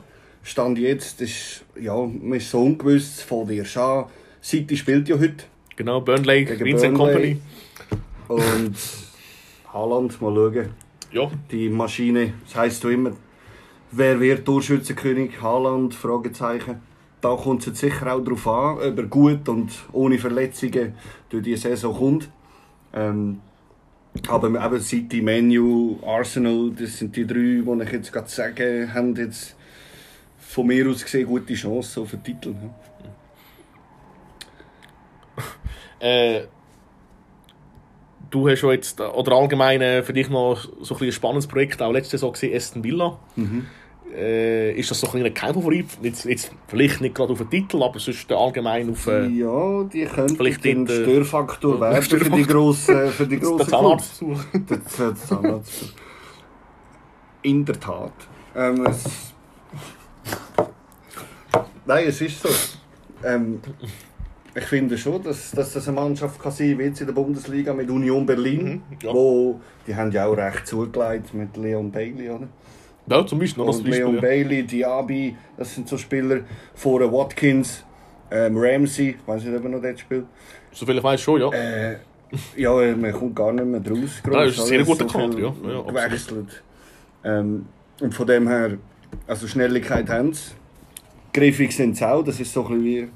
Stand 0.47 0.79
jetzt 0.79 1.21
ist, 1.21 1.65
ja, 1.75 1.97
man 1.97 2.35
ist 2.35 2.49
so 2.51 2.63
ungewiss 2.63 3.21
von 3.21 3.49
dir 3.49 3.65
an. 3.75 4.05
City 4.41 4.77
spielt 4.77 5.09
ja 5.09 5.19
heute. 5.19 5.45
Genau, 5.75 6.01
Burnley, 6.01 6.47
Vincent. 6.61 6.97
Company. 6.97 7.41
Und 8.29 8.77
Haaland, 9.73 10.23
mal 10.23 10.33
schauen. 10.33 10.69
Ja, 11.11 11.29
Die 11.51 11.69
Maschine, 11.69 12.35
das 12.45 12.55
heisst 12.55 12.85
du 12.85 12.91
immer, 12.91 13.11
wer 13.91 14.21
wird 14.21 14.45
Torschützenkönig? 14.45 15.43
Haaland? 15.43 15.97
Fragezeichen. 15.97 16.81
Da 17.21 17.35
kommt 17.35 17.63
es 17.63 17.67
jetzt 17.67 17.81
sicher 17.81 18.15
auch 18.15 18.23
darauf 18.23 18.47
an, 18.47 18.77
ob 18.77 18.99
er 18.99 19.07
gut 19.07 19.49
und 19.49 19.73
ohne 19.91 20.17
Verletzungen 20.17 20.95
durch 21.29 21.43
die 21.43 21.57
Saison 21.57 21.93
kommt. 21.93 22.29
Ähm, 22.95 23.41
aber 24.29 24.47
eben 24.65 24.81
City, 24.81 25.23
Menu, 25.23 25.99
Arsenal, 26.07 26.71
das 26.79 26.99
sind 26.99 27.17
die 27.17 27.27
drei, 27.27 27.63
die 27.65 27.83
ich 27.83 27.93
jetzt 27.93 28.13
gerade 28.13 28.29
sagen, 28.29 28.95
haben 28.95 29.17
jetzt 29.17 29.57
von 30.57 30.67
mir 30.67 30.89
aus 30.89 31.03
gesehen 31.05 31.27
gute 31.27 31.53
Chancen 31.53 32.03
auf 32.03 32.11
den 32.13 32.23
Titel. 32.23 32.55
ne? 32.55 32.71
äh, 36.01 36.47
du 38.31 38.49
hast 38.49 38.61
schon 38.61 38.73
jetzt, 38.73 38.99
oder 38.99 39.33
allgemein 39.33 39.83
äh, 39.83 40.03
für 40.03 40.15
dich 40.15 40.31
noch 40.31 40.67
so 40.81 40.97
ein, 40.97 41.05
ein 41.05 41.13
spannendes 41.13 41.47
Projekt, 41.47 41.83
auch 41.83 41.93
letzte 41.93 42.13
Saison 42.13 42.33
gesehen, 42.33 42.57
Aston 42.57 42.83
Villa. 42.83 43.19
Äh, 44.15 44.73
ist 44.73 44.91
das 44.91 45.01
so 45.01 45.11
ein 45.13 45.35
Keimfavorit? 45.35 45.89
Jetzt, 46.01 46.25
jetzt 46.25 46.51
vielleicht 46.69 47.03
nicht 47.03 47.15
gerade 47.15 47.33
auf 47.35 47.39
den 47.39 47.51
Titel, 47.51 47.83
aber 47.83 47.99
sonst 47.99 48.33
allgemein 48.33 48.89
auf... 48.93 49.07
Äh, 49.09 49.27
Ja, 49.27 49.85
die 49.85 50.07
könnten 50.07 50.37
Vielleicht 50.37 50.65
dort, 50.65 50.89
äh, 50.89 51.03
Störfaktor 51.03 51.81
werden 51.83 52.03
für 52.03 52.17
die 52.17 52.17
Störfaktor. 52.25 52.47
grossen, 52.47 53.09
für 53.11 53.27
die 53.27 53.39
grossen 53.41 53.59
der. 53.59 53.69
Zahnarztbesuch. 53.69 54.41
Das, 54.69 54.97
das 54.97 55.27
Zahnarzt. 55.27 55.95
In 57.43 57.63
der 57.67 57.79
Tat. 57.79 58.13
Ähm, 58.57 58.87
es 58.87 59.35
Nein, 61.87 62.07
es 62.09 62.21
ist 62.21 62.43
so. 62.43 62.49
Ähm, 63.25 63.61
ich 64.55 64.65
finde 64.65 64.97
schon, 64.97 65.23
dass, 65.23 65.51
dass 65.51 65.75
das 65.75 65.87
eine 65.87 66.01
Mannschaft 66.01 66.41
kann 66.41 66.51
sein 66.51 66.81
jetzt 66.81 67.01
in 67.01 67.07
der 67.07 67.15
Bundesliga 67.15 67.75
mit 67.75 67.91
Union 67.91 68.25
Berlin. 68.25 68.83
ja. 69.03 69.13
Wo, 69.13 69.61
die 69.87 69.95
haben 69.95 70.11
ja 70.11 70.27
auch 70.27 70.37
recht 70.37 70.67
zugelegt 70.67 71.35
mit 71.35 71.57
Leon 71.57 71.91
Bailey, 71.91 72.31
oder? 72.31 72.49
Ja, 73.09 73.25
zum 73.25 73.39
Beispiel, 73.39 73.65
noch 73.65 73.77
Und 73.77 73.87
Leon 73.87 74.15
Beispiel. 74.15 74.15
Ja. 74.15 74.21
Bailey, 74.21 74.63
Diaby, 74.65 75.37
das 75.57 75.75
sind 75.75 75.89
so 75.89 75.99
Spieler. 75.99 76.41
Vorher 76.75 77.13
Watkins, 77.13 77.85
ähm, 78.31 78.57
Ramsey, 78.57 79.11
ich 79.11 79.29
weiß 79.29 79.45
nicht, 79.45 79.57
ob 79.57 79.65
er 79.65 79.71
noch 79.71 79.83
dort 79.83 80.01
spielt. 80.01 80.25
Soviel 80.73 80.99
ich 80.99 81.05
weiß 81.05 81.21
schon, 81.21 81.41
ja. 81.41 81.51
Äh, 81.51 81.97
ja, 82.57 82.97
man 82.97 83.13
kommt 83.13 83.37
gar 83.37 83.53
nicht 83.53 83.67
mehr 83.67 83.81
draus. 83.81 84.23
Ja, 84.25 84.45
das 84.45 84.55
ist 84.55 84.61
ein 84.61 84.67
sehr 84.67 84.85
guter 84.85 85.09
So 85.09 85.19
viel 85.19 85.29
Kader, 85.29 85.39
ja. 85.39 85.73
Ja, 85.73 85.83
gewechselt. 85.83 86.63
Ähm, 87.25 87.67
und 88.01 88.15
von 88.15 88.27
dem 88.27 88.49
her, 88.49 88.79
also 89.27 89.47
Schnelligkeit 89.47 90.09
haben 90.09 90.33
sie. 90.33 90.53
Griffig 91.33 91.73
sind 91.73 91.97
sie 91.97 92.09
auch. 92.09 92.23
Das 92.23 92.41
ist 92.41 92.53
so 92.53 92.67
ein 92.67 92.83
wie, 92.83 93.09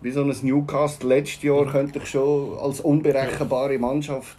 wie 0.00 0.10
so 0.10 0.22
ein 0.22 0.34
Newcastle. 0.42 1.08
Letztes 1.08 1.42
Jahr 1.42 1.66
könnte 1.66 1.98
ich 1.98 2.06
schon 2.06 2.58
als 2.58 2.80
unberechenbare 2.80 3.78
Mannschaft 3.78 4.36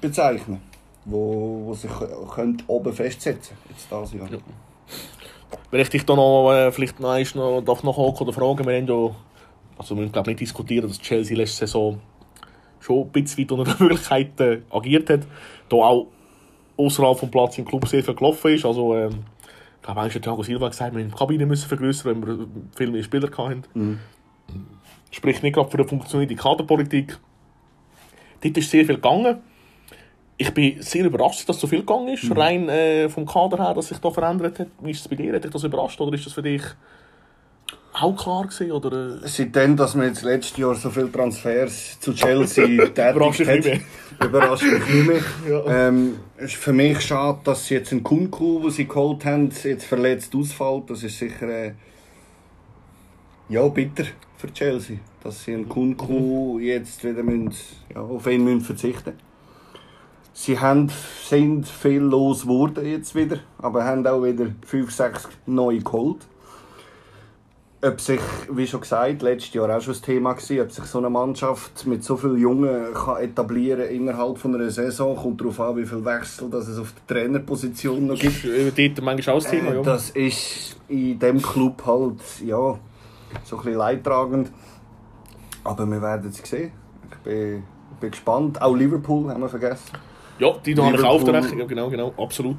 bezeichnen. 0.00 0.60
Wo, 1.04 1.62
wo 1.64 1.74
sich 1.74 1.90
könnte 2.34 2.64
oben 2.68 2.92
festsetzen 2.92 3.56
jetzt 3.70 3.86
das 3.90 4.12
Jahr. 4.12 4.30
Ja. 4.30 4.38
Wenn 5.70 5.80
ich 5.80 5.88
dich 5.88 6.04
da 6.04 6.14
noch, 6.14 6.52
äh, 6.52 6.70
vielleicht 6.70 7.00
noch, 7.00 7.34
noch, 7.34 7.62
darf 7.62 7.82
noch 7.82 8.20
oder 8.20 8.32
fragen, 8.32 8.66
wir 8.66 8.76
haben 8.76 8.86
ja, 8.86 9.14
also 9.78 9.96
wir 9.96 10.06
glaube 10.08 10.30
nicht 10.30 10.40
diskutieren, 10.40 10.86
dass 10.86 11.00
Chelsea 11.00 11.36
letzte 11.36 11.66
Saison 11.66 12.00
schon 12.80 13.02
ein 13.02 13.08
bisschen 13.10 13.42
weit 13.42 13.52
unter 13.52 13.74
den 13.74 13.76
Möglichkeiten 13.88 14.64
agiert 14.70 15.10
hat, 15.10 15.20
da 15.68 15.76
auch 15.76 16.06
außerhalb 16.76 17.18
vom 17.18 17.30
Platz 17.30 17.58
im 17.58 17.64
Club 17.64 17.86
sehr 17.88 18.02
viel 18.02 18.14
gelaufen 18.14 18.54
ist, 18.54 18.64
also 18.64 18.94
ähm, 18.94 19.24
ich 19.82 19.86
glaube, 19.86 20.00
hat 20.00 20.22
Thiago 20.22 20.42
Silva 20.44 20.68
gesagt, 20.68 20.92
wir 20.92 20.98
müssen 20.98 21.10
die 21.10 21.18
Kabine 21.18 21.44
müssen 21.44 21.68
vergrößern, 21.68 22.22
weil 22.22 22.38
wir 22.38 22.46
viel 22.76 22.90
mehr 22.92 23.02
Spieler 23.02 23.28
hatten. 23.36 23.98
Spricht 25.10 25.42
nicht 25.42 25.54
gerade 25.54 25.68
für 25.68 25.78
eine 25.78 25.88
funktionierende 25.88 26.36
Kaderpolitik. 26.36 27.18
Dort 28.40 28.56
ist 28.56 28.70
sehr 28.70 28.84
viel 28.84 28.94
gegangen. 28.94 29.38
Ich 30.36 30.54
bin 30.54 30.80
sehr 30.80 31.04
überrascht, 31.04 31.48
dass 31.48 31.58
so 31.58 31.66
viel 31.66 31.80
gegangen 31.80 32.08
ist, 32.08 32.34
rein 32.36 32.68
äh, 32.68 33.08
vom 33.08 33.26
Kader 33.26 33.58
her, 33.58 33.74
dass 33.74 33.88
sich 33.88 33.98
da 33.98 34.10
verändert 34.10 34.60
hat. 34.60 34.68
Wie 34.80 34.92
ist 34.92 35.00
es 35.00 35.08
bei 35.08 35.16
dir? 35.16 35.34
Hat 35.34 35.42
dich 35.42 35.50
das 35.50 35.64
überrascht 35.64 36.00
oder 36.00 36.14
ist 36.14 36.26
das 36.26 36.32
für 36.32 36.42
dich 36.42 36.62
auch 37.92 38.16
klar 38.16 38.44
gewesen? 38.44 38.70
Oder, 38.70 39.22
äh? 39.22 39.28
Seitdem, 39.28 39.76
dass 39.76 39.94
man 39.94 40.06
jetzt 40.06 40.22
letztes 40.22 40.56
Jahr 40.56 40.74
so 40.76 40.90
viele 40.90 41.10
Transfers 41.10 41.98
zu 41.98 42.14
Chelsea 42.14 42.66
dich 42.66 42.78
hat, 42.78 43.14
überrascht 43.16 43.40
mich 43.40 43.48
nicht 43.48 45.06
mehr. 45.06 45.20
Ähm, 45.66 46.16
ist 46.42 46.54
für 46.54 46.72
mich 46.72 47.00
schade, 47.00 47.40
dass 47.44 47.66
sie 47.66 47.74
jetzt 47.74 47.92
einen 47.92 48.02
Kunku, 48.02 48.60
den 48.60 48.70
sie 48.70 48.86
geholt 48.86 49.24
haben, 49.24 49.50
jetzt 49.62 49.84
verletzt 49.84 50.34
ausfällt. 50.34 50.90
Das 50.90 51.02
ist 51.02 51.18
sicher 51.18 51.48
äh, 51.48 51.72
ja, 53.48 53.66
bitter 53.68 54.04
für 54.36 54.52
Chelsea, 54.52 54.98
dass 55.22 55.44
sie 55.44 55.54
einen 55.54 55.68
Kunku 55.68 56.58
jetzt 56.58 57.04
wieder 57.04 57.22
müssen, 57.22 57.54
ja, 57.94 58.00
auf 58.00 58.26
ihn 58.26 58.44
müssen 58.44 58.60
verzichten. 58.62 59.14
Sie 60.34 60.58
haben, 60.58 60.90
sind 61.28 61.68
viel 61.68 62.00
los 62.00 62.42
geworden 62.42 62.86
jetzt 62.86 63.14
wieder, 63.14 63.40
aber 63.58 63.84
haben 63.84 64.06
auch 64.06 64.24
wieder 64.24 64.46
5, 64.66 64.90
6 64.90 65.28
neue 65.46 65.80
geholt 65.80 66.26
ob 67.84 68.00
sich, 68.00 68.20
wie 68.50 68.66
schon 68.66 68.80
gesagt, 68.80 69.22
letztes 69.22 69.54
Jahr 69.54 69.76
auch 69.76 69.80
schon 69.80 69.94
das 69.94 70.02
Thema 70.02 70.30
war, 70.30 70.62
ob 70.62 70.70
sich 70.70 70.84
so 70.84 70.98
eine 70.98 71.10
Mannschaft 71.10 71.84
mit 71.86 72.04
so 72.04 72.16
vielen 72.16 72.38
Jungen 72.38 72.94
kann 72.94 73.16
etablieren 73.22 73.88
innerhalb 73.88 74.38
von 74.38 74.54
einer 74.54 74.70
Saison, 74.70 75.16
kommt 75.16 75.40
darauf 75.40 75.58
an, 75.58 75.76
wie 75.76 75.84
viel 75.84 76.04
Wechsel 76.04 76.48
dass 76.48 76.68
es 76.68 76.78
auf 76.78 76.92
der 77.08 77.16
Trainerposition 77.16 78.06
noch 78.06 78.18
gibt. 78.18 78.44
ist 78.44 78.78
äh, 78.78 78.88
dort 78.88 79.04
manchmal 79.04 79.36
auch 79.36 79.42
das 79.42 79.50
Thema, 79.50 79.72
Äh, 79.72 79.74
ja. 79.76 79.82
Das 79.82 80.10
ist 80.10 80.76
in 80.88 81.18
dem 81.18 81.42
Club 81.42 81.82
halt, 81.84 82.20
ja, 82.44 82.78
so 83.44 83.56
ein 83.56 83.62
bisschen 83.62 83.74
leidtragend. 83.74 84.50
Aber 85.64 85.86
wir 85.86 86.02
werden 86.02 86.30
es 86.30 86.48
sehen. 86.48 86.72
Ich 87.10 87.16
bin, 87.18 87.62
bin 88.00 88.10
gespannt. 88.10 88.60
Auch 88.62 88.74
Liverpool 88.74 89.28
haben 89.28 89.40
wir 89.40 89.48
vergessen. 89.48 89.90
Ja, 90.38 90.52
die 90.64 90.74
da 90.74 90.84
habe 90.84 90.96
ich 90.96 91.04
auch 91.04 91.14
auf 91.14 91.24
der 91.24 91.34
Rechnung. 91.34 91.58
Ja, 91.60 91.64
genau, 91.66 91.88
genau, 91.88 92.14
absolut. 92.16 92.56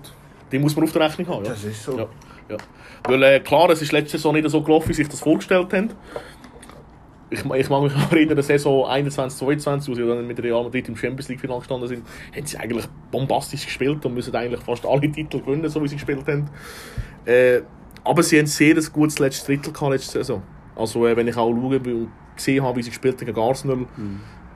Die 0.52 0.60
muss 0.60 0.76
man 0.76 0.86
auf 0.86 0.92
der 0.92 1.02
Rechnung 1.04 1.28
haben. 1.28 1.46
Ja. 1.46 1.52
Das 1.52 1.64
ist 1.64 1.84
so. 1.84 1.98
Ja, 1.98 2.08
ja. 2.54 3.12
Weil 3.12 3.24
äh, 3.24 3.40
klar, 3.40 3.70
es 3.70 3.82
ist 3.82 3.92
letzte 3.92 4.18
Saison 4.18 4.34
nicht 4.34 4.50
so 4.50 4.62
gelaufen, 4.62 4.90
wie 4.90 4.94
sich 4.94 5.08
das 5.08 5.20
vorgestellt 5.20 5.74
haben. 5.74 5.90
Ich, 7.30 7.44
ich 7.44 7.70
mag 7.70 7.84
mich 7.84 7.94
erinnern, 8.12 8.36
der 8.36 8.44
Saison 8.44 8.86
21, 8.86 9.40
22, 9.40 9.92
wo 9.92 9.96
sie 9.96 10.06
dann 10.08 10.26
mit 10.26 10.42
Real 10.42 10.64
Madrid 10.64 10.88
im 10.88 10.96
Champions 10.96 11.30
League 11.30 11.40
Final 11.40 11.60
gestanden 11.60 11.88
sind, 11.88 12.06
haben 12.36 12.46
sie 12.46 12.58
eigentlich 12.58 12.86
bombastisch 13.12 13.66
gespielt 13.66 14.06
und 14.06 14.14
müssen 14.14 14.36
eigentlich 14.36 14.62
fast 14.62 14.86
alle 14.86 15.02
Titel 15.12 15.40
gewinnen, 15.40 15.68
so 15.70 15.82
wie 15.84 15.88
sie 15.88 15.96
gespielt 15.96 16.26
haben. 16.28 16.50
Äh, 17.26 17.62
aber 18.04 18.24
sie 18.24 18.38
haben 18.38 18.48
sehr 18.48 18.76
ein 18.76 18.86
gutes 18.92 19.20
letztes 19.20 19.46
Drittel 19.46 19.74
gehabt 19.74 19.92
letzte 19.92 20.20
Saison. 20.20 20.44
Also 20.76 21.08
äh, 21.08 21.16
wenn 21.16 21.28
ich 21.28 21.36
auch 21.38 21.50
schaue 21.50 21.80
und 21.80 22.10
gesehen 22.36 22.64
habe, 22.64 22.78
wie 22.78 22.84
sie 22.84 22.90
gespielt 22.90 23.20
haben 23.20 23.28
gegen 23.28 23.40
Arsenal, 23.40 23.86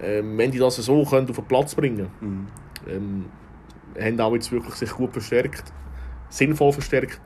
ähm, 0.01 0.37
wenn 0.37 0.51
die 0.51 0.59
das 0.59 0.75
so 0.75 1.03
können 1.05 1.29
auf 1.29 1.35
den 1.35 1.45
Platz 1.45 1.75
bringen 1.75 2.07
ähm, 2.87 3.25
haben 3.99 4.19
auch 4.19 4.33
jetzt 4.33 4.51
wirklich 4.51 4.75
sich 4.75 4.91
gut 4.91 5.11
verstärkt, 5.11 5.73
sinnvoll 6.29 6.73
verstärkt, 6.73 7.19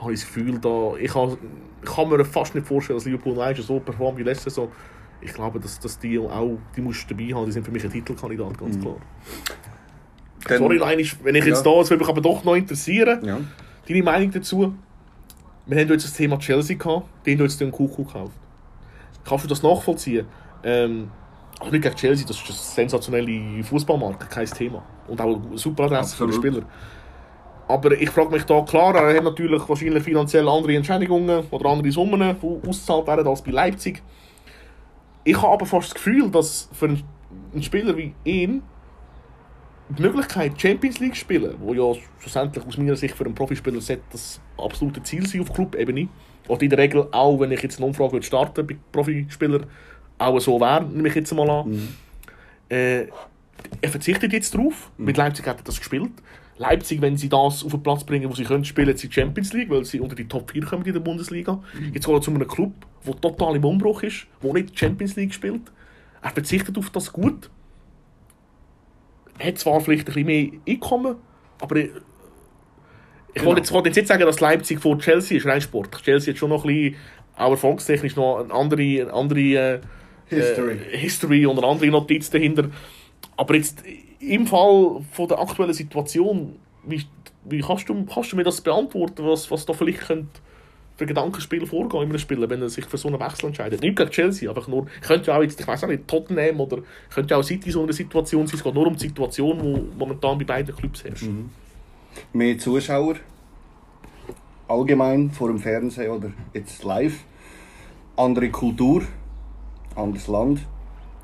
habe 0.00 0.12
ich 0.12 0.20
das 0.20 0.28
Gefühl, 0.28 0.58
da, 0.58 0.94
ich, 0.98 1.12
kann, 1.12 1.36
kann 1.84 2.08
mir 2.08 2.24
fast 2.24 2.54
nicht 2.54 2.66
vorstellen, 2.66 2.98
dass 2.98 3.06
Liverpool 3.06 3.36
weißt, 3.36 3.62
so 3.62 3.80
performt 3.80 4.18
wie 4.18 4.22
letzte 4.22 4.50
Saison. 4.50 4.70
Ich 5.20 5.32
glaube, 5.32 5.58
dass, 5.58 5.80
dass 5.80 5.98
die 5.98 6.18
auch, 6.18 6.58
die 6.76 6.80
musst 6.82 7.10
du 7.10 7.14
dabei 7.14 7.32
haben, 7.34 7.46
die 7.46 7.52
sind 7.52 7.64
für 7.64 7.70
mich 7.72 7.82
ein 7.84 7.90
Titelkandidat, 7.90 8.58
ganz 8.58 8.78
klar. 8.78 8.96
Dann- 10.46 10.58
Sorry, 10.58 10.76
Leine, 10.76 11.02
wenn 11.22 11.34
ich 11.34 11.44
jetzt 11.44 11.64
Ja. 11.66 11.72
da, 11.74 11.80
es 11.80 11.90
würde 11.90 12.02
mich 12.04 12.08
aber 12.08 12.20
doch 12.20 12.44
noch 12.44 12.54
interessieren, 12.54 13.24
Ja. 13.24 13.38
deine 13.88 14.02
Meinung 14.02 14.30
dazu. 14.30 14.74
Wir 15.66 15.80
haben 15.80 15.88
jetzt 15.88 16.04
das 16.04 16.12
Thema 16.12 16.38
Chelsea 16.38 16.76
gehabt, 16.76 17.08
den 17.26 17.38
du 17.38 17.44
jetzt 17.44 17.60
den 17.60 17.72
Kuckuck 17.72 18.06
gekauft. 18.08 18.32
Kannst 19.24 19.44
du 19.44 19.48
das 19.48 19.62
nachvollziehen? 19.62 20.26
Ähm, 20.62 21.10
auch 21.58 21.70
nicht 21.72 21.82
gegen 21.82 21.96
Chelsea, 21.96 22.26
das 22.26 22.36
ist 22.36 22.46
eine 22.48 22.56
sensationelle 22.88 23.64
Fußballmarke, 23.64 24.26
kein 24.28 24.46
Thema. 24.46 24.84
Und 25.08 25.20
auch 25.20 25.42
eine 25.44 25.58
super 25.58 25.84
Adresse 25.84 26.14
für 26.14 26.24
den 26.26 26.34
Absolut. 26.36 26.54
Spieler. 26.54 26.66
Aber 27.68 27.92
ich 28.00 28.10
frage 28.10 28.30
mich 28.30 28.44
da, 28.44 28.62
klar, 28.62 28.94
er 28.94 29.16
hat 29.16 29.24
natürlich 29.24 29.68
wahrscheinlich 29.68 30.04
finanziell 30.04 30.48
andere 30.48 30.76
Entschädigungen 30.76 31.44
oder 31.50 31.68
andere 31.68 31.90
Summen, 31.90 32.36
die 32.40 32.68
ausgezahlt 32.68 33.06
werden 33.06 33.26
als 33.26 33.42
bei 33.42 33.50
Leipzig. 33.50 34.02
Ich 35.24 35.36
habe 35.36 35.54
aber 35.54 35.66
fast 35.66 35.88
das 35.88 35.94
Gefühl, 35.94 36.30
dass 36.30 36.68
für 36.72 36.86
einen, 36.86 37.62
Spieler 37.62 37.96
wie 37.96 38.14
ihn 38.24 38.62
die 39.88 40.02
Möglichkeit, 40.02 40.60
Champions 40.60 41.00
League 41.00 41.14
zu 41.14 41.20
spielen, 41.20 41.56
wo 41.60 41.74
ja 41.74 42.00
schlussendlich 42.20 42.64
aus 42.64 42.76
meiner 42.76 42.96
Sicht 42.96 43.16
für 43.16 43.24
einen 43.24 43.34
Profispieler 43.34 43.80
das 44.10 44.40
absolute 44.56 45.02
Ziel 45.02 45.26
sein 45.26 45.40
auf 45.40 45.52
Clubebene. 45.52 46.08
Oder 46.46 46.62
in 46.62 46.70
der 46.70 46.78
Regel 46.78 47.08
auch, 47.10 47.40
wenn 47.40 47.50
ich 47.50 47.62
jetzt 47.62 47.78
eine 47.78 47.86
Umfrage 47.86 48.12
würde 48.12 48.26
starten 48.26 48.64
bei 48.66 48.76
Profispielern, 48.92 49.66
auch 50.18 50.38
so 50.38 50.60
wäre, 50.60 50.84
nehme 50.84 51.08
ich 51.08 51.14
jetzt 51.14 51.34
mal 51.34 51.50
an. 51.50 51.88
Äh, 52.68 53.06
er 53.80 53.88
verzichtet 53.88 54.32
jetzt 54.32 54.54
drauf. 54.54 54.90
Mit 54.96 55.16
Leipzig 55.16 55.46
hat 55.46 55.58
er 55.58 55.64
das 55.64 55.78
gespielt. 55.78 56.10
Leipzig, 56.58 57.02
wenn 57.02 57.16
sie 57.16 57.28
das 57.28 57.64
auf 57.64 57.70
den 57.70 57.82
Platz 57.82 58.04
bringen, 58.04 58.30
wo 58.30 58.34
sie 58.34 58.44
können, 58.44 58.64
spielen 58.64 58.96
sie 58.96 59.10
Champions 59.12 59.52
League, 59.52 59.68
weil 59.68 59.84
sie 59.84 60.00
unter 60.00 60.16
die 60.16 60.26
Top 60.26 60.50
4 60.50 60.64
kommen 60.64 60.84
in 60.86 60.92
der 60.92 61.00
Bundesliga. 61.00 61.62
Jetzt 61.92 62.06
geht 62.06 62.14
er 62.14 62.20
zu 62.20 62.30
einem 62.30 62.48
Club, 62.48 62.72
der 63.06 63.20
total 63.20 63.56
im 63.56 63.64
Umbruch 63.64 64.02
ist, 64.02 64.26
der 64.42 64.52
nicht 64.54 64.78
Champions 64.78 65.16
League 65.16 65.34
spielt. 65.34 65.62
Er 66.22 66.30
verzichtet 66.30 66.78
auf 66.78 66.90
das 66.90 67.12
gut. 67.12 67.50
Hat 69.38 69.58
zwar 69.58 69.80
vielleicht 69.80 70.08
ein 70.08 70.14
bisschen 70.14 70.26
mehr 70.26 70.50
Einkommen, 70.66 71.16
aber 71.60 71.76
ich, 71.76 71.90
ich 73.34 73.44
wollte 73.44 73.60
jetzt, 73.60 73.72
wollte 73.72 73.90
jetzt 73.90 73.96
nicht 73.96 74.08
sagen, 74.08 74.24
dass 74.24 74.40
Leipzig 74.40 74.80
vor 74.80 74.98
Chelsea 74.98 75.36
ist, 75.36 75.46
rein 75.46 75.60
Sport. 75.60 76.02
Chelsea 76.02 76.32
hat 76.32 76.38
schon 76.38 76.48
noch 76.48 76.64
ein 76.64 76.74
bisschen, 76.74 76.96
auch 77.36 77.50
erfolgstechnisch 77.50 78.16
noch 78.16 78.38
eine 78.38 78.54
andere, 78.54 79.02
eine 79.02 79.12
andere 79.12 79.40
äh, 79.40 79.80
History. 80.26 80.78
äh, 80.90 80.96
History 80.96 81.44
und 81.44 81.58
eine 81.58 81.66
andere 81.66 81.90
Notiz 81.90 82.30
dahinter. 82.30 82.70
Aber 83.36 83.54
jetzt 83.54 83.82
im 84.20 84.46
Fall 84.46 85.02
von 85.12 85.28
der 85.28 85.38
aktuellen 85.38 85.74
Situation, 85.74 86.56
wie, 86.84 87.02
wie 87.44 87.60
kannst, 87.60 87.88
du, 87.88 88.04
kannst 88.04 88.32
du 88.32 88.36
mir 88.36 88.44
das 88.44 88.60
beantworten, 88.60 89.26
was, 89.26 89.50
was 89.50 89.66
da 89.66 89.72
vielleicht 89.72 90.00
könnte 90.00 90.40
für 90.96 91.04
Gedankenspiel 91.04 91.66
vorgehen 91.66 92.04
in 92.04 92.08
einem 92.08 92.18
Spieler, 92.18 92.48
wenn 92.48 92.62
er 92.62 92.70
sich 92.70 92.86
für 92.86 92.96
so 92.96 93.08
einen 93.08 93.20
Wechsel 93.20 93.46
entscheidet? 93.46 93.82
Nicht 93.82 93.96
gegen 93.96 94.10
Chelsea, 94.10 94.48
einfach 94.48 94.66
nur, 94.66 94.86
könnte 95.02 95.30
ja 95.30 95.36
auch 95.36 95.42
jetzt, 95.42 95.60
ich 95.60 95.66
weiß 95.66 95.84
auch 95.84 95.88
nicht, 95.88 96.08
Tottenham 96.08 96.60
oder 96.60 96.78
könnte 97.12 97.34
ja 97.34 97.40
auch 97.40 97.44
City 97.44 97.70
so 97.70 97.82
eine 97.82 97.92
Situation 97.92 98.46
sein, 98.46 98.56
es 98.56 98.64
geht 98.64 98.74
nur 98.74 98.86
um 98.86 98.94
die 98.94 99.06
Situation, 99.06 99.58
die 99.58 99.98
momentan 99.98 100.38
bei 100.38 100.44
beiden 100.44 100.74
Clubs 100.74 101.04
herrscht. 101.04 101.28
Mehr 102.32 102.58
Zuschauer. 102.58 103.16
Allgemein 104.68 105.30
vor 105.30 105.48
dem 105.48 105.58
Fernsehen 105.58 106.10
oder 106.10 106.32
jetzt 106.52 106.82
live. 106.82 107.18
Andere 108.16 108.50
Kultur. 108.50 109.02
Anderes 109.94 110.26
Land. 110.26 110.60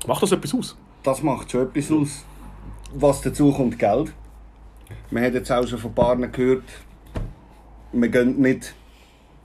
Macht 0.07 0.23
das 0.23 0.31
etwas 0.31 0.53
aus? 0.53 0.77
Das 1.01 1.23
macht 1.23 1.51
schon 1.51 1.67
etwas 1.67 1.91
aus. 1.91 2.25
Was 2.95 3.21
dazu 3.21 3.51
kommt, 3.51 3.79
Geld. 3.79 4.13
Wir 5.09 5.21
haben 5.21 5.33
jetzt 5.33 5.51
auch 5.51 5.67
schon 5.67 5.79
von 5.79 5.95
Paaren 5.95 6.31
gehört, 6.31 6.63
wir 7.91 8.09
gehen 8.09 8.39
nicht 8.39 8.75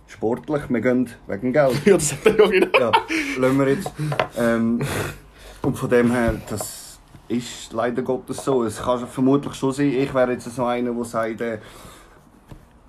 sportlich, 0.06 0.62
wir 0.68 0.80
gehen 0.82 1.08
wegen 1.26 1.52
Geld. 1.54 1.80
ja, 1.86 1.94
das 1.94 2.12
hat 2.12 2.26
er 2.26 2.54
ja 2.54 2.60
genau. 2.60 2.78
ja, 2.78 2.92
lassen 3.38 3.58
wir 3.58 3.68
jetzt. 3.68 3.90
Ähm, 4.36 4.80
und 5.62 5.78
von 5.78 5.88
dem 5.88 6.10
her, 6.10 6.34
das 6.48 7.00
ist 7.28 7.72
leider 7.72 8.02
Gottes 8.02 8.44
so. 8.44 8.64
Es 8.64 8.82
kann 8.82 9.06
vermutlich 9.06 9.54
schon 9.54 9.72
sein, 9.72 9.92
ich 9.92 10.12
wäre 10.12 10.32
jetzt 10.32 10.54
so 10.54 10.64
einer, 10.66 10.92
der 10.92 11.04
sagt, 11.04 11.40
äh, 11.40 11.58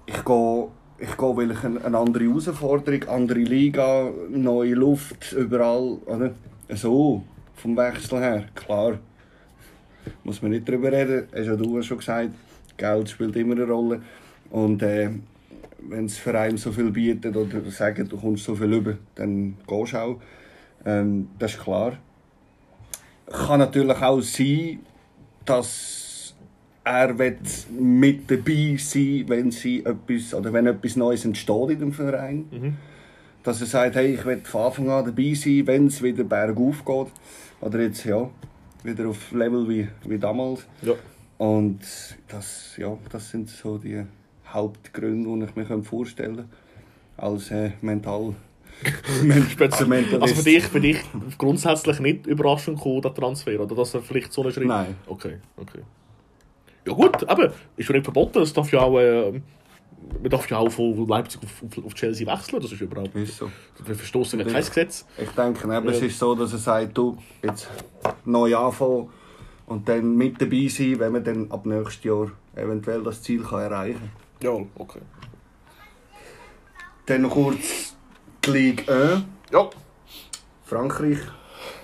ich 0.06 0.26
gehe, 0.26 0.68
ich 0.98 1.18
gehe, 1.18 1.38
weil 1.38 1.52
ich 1.52 1.64
eine 1.64 1.98
andere 1.98 2.26
Herausforderung, 2.26 3.08
andere 3.08 3.40
Liga, 3.40 4.10
neue 4.30 4.74
Luft, 4.74 5.32
überall, 5.32 6.00
oder? 6.06 6.32
So, 6.76 7.24
vom 7.56 7.78
Wechsel 7.78 8.20
her, 8.20 8.46
klar. 8.56 9.00
Muss 10.24 10.42
man 10.42 10.52
nicht 10.52 10.68
drüber 10.68 10.92
reden, 10.92 11.28
hast 11.34 11.48
ja 11.48 11.56
du 11.56 11.82
schon 11.82 11.98
gesagt, 11.98 12.30
Geld 12.78 13.10
spielt 13.10 13.36
immer 13.36 13.56
eine 13.56 13.66
Rolle. 13.66 14.02
Und 14.50 14.82
äh, 14.82 15.10
wenn 15.88 16.08
das 16.08 16.18
Verein 16.18 16.58
so 16.58 16.72
viel 16.72 16.92
bietet 16.92 17.36
oder 17.36 17.62
sagen, 17.72 18.08
du 18.08 18.18
kommst 18.18 18.44
so 18.44 18.56
viel 18.56 18.74
über, 18.74 18.98
dann 19.16 19.56
gehst 19.68 19.94
du 19.94 19.98
auch. 19.98 20.22
Ähm, 20.86 21.30
das 21.38 21.54
ist 21.54 21.62
klar. 21.62 21.98
Kann 23.28 23.60
natürlich 23.60 24.02
auch 24.02 24.22
sein, 24.22 24.80
dass 25.46 26.34
er 26.84 27.14
mit 27.14 28.32
dabei 28.32 28.76
sein 28.78 29.26
wenn 29.28 29.52
sie 29.52 29.86
etwas, 29.86 30.34
oder 30.34 30.52
wenn 30.54 30.66
etwas 30.66 30.96
Neues 30.96 31.26
entsteht 31.26 31.70
in 31.70 31.80
dem 31.80 31.94
Verein. 31.94 32.46
Dass 33.44 33.62
er 33.62 33.68
sagt, 33.68 33.96
hey, 33.96 34.16
ich 34.16 34.26
will 34.26 34.42
von 34.44 34.62
Anfang 34.62 34.90
an 34.90 35.06
dabei 35.06 35.34
sein, 35.34 35.66
wenn 35.66 35.88
es 35.88 36.02
wieder 36.02 36.24
bergauf 36.24 36.84
geht. 36.84 37.08
Oder 37.62 37.82
jetzt, 37.82 38.04
ja, 38.06 38.30
wieder 38.84 39.08
auf 39.08 39.32
Level 39.32 39.68
wie, 39.68 39.88
wie 40.06 40.18
damals. 40.18 40.66
Ja. 40.82 40.94
Und 41.38 41.80
das, 42.28 42.76
ja, 42.78 42.98
das 43.12 43.30
sind 43.30 43.50
so 43.50 43.78
die 43.78 44.04
Hauptgründe, 44.48 45.46
die 45.46 45.52
ich 45.62 45.70
mir 45.70 45.84
vorstellen 45.84 46.36
kann. 46.38 46.50
Als 47.18 47.52
äh, 47.52 47.72
mental. 47.82 48.36
Mentalist. 49.24 50.22
Also 50.22 50.36
für 50.36 50.44
dich, 50.44 50.64
für 50.64 50.80
dich 50.80 50.98
grundsätzlich 51.38 52.00
nicht 52.00 52.28
überraschend 52.28 52.78
gekommen, 52.78 53.02
der 53.02 53.14
Transfer, 53.14 53.60
oder 53.60 53.76
dass 53.76 53.94
er 53.94 54.02
vielleicht 54.02 54.32
so 54.32 54.42
einen 54.42 54.54
Schritt... 54.54 54.68
Nein. 54.68 54.96
Okay, 55.06 55.38
okay. 55.58 55.82
Ja 56.86 56.94
gut, 56.94 57.28
aber 57.28 57.52
ist 57.76 57.86
schon 57.86 57.96
nicht 57.96 58.06
verboten, 58.06 58.42
es 58.42 58.54
darf 58.54 58.72
ja 58.72 58.80
auch... 58.80 58.98
Äh, 58.98 59.42
man 60.22 60.30
darf 60.30 60.50
ja 60.50 60.58
auch 60.58 60.70
von 60.70 61.08
Leipzig 61.08 61.42
auf, 61.44 61.64
auf, 61.78 61.86
auf 61.86 61.94
Chelsea 61.94 62.26
wechseln, 62.28 62.62
das 62.62 62.72
ist 62.72 62.82
überhaupt... 62.82 63.16
Ist 63.16 63.38
so. 63.38 63.52
Wir 63.86 63.96
verstoßen 63.96 64.40
ja 64.40 64.46
kein 64.46 64.56
Gesetz. 64.56 65.06
Ich 65.18 65.30
denke, 65.30 65.64
eben, 65.76 65.88
es 65.90 66.00
Ja. 66.02 66.06
ist 66.08 66.20
so, 66.20 66.36
dass 66.36 66.52
er 66.54 66.58
sagt, 66.60 66.98
du, 66.98 67.18
jetzt 67.44 67.70
neu 68.26 68.56
anfangen 68.56 69.10
und 69.68 69.88
dann 69.88 70.16
mit 70.16 70.42
dabei 70.42 70.68
sein, 70.68 71.00
wenn 71.00 71.12
man 71.14 71.24
dann 71.24 71.52
ab 71.52 71.66
nächstes 71.66 72.04
Jahr 72.04 72.32
eventuell 72.56 73.04
das 73.04 73.22
Ziel 73.22 73.44
kann 73.44 73.62
erreichen 73.62 74.12
Ja, 74.42 74.52
okay. 74.52 75.00
kann. 75.00 75.02
Dann 77.06 77.22
noch 77.24 77.32
kurz 77.32 77.96
die 78.46 78.50
Ligue 78.52 78.88
1. 78.94 79.24
Ja. 79.52 79.70
Frankreich 80.66 81.18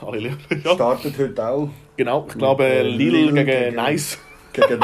Halleluja. 0.02 0.36
Ja, 0.64 0.74
startet 0.76 1.18
heute 1.18 1.48
auch 1.48 1.70
genau. 1.98 2.26
Ich 2.30 2.38
glaube, 2.38 2.66
Äh, 2.66 2.84
Lille 2.84 3.18
Lille 3.26 3.46
gegen, 3.46 3.64
gegen- 3.64 3.76
Nice. 3.76 4.20
Gegen. 4.56 4.82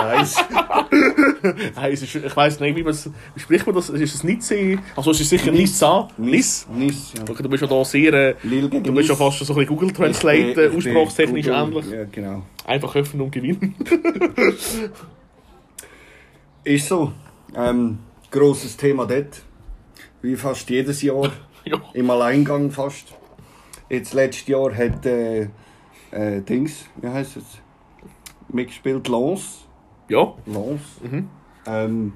Hey, 1.76 1.94
es 1.94 2.02
ist, 2.02 2.16
ich 2.16 2.36
weiß 2.36 2.60
nicht, 2.60 2.76
wie, 2.76 2.84
man 2.84 2.92
es- 2.92 3.10
wie 3.34 3.40
spricht 3.40 3.66
man 3.66 3.76
das? 3.76 3.90
Ist 3.90 4.16
es 4.16 4.24
Nice? 4.24 4.78
Also 4.96 5.12
es 5.12 5.22
ist 5.22 5.30
sicher 5.30 5.52
Nice. 5.52 5.82
Nice. 6.18 6.68
nice 6.74 7.14
ja. 7.18 7.24
Du 7.24 7.50
bist 7.50 7.62
ja 7.62 7.68
da 7.68 7.84
sehr... 7.86 8.14
Äh, 8.14 8.36
du 8.44 8.94
bist 8.94 9.10
ja 9.10 9.16
fast 9.16 9.40
so 9.40 9.54
ein 9.54 9.60
bisschen 9.60 9.76
Google 9.76 9.92
Translate, 9.92 10.66
äh, 10.66 10.76
aussprachstechnisch 10.76 11.48
ähnlich. 11.48 11.86
Ja, 11.90 12.04
genau. 12.12 12.44
Einfach 12.66 12.96
öffnen 12.96 13.22
und 13.24 13.32
gewinnen. 13.32 13.76
Ist 16.64 16.88
so. 16.88 17.12
Ähm, 17.56 18.00
grosses 18.30 18.78
Thema 18.78 19.06
dort. 19.06 19.42
Wie 20.22 20.36
fast 20.36 20.70
jedes 20.70 21.02
Jahr. 21.02 21.32
ja. 21.66 21.82
Im 21.94 22.10
Alleingang 22.10 22.70
fast. 22.72 23.08
Jetzt 23.90 24.14
letztes 24.14 24.48
Jahr 24.48 24.74
hat 24.76 25.06
äh, 25.06 25.48
äh, 26.12 26.42
Dings, 26.42 26.86
wie 27.02 27.08
heißt 27.08 27.38
es? 27.38 27.44
Mitgespielt 28.54 29.08
Lens. 29.08 29.66
Ja. 30.10 30.34
Lens. 30.46 30.82
Mhm. 31.04 31.30
Ähm, 31.66 32.14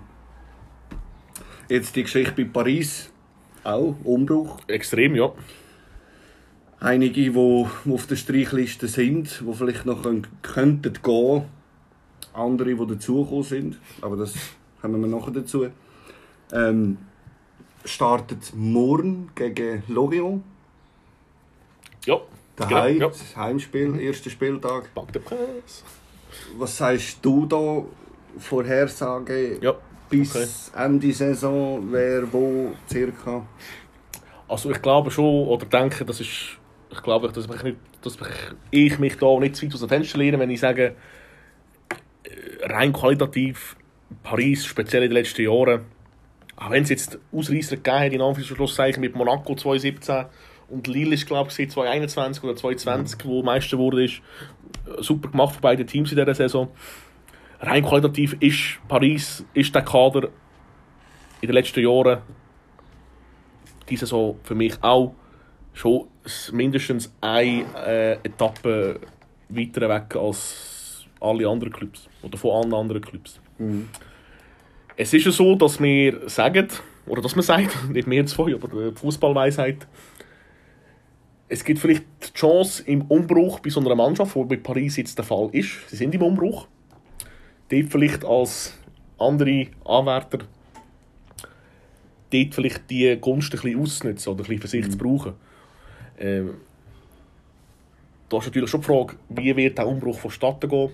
jetzt 1.69 1.95
die 1.95 2.03
Geschichte 2.03 2.33
bei 2.33 2.43
Paris. 2.45 3.11
Auch 3.63 3.95
Umbruch. 4.03 4.59
Extrem, 4.67 5.15
ja. 5.15 5.31
Einige, 6.79 7.13
die, 7.13 7.31
die 7.31 7.91
auf 7.91 8.05
der 8.07 8.15
Streichliste 8.15 8.87
sind, 8.87 9.41
die 9.47 9.53
vielleicht 9.53 9.85
noch 9.85 10.03
können, 10.03 10.27
könnten 10.41 10.93
gehen. 11.01 11.43
andere, 12.33 12.75
die 12.75 12.87
dazugekommen 12.87 13.43
sind. 13.43 13.79
Aber 14.01 14.17
das 14.17 14.33
kommen 14.81 15.01
wir 15.01 15.07
nachher 15.07 15.31
dazu. 15.31 15.67
Ähm, 16.51 16.97
startet 17.85 18.53
morgen 18.55 19.31
gegen 19.35 19.83
Lorient. 19.87 20.43
Ja. 22.05 22.19
Daheim, 22.55 22.93
Genau, 22.93 23.05
ja. 23.05 23.11
das 23.11 23.35
Heimspiel, 23.35 23.99
erster 23.99 24.29
Spieltag. 24.29 24.93
Bank 24.93 25.11
der 25.11 25.19
Presse. 25.21 25.83
Was 26.57 26.77
sagst 26.77 27.19
du 27.21 27.45
da? 27.45 27.83
Vorhersage 28.37 29.57
Ja. 29.61 29.75
bis 30.09 30.71
Ende 30.75 31.13
Saison, 31.13 31.87
wer 31.91 32.31
wo 32.31 32.73
circa? 32.91 33.45
Also 34.47 34.71
ich 34.71 34.81
glaube 34.81 35.09
schon, 35.09 35.47
oder 35.47 35.65
denke, 35.65 36.05
das 36.05 36.19
ist, 36.19 36.57
ich 36.91 37.01
glaube, 37.01 37.31
dass 37.31 37.45
ich, 37.45 37.63
nicht, 37.63 37.77
dass 38.01 38.15
ich, 38.15 38.91
ich 38.91 38.99
mich 38.99 39.17
da 39.17 39.39
nicht 39.39 39.55
zu 39.55 39.65
weit 39.65 39.73
aus 39.73 39.79
dem 39.79 39.89
Fenster 39.89 40.17
lehne, 40.17 40.37
wenn 40.37 40.49
ich 40.49 40.59
sage, 40.59 40.95
äh, 42.23 42.65
rein 42.65 42.93
qualitativ 42.93 43.75
Paris, 44.21 44.65
speziell 44.65 45.03
in 45.03 45.09
den 45.09 45.15
letzten 45.15 45.43
Jahren, 45.43 45.85
auch 46.57 46.71
wenn 46.71 46.83
es 46.83 46.89
jetzt 46.89 47.19
Ausreißer 47.31 47.77
gegeben 47.77 47.99
hat, 47.99 48.13
in 48.13 48.21
Anführungszeichen 48.21 49.01
mit 49.01 49.15
Monaco 49.15 49.55
2017 49.55 50.25
und 50.69 50.87
Lille 50.87 51.15
ist 51.15 51.27
glaube 51.27 51.49
ich 51.49 51.69
2021 51.69 52.43
oder 52.43 52.55
2020, 52.55 53.25
wo 53.25 53.43
Meister 53.43 53.77
wurde, 53.77 54.05
ist 54.05 54.21
super 54.99 55.29
gemacht 55.29 55.53
von 55.53 55.61
beiden 55.61 55.87
Teams 55.87 56.11
in 56.11 56.17
dieser 56.17 56.35
Saison. 56.35 56.69
Rein 57.59 57.83
qualitativ 57.83 58.35
ist 58.39 58.79
Paris, 58.87 59.45
ist 59.53 59.73
der 59.73 59.81
Kader 59.81 60.29
in 61.41 61.47
den 61.47 61.53
letzten 61.53 61.81
Jahren 61.81 62.21
die 63.89 63.97
Saison 63.97 64.39
für 64.43 64.55
mich 64.55 64.81
auch 64.81 65.13
schon 65.73 66.07
mindestens 66.51 67.13
eine 67.21 67.65
äh, 67.85 68.13
Etappe 68.23 68.99
weiter 69.49 69.89
weg 69.89 70.15
als 70.15 71.05
alle 71.19 71.47
anderen 71.47 71.71
Clubs 71.71 72.07
oder 72.23 72.37
von 72.37 72.51
allen 72.63 72.73
anderen 72.73 73.01
Clubs. 73.01 73.39
Es 74.97 75.13
ist 75.13 75.25
ja 75.25 75.31
so, 75.31 75.55
dass 75.55 75.79
wir 75.79 76.29
sagen, 76.29 76.67
oder 77.05 77.21
dass 77.21 77.35
man 77.35 77.43
sagt, 77.43 77.89
nicht 77.89 78.07
mehr 78.07 78.25
zwei, 78.25 78.53
aber 78.53 78.67
die 78.67 78.95
Fußballweisheit, 78.95 79.87
es 81.47 81.63
gibt 81.63 81.79
vielleicht 81.79 82.05
die 82.21 82.33
Chance 82.33 82.83
im 82.85 83.03
Umbruch 83.03 83.59
bei 83.59 83.69
so 83.69 83.79
einer 83.79 83.95
Mannschaft, 83.95 84.35
wo 84.35 84.45
bei 84.45 84.57
Paris 84.57 84.97
jetzt 84.97 85.17
der 85.17 85.25
Fall 85.25 85.49
ist, 85.51 85.89
sie 85.89 85.95
sind 85.95 86.15
im 86.15 86.21
Umbruch, 86.21 86.67
dort 87.69 87.85
vielleicht 87.89 88.25
als 88.25 88.77
andere 89.17 89.67
Anwärter 89.85 90.39
dort 92.35 92.53
vielleicht 92.53 92.89
die 92.89 93.17
Gunst 93.19 93.53
ein 93.53 93.61
bisschen 93.61 93.79
auszunutzen 93.79 94.33
oder 94.33 94.43
ein 94.43 94.47
bisschen 94.47 94.61
für 94.61 94.67
sich 94.67 94.91
zu 94.91 94.97
brauchen. 94.97 95.33
Ähm, 96.19 96.55
da 98.29 98.37
ist 98.37 98.45
natürlich 98.45 98.69
schon 98.69 98.81
die 98.81 98.87
Frage, 98.87 99.15
wie 99.29 99.55
wird 99.55 99.77
der 99.77 99.87
Umbruch 99.87 100.19
vonstatten 100.19 100.69
gehen. 100.69 100.89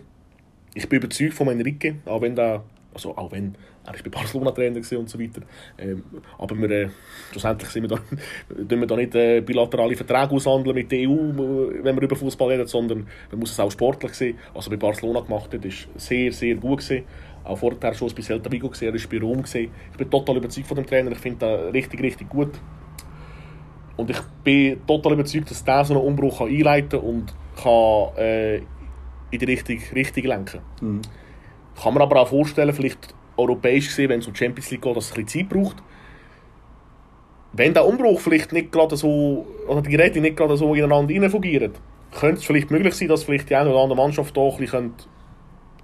Ich 0.73 0.87
bin 0.87 0.99
überzeugt 0.99 1.33
von 1.33 1.47
Enrique, 1.47 1.95
auch 2.05 2.21
wenn 2.21 2.35
der, 2.35 2.63
also 2.93 3.15
auch 3.17 3.31
wenn 3.31 3.55
er 3.85 3.93
bei 3.93 4.09
Barcelona 4.09 4.51
Trainer 4.51 4.77
und 4.77 5.09
so 5.09 5.19
weiter. 5.19 5.41
Ähm, 5.77 6.03
aber 6.37 6.57
wir, 6.57 6.69
äh, 6.69 6.89
schlussendlich 7.31 7.69
sind 7.69 7.83
wir 7.83 7.89
da, 7.89 8.01
wir 8.79 8.87
da 8.87 8.95
nicht 8.95 9.15
äh, 9.15 9.41
bilaterale 9.41 9.95
Verträge 9.95 10.35
aushandeln 10.35 10.75
mit 10.75 10.91
der 10.91 11.09
EU, 11.09 11.13
äh, 11.13 11.83
wenn 11.83 11.95
wir 11.95 12.03
über 12.03 12.15
Fußball 12.15 12.49
reden, 12.49 12.67
sondern 12.67 13.07
man 13.29 13.39
muss 13.39 13.51
es 13.51 13.59
auch 13.59 13.71
sportlich 13.71 14.13
sehen. 14.13 14.37
Er 14.53 14.61
bei 14.69 14.77
Barcelona 14.77 15.21
gemacht 15.21 15.53
hat, 15.53 15.65
ist 15.65 15.87
sehr, 15.95 16.31
sehr 16.31 16.55
gut 16.55 16.79
gewesen. 16.79 17.05
Auch 17.43 17.57
vorher 17.57 17.93
schon 17.93 18.11
bei 18.13 18.21
Celta 18.21 18.51
Vigo 18.51 18.69
gesehen, 18.69 18.93
er 18.93 19.09
bei 19.09 19.19
Rom 19.19 19.41
gesehen. 19.41 19.71
Ich 19.91 19.97
bin 19.97 20.09
total 20.09 20.37
überzeugt 20.37 20.67
von 20.67 20.77
dem 20.77 20.85
Trainer. 20.85 21.11
Ich 21.11 21.17
finde 21.17 21.45
ihn 21.45 21.71
richtig, 21.71 22.01
richtig 22.01 22.29
gut. 22.29 22.51
Und 23.97 24.09
ich 24.09 24.21
bin 24.43 24.85
total 24.85 25.13
überzeugt, 25.13 25.49
dass 25.49 25.63
der 25.63 25.83
so 25.83 25.95
einen 25.95 26.03
Umbruch 26.03 26.39
kann 26.39 26.49
einleiten 26.49 26.99
und 26.99 27.33
kann 27.61 28.15
äh, 28.17 28.57
in 28.57 29.39
die 29.39 29.45
Richtung, 29.45 29.79
Richtung 29.93 30.23
lenken. 30.23 30.59
Kann 30.79 31.01
man 31.89 32.03
aber 32.03 32.21
auch 32.21 32.27
vorstellen, 32.27 32.73
vielleicht 32.73 33.13
europäisch 33.37 33.87
gesehen, 33.87 34.09
wenn 34.09 34.19
es 34.19 34.27
um 34.27 34.35
Champions 34.35 34.69
League 34.71 34.81
geht, 34.81 34.95
dass 34.95 35.05
es 35.05 35.11
ein 35.17 35.25
bisschen 35.25 35.49
Zeit 35.49 35.49
braucht. 35.49 35.77
Wenn 37.53 37.73
der 37.73 37.85
Umbruch 37.85 38.19
vielleicht 38.19 38.53
nicht 38.53 38.71
gerade 38.71 38.95
so, 38.95 39.45
oder 39.67 39.81
die 39.81 39.89
Geräte 39.89 40.21
nicht 40.21 40.37
gerade 40.37 40.55
so 40.55 40.73
ineinander 40.73 41.13
reinfungieren, 41.13 41.73
könnte 42.11 42.37
es 42.37 42.45
vielleicht 42.45 42.71
möglich 42.71 42.93
sein, 42.93 43.07
dass 43.07 43.23
vielleicht 43.23 43.49
die 43.49 43.55
eine 43.55 43.69
oder 43.69 43.79
andere 43.81 43.97
Mannschaft 43.97 44.35
da 44.35 44.41
ein 44.41 44.57
bisschen 44.57 44.93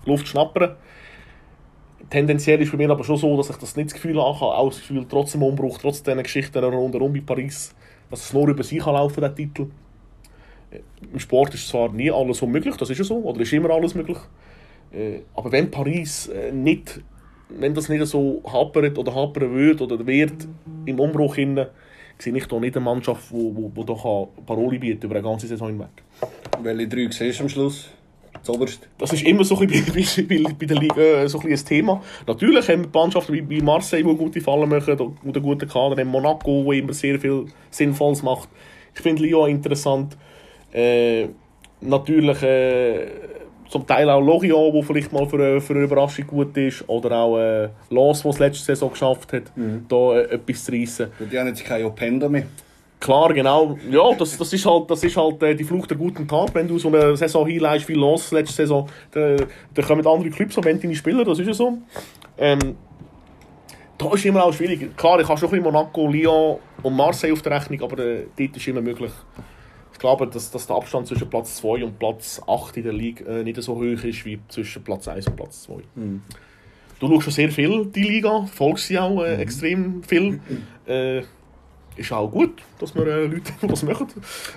Luft 0.06 0.28
schnappern. 0.28 0.76
Tendenziell 2.10 2.62
ist 2.62 2.72
bei 2.72 2.78
mir 2.78 2.90
aber 2.90 3.04
schon 3.04 3.18
so, 3.18 3.36
dass 3.36 3.50
ich 3.50 3.58
das 3.58 3.76
nicht 3.76 3.88
das 3.88 3.96
Gefühl 3.96 4.16
habe, 4.16 4.40
auch 4.40 4.70
das 4.70 4.80
Gefühl, 4.80 5.06
trotz 5.10 5.34
dem 5.34 5.44
Umbruch, 5.44 5.78
trotz 5.78 6.04
diesen 6.04 6.24
Geschichten 6.24 6.64
rundherum 6.64 7.12
bei 7.12 7.22
Paris, 7.22 7.76
dass 8.10 8.24
es 8.24 8.34
nur 8.34 8.48
über 8.48 8.64
sich 8.64 8.80
kann 8.80 8.94
laufen 8.94 9.20
der 9.20 9.36
Titel. 9.36 9.68
Im 11.12 11.20
Sport 11.20 11.54
ist 11.54 11.68
zwar 11.68 11.92
nie 11.92 12.12
alles 12.12 12.38
so 12.38 12.48
möglich, 12.48 12.76
das 12.78 12.90
ist 12.90 12.98
ja 12.98 13.04
so, 13.04 13.18
oder 13.18 13.42
ist 13.42 13.52
immer 13.52 13.72
alles 13.72 13.94
möglich. 13.94 14.18
Äh, 14.92 15.20
Aber 15.34 15.52
wenn 15.52 15.72
Paris 15.72 16.28
äh, 16.28 16.52
nicht, 16.52 17.02
wenn 17.50 17.74
das 17.74 17.90
nicht 17.90 18.06
so 18.06 18.42
hapert 18.46 18.98
oder 18.98 19.14
hapern 19.14 19.54
wird 19.56 19.82
oder 19.82 20.06
wird 20.06 20.48
im 20.86 21.00
Umbruch 21.00 21.36
hinein, 21.36 21.68
sehe 22.18 22.36
ich 22.36 22.46
da 22.48 22.60
nicht 22.60 22.76
eine 22.76 22.86
Mannschaft, 22.86 23.30
die 23.30 23.36
wo, 23.36 23.72
wo, 23.76 23.88
wo 23.88 24.30
Paroli 24.46 24.80
bieten 24.80 25.06
über 25.06 25.16
eine 25.16 25.24
ganze 25.24 25.48
Saison 25.48 25.70
hinweg. 25.70 25.90
Welche 26.62 26.88
drei 26.88 27.10
siehst 27.12 27.40
du 27.40 27.44
am 27.44 27.50
Schluss? 27.50 27.90
Zoberst. 28.44 28.88
Das 28.98 29.12
ist 29.14 29.24
immer 29.24 29.44
so 29.44 29.58
ein 29.60 29.68
bisschen 29.68 30.28
bei, 30.28 30.44
bei, 30.44 30.54
bei 30.54 30.66
der 30.66 30.78
Liga 30.78 31.02
äh, 31.02 31.28
so 31.28 31.40
ein, 31.40 31.52
ein 31.52 31.58
Thema. 31.58 32.02
Natürlich 32.26 32.68
haben 32.70 32.84
wir 32.84 32.90
Mannschaften 32.94 33.34
wie, 33.34 33.50
wie 33.50 33.62
Marseille, 33.62 34.04
die 34.04 34.16
gute 34.16 34.42
Fallen 34.42 34.70
machen, 34.70 34.98
und 35.00 35.36
einen 35.36 35.44
guten 35.44 35.68
Kader 35.68 36.00
haben, 36.00 36.08
Monaco, 36.08 36.64
wo 36.64 36.72
immer 36.72 36.94
sehr 36.94 37.20
viel 37.20 37.46
Sinnvolles 37.72 38.24
macht. 38.24 38.50
Ich 38.96 39.02
finde 39.02 39.24
Lyon 39.24 39.50
interessant. 39.50 40.18
Äh, 40.72 41.28
natürlich 41.82 42.42
äh, 42.42 43.08
zum 43.70 43.86
Teil 43.86 44.10
auch 44.10 44.22
Lorient, 44.22 44.74
wo 44.74 44.82
vielleicht 44.82 45.12
mal 45.12 45.26
für, 45.28 45.38
eine- 45.38 45.62
für 45.62 45.74
eine 45.74 45.84
Überraschung 45.84 46.26
gut 46.28 46.56
ist. 46.58 46.84
Oder 46.88 47.18
auch 47.18 47.38
äh, 47.38 47.70
Lens, 47.90 48.22
der 48.22 48.32
es 48.32 48.40
letzte 48.40 48.64
Saison 48.66 48.90
geschafft 48.92 49.34
hat, 49.34 49.44
da 49.90 50.16
äh, 50.20 50.34
etwas 50.36 50.66
zu 50.66 50.72
reissen. 50.72 51.08
Die 51.32 51.38
haben 51.38 51.48
jetzt 51.48 51.64
kein 51.66 51.84
Openda 51.86 52.30
mehr. 52.30 52.44
Klar, 53.00 53.32
genau. 53.34 53.78
Ja, 53.92 54.12
das, 54.18 54.36
das 54.38 54.52
ist 54.54 54.66
halt, 54.66 54.90
das 54.90 55.04
ist 55.04 55.16
halt 55.16 55.44
äh, 55.44 55.54
die 55.54 55.64
Flucht 55.64 55.90
der 55.92 55.98
guten 55.98 56.28
Tat. 56.28 56.56
Wenn 56.56 56.68
du 56.68 56.80
so 56.80 56.88
eine 56.88 57.16
Saison 57.16 57.46
hinleist 57.46 57.88
wie 57.90 57.94
Los 57.94 58.32
letzte 58.32 58.56
Saison, 58.56 58.90
dann, 59.12 59.38
dann 59.76 59.86
kommen 59.86 60.08
andere 60.08 60.30
Clubs 60.32 60.58
und 60.58 60.66
wenn 60.66 60.82
deine 60.82 60.96
Spieler, 60.96 61.24
das 61.24 61.38
ist 61.38 61.48
ja 61.48 61.54
so. 61.54 61.78
Ähm, 62.40 62.76
da 64.00 64.12
ist 64.14 64.26
immer 64.26 64.44
auch 64.44 64.54
schwierig. 64.54 64.96
Klar, 64.98 65.20
ich 65.20 65.28
habe 65.28 65.40
schon 65.40 65.50
ein 65.50 65.52
bisschen 65.52 65.64
Monaco, 65.72 66.08
Lyon 66.08 66.58
und 66.84 66.96
Marseille 66.96 67.34
auf 67.34 67.42
der 67.44 67.52
Rechnung, 67.54 67.82
aber 67.84 68.04
äh, 68.04 68.24
dort 68.38 68.58
ist 68.58 68.68
immer 68.68 68.82
möglich. 68.82 69.12
Ich 69.98 70.00
glaube, 70.00 70.28
dass, 70.28 70.52
dass 70.52 70.68
der 70.68 70.76
Abstand 70.76 71.08
zwischen 71.08 71.28
Platz 71.28 71.56
2 71.56 71.84
und 71.84 71.98
Platz 71.98 72.40
8 72.46 72.78
in 72.78 72.84
der 72.84 72.94
Liga 72.94 73.26
äh, 73.26 73.44
nicht 73.44 73.60
so 73.64 73.74
hoch 73.74 73.82
ist 73.82 74.26
wie 74.26 74.38
zwischen 74.48 74.84
Platz 74.84 75.08
1 75.08 75.26
und 75.26 75.36
Platz 75.36 75.64
2. 75.64 75.74
Du 77.00 77.08
schaust 77.08 77.24
schon 77.24 77.34
sehr 77.34 77.50
viel 77.50 77.88
die 77.88 78.04
Liga, 78.04 78.46
folgst 78.46 78.86
sie 78.86 79.00
auch 79.00 79.24
äh, 79.24 79.38
extrem 79.38 80.04
viel. 80.04 80.40
Äh, 80.86 81.24
ist 81.96 82.12
auch 82.12 82.30
gut, 82.30 82.62
dass 82.78 82.94
wir 82.94 83.08
äh, 83.08 83.26
Leute 83.26 83.52
das 83.64 83.82
machen. 83.82 84.06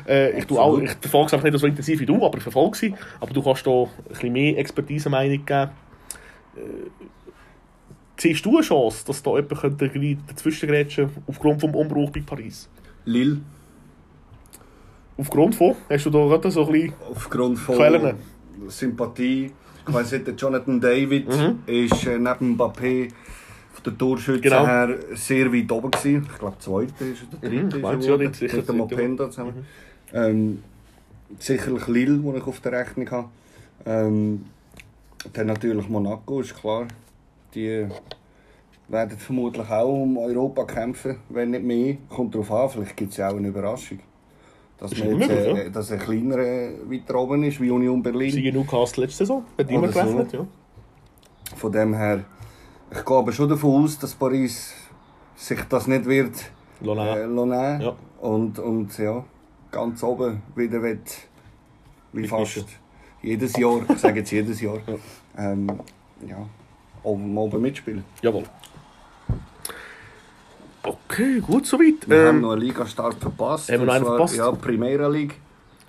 Äh, 0.06 0.38
ich, 0.38 0.44
tu 0.44 0.58
auch, 0.58 0.76
ich 0.78 0.90
verfolge 0.90 1.34
es 1.34 1.42
nicht 1.42 1.58
so 1.58 1.66
intensiv 1.66 2.00
wie 2.00 2.06
du, 2.06 2.22
aber 2.22 2.36
ich 2.36 2.42
verfolge 2.42 2.76
sie. 2.76 2.94
Aber 3.18 3.32
du 3.32 3.42
kannst 3.42 3.66
da 3.66 3.84
ein 3.84 3.88
bisschen 4.10 4.32
mehr 4.34 4.58
Expertise-Meinung 4.58 5.46
geben. 5.46 5.70
Äh, 6.54 6.60
siehst 8.18 8.44
du 8.44 8.58
eine 8.58 8.60
Chance, 8.60 9.06
dass 9.06 9.22
da 9.22 9.36
jemand 9.36 9.80
dazwischen 10.28 10.68
grätschen 10.68 11.08
aufgrund 11.26 11.62
des 11.62 11.74
Umbruchs 11.74 12.12
bei 12.12 12.20
Paris? 12.20 12.68
Lille. 13.06 13.40
Aufgrund 15.20 15.54
von? 15.54 15.74
Hast 15.88 16.06
du 16.06 16.10
da 16.10 16.18
gerade 16.26 16.50
so 16.50 16.66
ein 16.66 16.72
bisschen... 16.72 16.92
Aufgrund 17.10 17.58
von 17.58 17.76
Quellen. 17.76 18.16
Sympathie. 18.68 19.52
Ich 19.86 19.94
weiss 19.94 20.12
nicht, 20.12 20.40
Jonathan 20.40 20.80
David 20.80 21.28
Mhm. 21.28 21.58
ist 21.66 22.06
äh, 22.06 22.18
neben 22.18 22.56
Mbappé 22.56 23.10
von 23.72 23.82
der 23.84 23.98
Torschütze 23.98 24.40
Genau. 24.40 24.66
her 24.66 24.96
sehr 25.14 25.52
weit 25.52 25.70
oben 25.72 25.90
gewesen. 25.90 26.26
Ich 26.32 26.38
glaube, 26.38 26.56
zweite 26.58 27.04
ist 27.04 27.22
er, 27.32 27.38
der 27.38 27.50
Mhm, 27.50 27.70
dritte 27.70 27.92
ich 27.92 27.98
ist 27.98 28.06
ja 28.06 28.16
nicht 28.16 28.34
sicher, 28.36 28.56
mit 28.56 28.68
dem 28.68 28.78
dritte, 28.78 28.94
Openda 28.94 29.30
zusammen. 29.30 29.66
Ähm, 30.12 30.62
sicherlich 31.38 31.86
Lille, 31.88 32.18
die 32.18 32.38
ich 32.38 32.46
auf 32.46 32.60
der 32.60 32.72
Rechnung 32.72 33.10
habe. 33.10 33.28
Ähm, 33.86 34.44
dann 35.32 35.46
natürlich 35.46 35.88
Monaco, 35.88 36.40
ist 36.40 36.54
klar. 36.58 36.86
Die 37.54 37.86
werden 38.88 39.18
vermutlich 39.18 39.68
auch 39.68 40.02
um 40.02 40.18
Europa 40.18 40.64
kämpfen, 40.64 41.16
wenn 41.28 41.50
nicht 41.50 41.64
mehr. 41.64 41.96
Kommt 42.08 42.34
darauf 42.34 42.50
an, 42.52 42.68
vielleicht 42.70 42.96
gibt 42.96 43.10
es 43.12 43.16
ja 43.18 43.30
auch 43.30 43.36
eine 43.36 43.48
Überraschung. 43.48 44.00
Dass, 44.80 44.92
Ist 44.92 44.98
man 45.00 45.08
immer 45.10 45.20
jetzt, 45.26 45.30
äh, 45.46 45.64
ja. 45.64 45.68
dass 45.68 45.92
ein 45.92 45.98
kleinerer 45.98 46.72
weiter 46.90 47.14
oben 47.16 47.42
ist, 47.44 47.60
wie 47.60 47.70
Union 47.70 48.02
Berlin. 48.02 48.30
Siege 48.32 48.50
Newcastle 48.52 49.04
letzte 49.04 49.24
Saison, 49.24 49.44
hat 49.58 49.68
niemand 49.68 49.94
Oder 49.94 50.04
so. 50.06 50.12
gerechnet, 50.14 50.32
ja. 50.32 50.46
Von 51.56 51.72
dem 51.72 51.94
her, 51.94 52.24
ich 52.90 53.04
gehe 53.04 53.16
aber 53.16 53.32
schon 53.32 53.48
davon 53.50 53.84
aus, 53.84 53.98
dass 53.98 54.14
Paris 54.14 54.72
sich 55.36 55.60
das 55.68 55.86
nicht 55.86 56.06
wird 56.06 56.34
äh, 56.82 57.24
lassen 57.26 57.80
Ja. 57.82 57.94
und, 58.20 58.58
und 58.58 58.96
ja, 58.98 59.22
ganz 59.70 60.02
oben 60.02 60.40
wieder 60.56 60.82
wird, 60.82 61.10
wie 62.12 62.26
fast 62.26 62.56
Mitmischen. 62.56 62.78
jedes 63.22 63.56
Jahr, 63.56 63.80
ich 63.88 63.98
sage 63.98 64.20
jetzt 64.20 64.30
jedes 64.30 64.60
Jahr, 64.62 64.78
ähm, 65.36 65.66
ja, 66.26 66.38
oben, 67.02 67.36
oben 67.36 67.60
mitspielen. 67.60 68.02
Jawohl. 68.22 68.44
Okay, 70.82 71.40
gut 71.40 71.66
soweit. 71.66 72.08
Wir 72.08 72.26
haben 72.28 72.36
Ähm, 72.36 72.40
noch 72.42 72.52
einen 72.52 72.62
Ligastart 72.62 73.14
verpasst. 73.16 73.70
Haben 73.70 73.80
wir 73.80 73.86
noch 73.86 73.94
einen 73.94 74.04
zwar, 74.04 74.16
verpasst? 74.16 74.36
Ja, 74.36 74.50
Primera 74.52 75.08
League. 75.08 75.34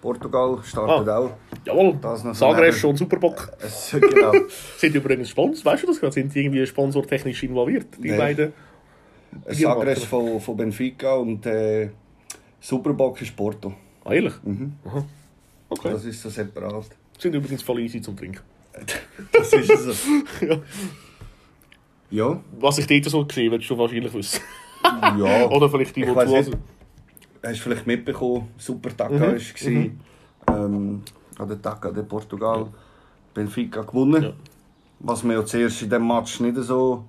Portugal 0.02 0.58
startet 0.64 1.08
auch. 1.10 1.32
Jawohl, 1.64 1.98
Das 2.02 2.24
noch 2.24 2.58
neben- 2.58 2.86
und 2.86 2.98
Superbock 2.98 3.52
Es, 3.60 3.92
genau. 3.92 4.34
sind 4.78 4.96
übrigens 4.96 5.30
Sponsor. 5.30 5.72
Weißt 5.72 5.84
du 5.84 5.88
das 5.88 6.00
gerade? 6.00 6.12
Sind 6.14 6.34
die 6.34 6.40
irgendwie 6.40 6.66
sponsortechnisch 6.66 7.44
involviert? 7.44 7.86
Die 8.00 8.10
Nee. 8.12 8.18
beiden? 8.18 8.54
Sagres 9.48 10.04
von, 10.06 10.42
von 10.42 10.58
Benfica 10.58 11.14
und 11.14 11.46
äh, 11.46 11.90
Superbock 12.60 13.22
ist 13.22 13.36
Porto. 13.36 13.74
Ah, 14.04 14.12
ehrlich? 14.14 14.34
Mhm. 14.44 14.74
Aha. 14.86 15.06
Okay. 15.70 15.92
Das 15.92 16.04
ist 16.04 16.22
so 16.22 16.30
separat. 16.30 16.88
Sind 17.18 17.36
übrigens 17.36 17.62
voll 17.62 17.80
easy 17.82 18.02
zum 18.02 18.18
Trinken. 18.18 18.42
Das 19.32 19.54
ist 19.54 19.68
so. 19.68 20.46
Ja. 20.46 20.58
Ja, 22.10 22.42
Was 22.60 22.78
ich 22.80 22.88
dort 22.88 23.06
so 23.06 23.26
gesehen 23.26 23.52
willst 23.52 23.70
du 23.70 23.78
wahrscheinlich 23.78 24.14
wissen. 24.14 24.42
Ja. 24.84 25.48
Oder 25.50 25.70
vielleicht 25.70 25.96
die, 25.96 26.02
die 26.02 26.08
zuhören. 26.08 26.56
Hast 27.44 27.58
du 27.60 27.64
vielleicht 27.64 27.88
mitbekommen, 27.88 28.50
Super 28.58 28.96
Taka 28.96 29.14
Mhm. 29.16 29.22
war 29.22 29.34
es. 29.34 29.54
Ähm, 29.66 31.02
an 31.40 31.48
der 31.48 31.62
Taka 31.62 31.90
de 31.92 32.04
Portugal. 32.04 32.68
Benfica 33.34 33.82
gewonnen. 33.82 34.24
Ja. 34.24 34.34
Was 35.00 35.24
man 35.24 35.38
ja 35.38 35.46
zuerst 35.46 35.82
in 35.82 35.90
diesem 35.90 36.08
Match 36.08 36.40
nicht 36.42 36.58
so 36.58 37.06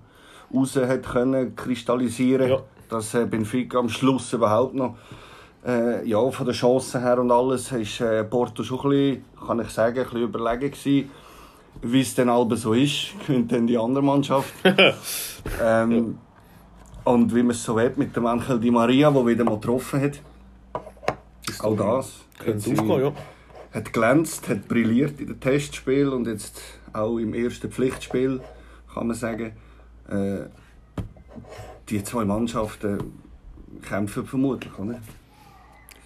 raus 0.54 0.76
hat 0.76 1.02
können 1.02 1.54
kristallisieren 1.56 2.48
Ja. 2.48 2.62
dass 2.88 3.14
äh, 3.14 3.26
Benfica 3.26 3.78
am 3.78 3.88
Schluss 3.88 4.32
überhaupt 4.32 4.74
noch 4.74 4.96
äh, 5.66 6.06
ja, 6.08 6.30
von 6.30 6.46
den 6.46 6.54
Chancen 6.54 7.00
her 7.02 7.18
und 7.18 7.30
alles 7.30 7.70
ist 7.72 8.00
äh, 8.00 8.24
Porto 8.24 8.62
schon 8.62 8.78
ein 8.80 8.88
bisschen, 8.90 9.24
kann 9.46 9.60
ich 9.60 9.68
sagen, 9.68 9.98
ein 9.98 10.04
bisschen 10.04 10.22
überlegen 10.22 10.70
gewesen. 10.72 11.10
Wie 11.82 12.00
es 12.00 12.14
dann 12.14 12.28
aber 12.28 12.56
so 12.56 12.72
ist, 12.74 13.14
gewinnt 13.26 13.50
dann 13.52 13.66
die 13.66 13.78
andere 13.78 14.02
Mannschaft. 14.04 14.52
ähm, 15.62 16.18
Und 17.04 17.34
wie 17.34 17.42
man 17.42 17.50
es 17.50 17.64
so 17.64 17.78
hat 17.80 17.98
mit 17.98 18.14
dem 18.14 18.26
Angel 18.26 18.60
Di 18.60 18.70
Maria, 18.70 19.10
der 19.10 19.26
wieder 19.26 19.44
mal 19.44 19.56
getroffen 19.56 20.00
hat. 20.00 20.20
Auch 21.60 21.76
das. 21.76 22.20
Könnte 22.38 22.70
aufgehen, 22.70 23.00
ja. 23.00 23.12
hat 23.72 23.92
glänzt, 23.92 24.48
hat 24.48 24.68
brilliert 24.68 25.20
in 25.20 25.26
den 25.28 25.40
Testspielen 25.40 26.12
und 26.12 26.26
jetzt 26.26 26.60
auch 26.92 27.18
im 27.18 27.34
ersten 27.34 27.70
Pflichtspiel, 27.70 28.40
kann 28.92 29.06
man 29.06 29.16
sagen. 29.16 29.52
Äh, 30.08 30.46
die 31.88 32.02
zwei 32.04 32.24
Mannschaften 32.24 33.12
kämpfen 33.82 34.24
vermutlich, 34.24 34.76
oder? 34.78 35.00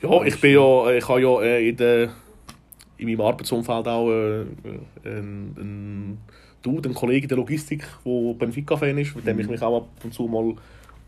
Ja, 0.03 0.23
ich 0.25 0.41
bin 0.41 0.55
ja, 0.55 0.91
ich 0.93 1.09
habe 1.09 1.21
ja 1.21 1.41
äh, 1.43 1.69
in, 1.69 1.77
der, 1.77 2.11
in 2.97 3.09
meinem 3.09 3.21
Arbeitsumfeld 3.21 3.89
auch 3.89 4.11
äh, 4.11 4.45
einen, 5.05 5.57
einen 5.59 6.19
Dude, 6.63 6.89
einen 6.89 6.95
Kollegen 6.95 7.29
der 7.29 7.37
Logistik, 7.37 7.87
der 8.05 8.35
Benfica-Fan 8.35 8.99
ist, 8.99 9.15
mit 9.17 9.27
dem 9.27 9.39
ich 9.39 9.49
mich 9.49 9.63
auch 9.63 9.83
ab 9.83 9.89
und 10.03 10.13
zu 10.13 10.27
mal 10.27 10.55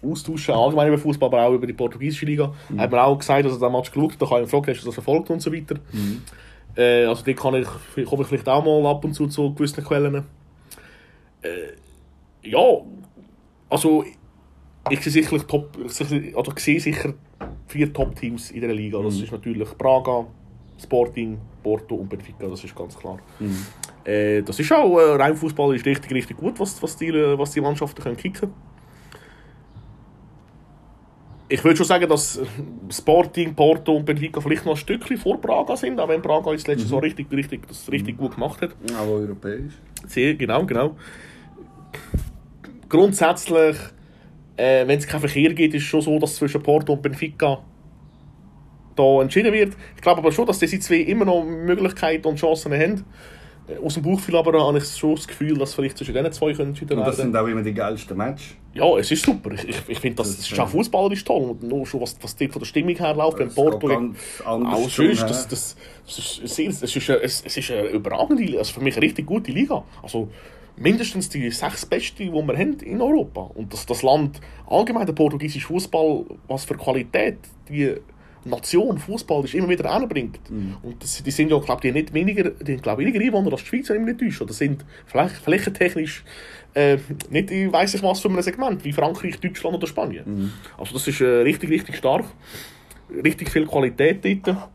austausche, 0.03 0.55
allgemein 0.55 0.89
über 0.89 0.99
Fußball, 0.99 1.29
aber 1.29 1.43
auch 1.43 1.55
über 1.55 1.67
die 1.67 1.73
portugiesische 1.73 2.27
Liga. 2.27 2.53
Er 2.77 2.85
hat 2.85 2.91
mir 2.91 3.03
auch 3.03 3.19
gesagt, 3.19 3.45
dass 3.45 3.53
er 3.53 3.59
den 3.59 3.73
Match 3.73 3.91
geschaut 3.91 4.13
hat, 4.13 4.23
da 4.23 4.27
kann 4.27 4.39
ich 4.39 4.45
ihn 4.45 4.49
fragen, 4.49 4.67
hast 4.69 4.83
du 4.83 4.87
das 4.87 4.95
verfolgt 4.95 5.31
und 5.31 5.41
so 5.41 5.53
weiter. 5.53 5.77
Äh, 6.77 7.05
also 7.05 7.25
da 7.25 7.33
kann 7.33 7.55
ich, 7.55 8.07
komme 8.07 8.23
ich 8.23 8.29
vielleicht 8.29 8.49
auch 8.49 8.65
mal 8.65 8.91
ab 8.91 9.05
und 9.05 9.15
zu 9.15 9.27
zu 9.27 9.53
gewissen 9.55 9.85
Quellen. 9.85 10.25
Äh, 11.43 12.49
ja, 12.49 12.59
also 13.69 14.05
ich 14.91 15.01
sehe 15.01 15.13
sicherlich 15.13 15.45
Top, 15.45 15.77
oder 15.77 16.53
ich 16.57 16.63
sehe 16.63 16.81
sicher 16.81 17.15
vier 17.67 17.93
Top-Teams 17.93 18.53
in 18.53 18.61
der 18.61 18.73
Liga. 18.73 19.03
Das 19.03 19.21
ist 19.21 19.33
natürlich 19.33 19.69
Braga, 19.77 20.27
Sporting, 20.81 21.39
Porto 21.63 21.97
und 21.97 22.09
Benfica, 22.09 22.47
das 22.47 22.63
ist 22.65 22.75
ganz 22.75 22.97
klar. 22.97 23.19
Äh, 24.05 24.43
das 24.43 24.59
ist 24.61 24.73
auch, 24.73 24.99
äh, 24.99 25.17
rein 25.17 25.37
Fußball 25.37 25.75
ist 25.75 25.85
richtig, 25.85 26.13
richtig 26.13 26.37
gut, 26.37 26.59
was, 26.61 26.81
was, 26.83 26.97
die, 26.97 27.09
äh, 27.09 27.37
was 27.39 27.51
die 27.51 27.61
Mannschaften 27.61 28.01
können 28.01 28.17
kicken 28.17 28.51
Ich 31.51 31.65
würde 31.65 31.77
schon 31.79 31.87
sagen, 31.87 32.09
dass 32.09 32.39
Sporting, 32.91 33.55
Porto 33.55 33.97
und 33.97 34.05
Benfica 34.05 34.41
vielleicht 34.41 34.67
noch 34.67 34.73
ein 34.73 34.77
Stückchen 34.77 35.17
vor 35.17 35.41
Braga 35.41 35.77
sind, 35.77 35.99
auch 35.99 36.09
wenn 36.09 36.21
Braga 36.21 36.53
jetzt 36.53 36.69
letztes 36.69 36.91
Jahr 36.91 37.03
richtig, 37.03 37.31
richtig, 37.33 37.67
das 37.67 37.91
richtig 37.91 38.19
gut 38.19 38.35
gemacht 38.35 38.61
hat. 38.61 38.71
Auch 38.99 39.09
europäisch. 39.09 39.73
Sehr, 40.07 40.35
genau, 40.35 40.67
genau. 40.67 40.97
Grundsätzlich, 42.89 43.77
äh, 44.57 44.87
wenn 44.87 44.99
es 44.99 45.07
keinen 45.07 45.21
Verkehr 45.21 45.55
gibt, 45.55 45.75
ist 45.75 45.83
es 45.83 45.89
schon 45.89 46.03
so, 46.03 46.19
dass 46.19 46.37
zwischen 46.37 46.63
Porto 46.63 46.93
und 46.93 47.03
Benfica 47.03 47.63
da 48.95 49.23
entschieden 49.23 49.53
wird. 49.53 49.75
Ich 49.97 50.03
glaube 50.03 50.19
aber 50.19 50.33
schon, 50.33 50.47
dass 50.47 50.59
diese 50.59 50.79
zwei 50.81 50.97
immer 50.97 51.25
noch 51.25 51.45
Möglichkeiten 51.45 52.27
und 52.27 52.37
Chancen 52.37 52.73
haben. 52.75 53.05
Äh, 53.69 53.85
Aus 53.85 53.95
dem 53.95 54.03
Bauchgefühl 54.03 54.37
aber 54.37 54.67
habe 54.67 54.79
ich 54.79 54.85
schon 54.87 55.15
das 55.15 55.27
Gefühl, 55.27 55.57
dass 55.59 55.75
vielleicht 55.75 55.99
zwischen 55.99 56.15
diesen 56.15 56.33
zwei 56.33 56.53
können 56.53 56.71
entschieden 56.71 56.99
Und 56.99 57.07
das 57.07 57.19
werden. 57.19 57.33
sind 57.33 57.37
auch 57.37 57.47
immer 57.47 57.63
die 57.63 57.75
geilsten 57.75 58.17
Matches. 58.17 58.57
Ja, 58.75 58.97
es 58.97 59.11
ist 59.11 59.25
super. 59.25 59.53
Ich, 59.53 59.69
ich, 59.69 59.77
ich 59.89 59.99
finde, 59.99 60.17
das, 60.17 60.29
Das 60.29 60.37
das 60.49 60.75
ist, 60.75 61.13
ist 61.13 61.27
toll. 61.27 61.43
Und 61.51 61.63
nur 61.63 61.87
schon, 61.87 62.01
was, 62.01 62.17
was 62.21 62.37
dort 62.37 62.53
von 62.53 62.61
der 62.61 62.67
Stimmung 62.67 62.95
her 62.97 63.15
läuft, 63.15 63.39
wenn 63.39 63.49
Porto 63.53 63.89
zum, 63.89 64.15
sonst, 64.89 65.23
hä? 65.23 65.27
das, 65.29 65.49
das, 65.49 65.77
das 66.07 66.19
ist 66.19 66.59
es 66.59 66.97
ist, 66.97 67.11
eine, 67.11 67.21
es, 67.23 67.43
es 67.45 67.57
ist 67.57 67.71
eine 67.71 67.89
überragende, 67.89 68.59
also 68.59 68.73
für 68.73 68.81
mich 68.81 68.97
eine 68.97 69.05
richtig 69.05 69.27
gute 69.27 69.51
Liga. 69.51 69.83
Also 70.03 70.29
mindestens 70.77 71.29
die 71.29 71.51
sechs 71.51 71.85
beste, 71.87 72.25
die 72.25 72.31
wir 72.33 72.57
haben 72.57 72.79
in 72.81 73.01
Europa. 73.01 73.51
Und 73.55 73.73
das, 73.73 73.85
das 73.87 74.03
Land, 74.03 74.41
allgemein 74.69 75.07
der 75.07 75.13
portugiesische 75.15 75.67
Fußball, 75.67 76.25
was 76.47 76.65
für 76.65 76.75
Qualität 76.75 77.39
die 77.69 77.97
Nation 78.45 78.99
Fußball 78.99 79.45
ist, 79.45 79.55
immer 79.55 79.69
wieder 79.69 79.91
anbringt. 79.91 80.51
Mhm. 80.51 80.77
Und 80.83 81.03
das, 81.03 81.23
die 81.23 81.31
sind 81.31 81.51
ja, 81.51 81.59
glaube 81.59 81.87
ich, 81.87 81.95
nicht 81.95 82.15
weniger, 82.15 82.51
die 82.51 82.75
haben, 82.75 82.83
glaube 82.83 83.03
ich, 83.03 83.09
weniger 83.09 83.25
Einwohner 83.25 83.53
als 83.53 83.63
die 83.63 83.69
Schweiz, 83.69 83.89
wenn 83.91 84.01
ich 84.01 84.07
nicht 84.07 84.21
täusche. 84.21 84.45
Oder 84.45 84.53
sind 84.53 84.85
vielleicht 85.07 85.37
flächentechnisch 85.37 86.25
äh, 86.75 86.99
nicht 87.31 87.51
in 87.51 87.73
weiss 87.73 87.95
ich 87.95 88.03
was 88.03 88.21
für 88.21 88.29
einem 88.29 88.43
Segment, 88.43 88.85
wie 88.85 88.93
Frankreich, 88.93 89.41
Deutschland 89.41 89.77
oder 89.77 89.87
Spanien. 89.87 90.25
Mhm. 90.27 90.53
Also 90.77 90.95
das 90.95 91.09
ist 91.09 91.21
äh, 91.21 91.25
richtig, 91.25 91.71
richtig 91.71 91.97
stark. 91.97 92.25
Richtig 93.11 93.51
viel 93.51 93.67
Qualität 93.67 94.25
dort. 94.45 94.69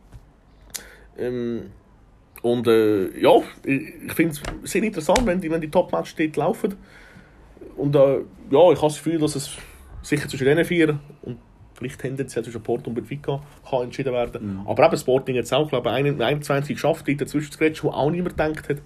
Ähm, 1.18 1.72
und 2.42 2.68
äh, 2.68 3.20
ja, 3.20 3.32
ich, 3.64 3.82
ich 4.06 4.14
finde 4.14 4.36
es 4.64 4.72
sehr 4.72 4.84
interessant, 4.84 5.26
wenn 5.26 5.40
die, 5.40 5.50
wenn 5.50 5.62
die 5.62 5.70
Top-Matches 5.70 6.16
dort 6.16 6.36
laufen. 6.36 6.76
Und 7.78 7.96
äh, 7.96 8.00
ja, 8.00 8.72
ich 8.72 8.78
habe 8.78 8.88
das 8.88 8.98
Gefühl, 8.98 9.20
dass 9.20 9.36
es 9.36 9.56
sicher 10.02 10.28
zwischen 10.28 10.46
diesen 10.46 10.66
vier 10.66 11.00
und 11.22 11.38
vielleicht 11.74 12.00
tendenziell 12.00 12.44
zwischen 12.44 12.62
Porto 12.62 12.90
und 12.90 12.96
Benfica 12.96 13.42
kann 13.70 13.84
entschieden 13.84 14.14
werden. 14.14 14.62
Aber 14.66 14.86
eben 14.86 14.98
Sporting 14.98 15.36
jetzt 15.36 15.54
auch, 15.54 15.68
glaube 15.70 15.90
ich, 15.90 15.96
21 16.22 16.76
geschafft, 16.76 17.08
dort 17.08 17.22
dazwischen 17.22 17.52
grätschen, 17.58 17.90
wo 17.90 17.94
auch 17.94 18.10
niemand 18.12 18.38
gedacht 18.38 18.70
hat. 18.70 18.78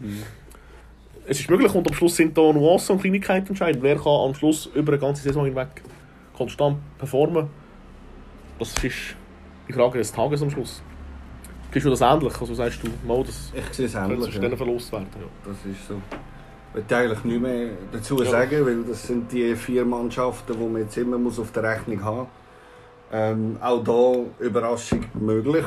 Es 1.28 1.40
ist 1.42 1.50
möglich 1.50 1.74
und 1.76 1.88
am 1.88 1.94
Schluss 1.94 2.16
sind 2.16 2.38
da 2.38 2.42
Nuancen 2.54 2.96
und 2.96 3.02
Kleinigkeiten 3.02 3.50
entscheidend. 3.50 3.84
Wer 3.84 3.96
kann 3.98 4.08
am 4.28 4.34
Schluss 4.34 4.68
über 4.74 4.94
eine 4.94 5.02
ganze 5.02 5.24
Saison 5.24 5.44
hinweg 5.46 5.68
konstant 6.36 6.78
performen? 6.98 7.48
Das 8.60 8.74
ist 8.84 9.16
die 9.68 9.74
Frage 9.74 9.98
des 9.98 10.12
Tages 10.12 10.42
am 10.42 10.50
Schluss. 10.50 10.82
Siehst 11.74 11.86
du 11.86 11.90
das 11.90 12.02
ähnlich? 12.02 12.34
Also 12.40 12.54
sagst 12.54 12.80
du, 12.82 12.88
mal, 13.06 13.24
das 13.24 13.52
Ich 13.54 13.76
sehe 13.76 13.86
es 13.88 13.94
ähnlich. 13.96 14.34
Ja. 14.36 14.56
verlost 14.56 14.92
werden. 14.92 15.08
Ja. 15.20 15.28
Das 15.52 15.58
ist 15.72 15.88
so. 15.88 15.96
Ich 16.76 16.90
will 16.90 16.98
eigentlich 16.98 17.24
nichts 17.26 17.42
mehr 17.42 17.70
dazu 17.92 18.24
Ja. 18.24 18.30
sagen, 18.32 18.66
weil 18.66 18.84
das 18.84 19.06
sind 19.08 19.32
die 19.32 19.54
vier 19.56 19.84
Mannschaften, 19.84 20.54
die 20.58 20.66
man 20.66 20.82
jetzt 20.84 20.98
immer 20.98 21.18
muss 21.18 21.40
auf 21.40 21.52
der 21.52 21.64
Rechnung 21.64 22.04
haben 22.04 22.18
muss. 22.20 22.28
Ähm, 23.12 23.58
auch 23.62 23.84
da 23.84 24.44
Überraschung 24.44 25.06
möglich. 25.14 25.66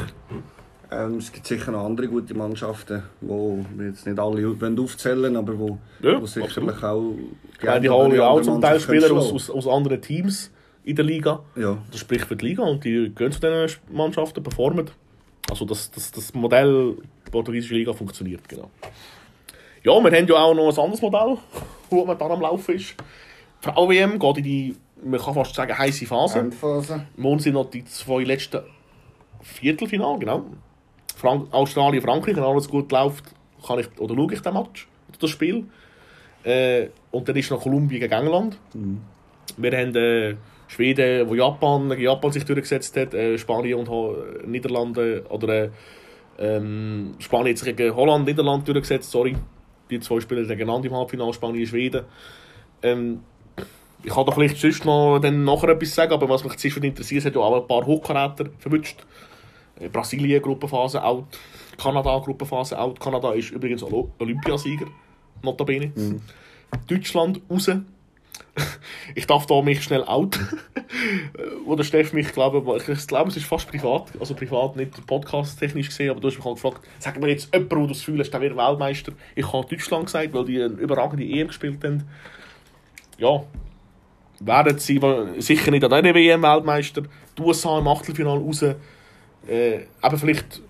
Ähm, 0.92 1.18
es 1.18 1.32
gibt 1.32 1.46
sicher 1.46 1.70
noch 1.70 1.84
andere 1.84 2.08
gute 2.08 2.34
Mannschaften, 2.34 3.02
wo 3.20 3.64
wir 3.76 3.88
jetzt 3.88 4.06
nicht 4.06 4.18
alle 4.18 4.56
aufzählen 4.80 5.36
aber 5.36 5.58
wo, 5.58 5.78
Ja, 6.02 6.20
wo 6.20 6.26
sicherlich 6.26 6.82
auch 6.82 7.14
Ich 7.58 7.64
meine, 7.64 7.80
die 7.80 7.88
holen 7.88 8.08
oder 8.08 8.16
ja 8.16 8.26
auch 8.28 8.40
zum 8.40 8.60
Teil 8.60 8.80
Spieler 8.80 9.12
aus, 9.12 9.32
aus, 9.32 9.50
aus 9.50 9.68
anderen 9.68 10.02
Teams 10.02 10.50
in 10.84 10.96
der 10.96 11.04
Liga. 11.04 11.40
Ja, 11.54 11.78
Das 11.90 12.00
spricht 12.00 12.24
für 12.24 12.36
die 12.36 12.46
Liga 12.46 12.64
und 12.64 12.84
die 12.84 13.12
gehen 13.14 13.30
zu 13.30 13.40
diesen 13.40 13.80
Mannschaften, 13.92 14.42
performen. 14.42 14.90
Also 15.48 15.64
das, 15.64 15.90
das, 15.90 16.10
das 16.10 16.34
Modell 16.34 16.96
portugiesische 17.30 17.74
Liga 17.74 17.92
funktioniert, 17.92 18.48
genau. 18.48 18.70
Ja, 19.82 19.92
wir 19.92 20.10
haben 20.10 20.26
ja 20.26 20.34
auch 20.36 20.54
noch 20.54 20.68
ein 20.68 20.78
anderes 20.78 21.00
Modell, 21.00 21.36
das 21.52 21.90
momentan 21.90 22.32
am 22.32 22.40
Laufen 22.40 22.74
ist. 22.74 22.94
Die 23.62 23.68
Frau-WM 23.68 24.18
geht 24.18 24.36
in 24.38 24.44
die, 24.44 24.76
man 25.02 25.20
kann 25.20 25.34
fast 25.34 25.54
sagen, 25.54 25.76
heiße 25.76 26.06
Phase. 26.06 26.38
Endphase. 26.38 27.06
Morgen 27.16 27.40
sind 27.40 27.54
noch 27.54 27.70
die 27.70 27.84
zwei 27.84 28.24
letzten 28.24 28.60
Viertelfinale, 29.42 30.18
genau. 30.18 30.44
Frank 31.16 31.52
Australien, 31.52 32.02
Frankreich, 32.02 32.36
wenn 32.36 32.44
alles 32.44 32.68
gut 32.68 32.90
läuft, 32.92 33.24
kann 33.66 33.78
ich, 33.78 33.86
oder 33.98 34.14
schaue 34.14 34.32
ich 34.32 34.40
den 34.40 34.54
Match, 34.54 34.88
oder 35.08 35.18
das 35.18 35.30
Spiel. 35.30 35.64
Äh, 36.44 36.88
und 37.10 37.28
dann 37.28 37.36
ist 37.36 37.50
noch 37.50 37.60
Kolumbien 37.60 38.00
gegen 38.00 38.12
England. 38.12 38.58
Wir 39.56 39.78
haben 39.78 39.94
äh, 39.94 40.36
Schweden, 40.68 41.28
wo 41.28 41.34
Japan 41.34 41.98
Japan 41.98 42.32
sich 42.32 42.44
durchgesetzt 42.44 42.96
hat, 42.96 43.12
äh, 43.12 43.36
Spanien 43.36 43.78
und 43.78 43.88
äh, 43.88 44.46
Niederlande, 44.46 45.24
oder 45.28 45.64
äh, 45.64 45.70
ähm, 46.38 47.14
Spanien 47.18 47.54
hat 47.54 47.58
sich 47.58 47.76
gegen 47.76 47.94
Holland, 47.94 48.26
Niederland 48.26 48.66
durchgesetzt, 48.66 49.10
sorry. 49.10 49.36
Die 49.90 50.00
zwei 50.00 50.20
spielen 50.20 50.46
gegeneinander 50.46 50.88
im 50.88 50.94
Halbfinale, 50.94 51.34
Spanien, 51.34 51.66
Schweden. 51.66 52.04
Ähm, 52.82 53.20
ich 54.02 54.12
kann 54.12 54.26
da 54.26 54.32
vielleicht 54.32 54.58
sonst 54.58 54.84
noch 54.84 55.18
dann 55.18 55.44
nachher 55.44 55.70
etwas 55.70 55.94
sagen, 55.94 56.12
aber 56.12 56.28
was 56.28 56.44
mich 56.44 56.56
zuerst 56.56 56.78
interessiert, 56.78 57.20
es 57.20 57.26
hat 57.26 57.34
ja 57.34 57.40
auch 57.40 57.60
ein 57.60 57.66
paar 57.66 57.84
Hochkaräter 57.84 58.46
verwünscht. 58.58 59.04
Äh, 59.78 59.88
Brasilien 59.88 60.42
Gruppenphase 60.42 61.02
out, 61.02 61.26
Kanada 61.76 62.18
Gruppenphase 62.18 62.78
out. 62.78 63.00
Kanada 63.00 63.32
ist 63.32 63.50
übrigens 63.50 63.82
Olympiasieger, 63.82 64.86
notabene. 65.42 65.92
Deutschland 66.86 67.40
raus. 67.50 67.70
ich 69.14 69.26
darf 69.26 69.46
da 69.46 69.60
mich 69.62 69.82
schnell 69.82 70.04
outen. 70.04 70.46
Wo 71.64 71.76
der 71.76 71.84
Steff 71.84 72.12
mich, 72.12 72.32
glaube 72.32 72.58
ich, 72.76 72.88
ich 72.88 73.06
glaube, 73.06 73.30
es 73.30 73.36
ist 73.36 73.46
fast 73.46 73.68
privat, 73.68 74.08
also 74.18 74.34
privat, 74.34 74.76
nicht 74.76 75.06
podcast-technisch 75.06 75.88
gesehen, 75.88 76.10
aber 76.10 76.20
du 76.20 76.28
hast 76.28 76.36
mich 76.36 76.44
halt 76.44 76.56
gefragt, 76.56 76.80
sag 76.98 77.20
mir 77.20 77.28
jetzt 77.28 77.54
jemand, 77.54 77.72
wo 77.72 77.76
du 77.76 77.86
das 77.88 77.98
Gefühl 77.98 78.18
hast, 78.20 78.30
der 78.30 78.40
wäre 78.40 78.56
Weltmeister. 78.56 79.12
Ich 79.34 79.52
habe 79.52 79.66
Deutschland 79.68 80.06
gesagt, 80.06 80.32
weil 80.32 80.44
die 80.44 80.62
eine 80.62 80.74
überragende 80.74 81.24
EM 81.24 81.48
gespielt 81.48 81.82
haben. 81.84 82.04
Ja, 83.18 83.44
werden 84.40 84.78
sie 84.78 85.00
sicher 85.38 85.70
nicht 85.70 85.84
an 85.84 85.90
dieser 85.90 86.14
WM 86.14 86.42
Weltmeister. 86.42 87.02
Die 87.36 87.42
USA 87.42 87.78
im 87.78 87.88
Achtelfinale 87.88 88.40
raus. 88.40 88.62
Äh, 88.62 89.80
aber 90.00 90.18
vielleicht 90.18 90.62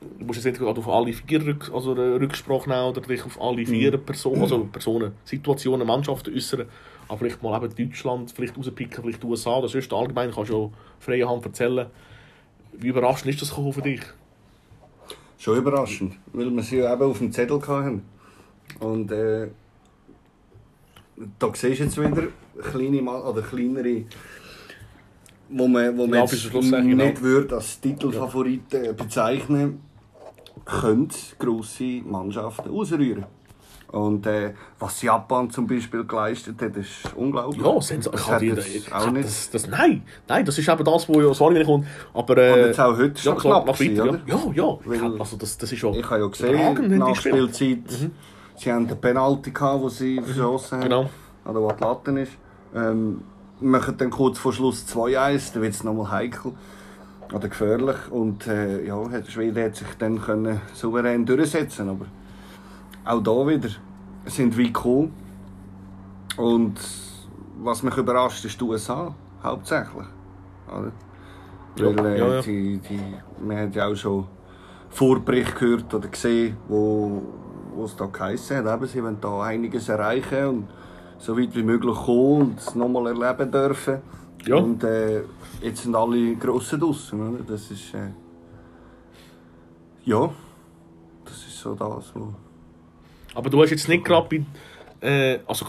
du 0.00 0.24
musst 0.24 0.44
jetzt 0.44 0.60
nicht 0.60 0.78
auf 0.78 0.88
alle 0.88 1.12
vier 1.12 1.44
Rück, 1.44 1.70
also 1.72 1.92
Rücksprache 1.92 2.68
nehmen 2.68 2.84
oder 2.84 3.00
dich 3.00 3.24
auf 3.24 3.40
alle 3.40 3.64
vier 3.66 3.96
mhm. 3.96 4.04
Personen, 4.04 4.42
also 4.42 4.64
Personen, 4.64 5.12
Situationen, 5.24 5.86
Mannschaften 5.86 6.34
äußern. 6.34 6.66
Aber 7.08 7.18
vielleicht 7.18 7.42
mal 7.42 7.62
eben 7.62 7.74
Deutschland 7.74 8.32
vielleicht 8.32 8.56
rauspicken, 8.56 9.02
vielleicht 9.02 9.22
die 9.22 9.26
USA. 9.26 9.60
Das 9.60 9.74
ist 9.74 9.92
allgemein, 9.92 10.30
kannst 10.30 10.50
du 10.50 10.56
auch 10.56 10.72
freie 11.00 11.28
Hand 11.28 11.44
erzählen. 11.44 11.86
Wie 12.72 12.88
überraschend 12.88 13.30
ist 13.30 13.42
das 13.42 13.50
für 13.50 13.82
dich? 13.82 14.02
Schon 15.38 15.56
überraschend, 15.56 16.16
weil 16.32 16.50
wir 16.50 16.62
sie 16.62 16.78
ja 16.78 16.92
eben 16.92 17.02
auf 17.02 17.18
dem 17.18 17.32
Zettel 17.32 17.60
hatten. 17.66 18.02
Und 18.80 19.10
äh, 19.10 19.48
da 21.38 21.50
siehst 21.54 21.80
du 21.80 21.84
jetzt 21.84 21.98
wieder 21.98 22.28
kleine 22.70 23.02
oder 23.02 23.42
kleinere, 23.42 24.04
wo 25.48 25.68
man, 25.68 25.96
wo 25.96 26.06
man 26.06 26.18
ja, 26.18 26.24
jetzt 26.24 26.52
nicht 26.52 27.22
würde 27.22 27.54
als 27.54 27.80
Titelfavoriten 27.80 28.84
ja. 28.84 28.92
bezeichnen 28.92 29.80
können 30.64 31.08
grosse 31.38 32.02
Mannschaften 32.04 32.70
ausrühren. 32.70 33.24
Und 33.90 34.26
äh, 34.26 34.52
was 34.78 35.00
Japan 35.00 35.48
zum 35.48 35.66
Beispiel 35.66 36.04
geleistet 36.04 36.60
hat, 36.60 36.76
ist 36.76 37.10
unglaublich. 37.16 37.64
Ja, 37.64 37.80
sens 37.80 38.04
das 38.04 38.26
das 38.26 38.30
auch 38.92 39.10
nicht. 39.10 39.24
Das, 39.26 39.50
das, 39.50 39.66
nein, 39.66 40.02
nein, 40.28 40.44
das 40.44 40.58
ist 40.58 40.68
eben 40.68 40.84
das, 40.84 41.08
wo 41.08 41.22
ja, 41.22 41.32
sorry, 41.32 41.60
ich 41.60 41.66
komme, 41.66 41.86
aber... 42.12 42.36
Äh, 42.36 42.52
und 42.52 42.58
jetzt 42.66 42.80
auch 42.80 42.96
heute 42.98 43.22
ja, 43.22 43.34
knapp 43.34 43.66
nach 43.66 43.80
weiter, 43.80 44.02
oder? 44.04 44.20
Ja, 44.26 44.38
ja, 44.54 44.78
Weil, 44.84 45.18
also 45.18 45.38
das, 45.38 45.56
das 45.56 45.72
ist 45.72 45.78
schon... 45.78 45.94
Ich 45.94 46.10
habe 46.10 46.20
ja 46.20 46.26
gesehen, 46.26 46.98
nach 46.98 47.16
Spielzeit, 47.16 47.78
mhm. 47.78 48.10
Sie 48.58 48.72
haben 48.72 48.88
den 48.88 49.00
Penalty 49.00 49.50
gehabt, 49.50 49.82
den 49.82 49.90
sie 49.90 50.20
mhm. 50.20 50.24
verschossen 50.24 50.78
haben, 50.78 50.84
genau. 50.84 51.10
oder 51.44 51.60
wo 51.60 51.72
die 51.72 51.82
Latte 51.82 52.10
ist. 52.20 52.32
Ähm, 52.74 53.22
machen 53.60 53.96
dann 53.96 54.10
kurz 54.10 54.38
vor 54.38 54.52
Schluss 54.52 54.84
2-1, 54.86 55.54
dann 55.54 55.62
wird 55.62 55.74
es 55.74 55.84
nochmal 55.84 56.10
heikel 56.10 56.52
oder 57.32 57.48
gefährlich. 57.48 57.96
Und 58.10 58.46
äh, 58.46 58.84
ja, 58.86 59.02
der 59.08 59.24
Schwede 59.24 59.64
hat 59.64 59.76
sich 59.76 59.88
dann 59.98 60.20
können 60.20 60.60
souverän 60.74 61.26
durchsetzen 61.26 61.88
aber 61.88 62.06
auch 63.04 63.22
da 63.22 63.46
wieder 63.46 63.70
sind 64.26 64.56
wir 64.56 64.66
gekommen. 64.66 65.14
Und 66.36 66.78
was 67.60 67.82
mich 67.82 67.96
überrascht, 67.96 68.44
ist 68.44 68.60
die 68.60 68.64
USA, 68.64 69.14
hauptsächlich. 69.42 70.06
Oder? 70.68 70.92
Weil 71.76 72.06
äh, 72.06 72.18
ja, 72.18 72.34
ja. 72.34 72.40
Die, 72.42 72.78
die, 72.78 73.00
man 73.42 73.56
hat 73.56 73.74
ja 73.74 73.86
auch 73.86 73.94
schon 73.94 74.26
Vorbericht 74.90 75.56
gehört 75.58 75.92
oder 75.94 76.08
gesehen, 76.08 76.56
wo, 76.68 77.22
wo 77.78 77.84
es 77.84 77.96
da 77.96 78.06
geheißen 78.06 78.58
hat, 78.58 78.76
eben, 78.76 78.86
sie 78.86 79.02
wollen 79.02 79.20
da 79.20 79.42
einiges 79.42 79.88
erreichen 79.88 80.46
und 80.46 80.68
so 81.18 81.38
weit 81.38 81.54
wie 81.54 81.62
möglich 81.62 81.94
kommen 81.94 82.40
und 82.42 82.58
es 82.58 82.74
nochmal 82.74 83.06
erleben 83.08 83.50
dürfen. 83.50 83.98
Ja. 84.44 84.56
Und 84.56 84.82
äh, 84.84 85.22
jetzt 85.62 85.82
sind 85.82 85.94
alle 85.94 86.34
Grossen 86.36 86.80
draußen. 86.80 87.46
Das 87.46 87.70
ist. 87.70 87.94
Äh, 87.94 88.10
ja, 90.04 90.30
das 91.24 91.36
ist 91.36 91.58
so 91.58 91.74
das, 91.74 92.12
wo. 92.14 92.34
Aber 93.34 93.50
du 93.50 93.62
hast 93.62 93.70
jetzt 93.70 93.88
nicht 93.88 94.04
gerade 94.04 94.28
bei. 94.28 95.06
Äh, 95.06 95.38
also, 95.46 95.66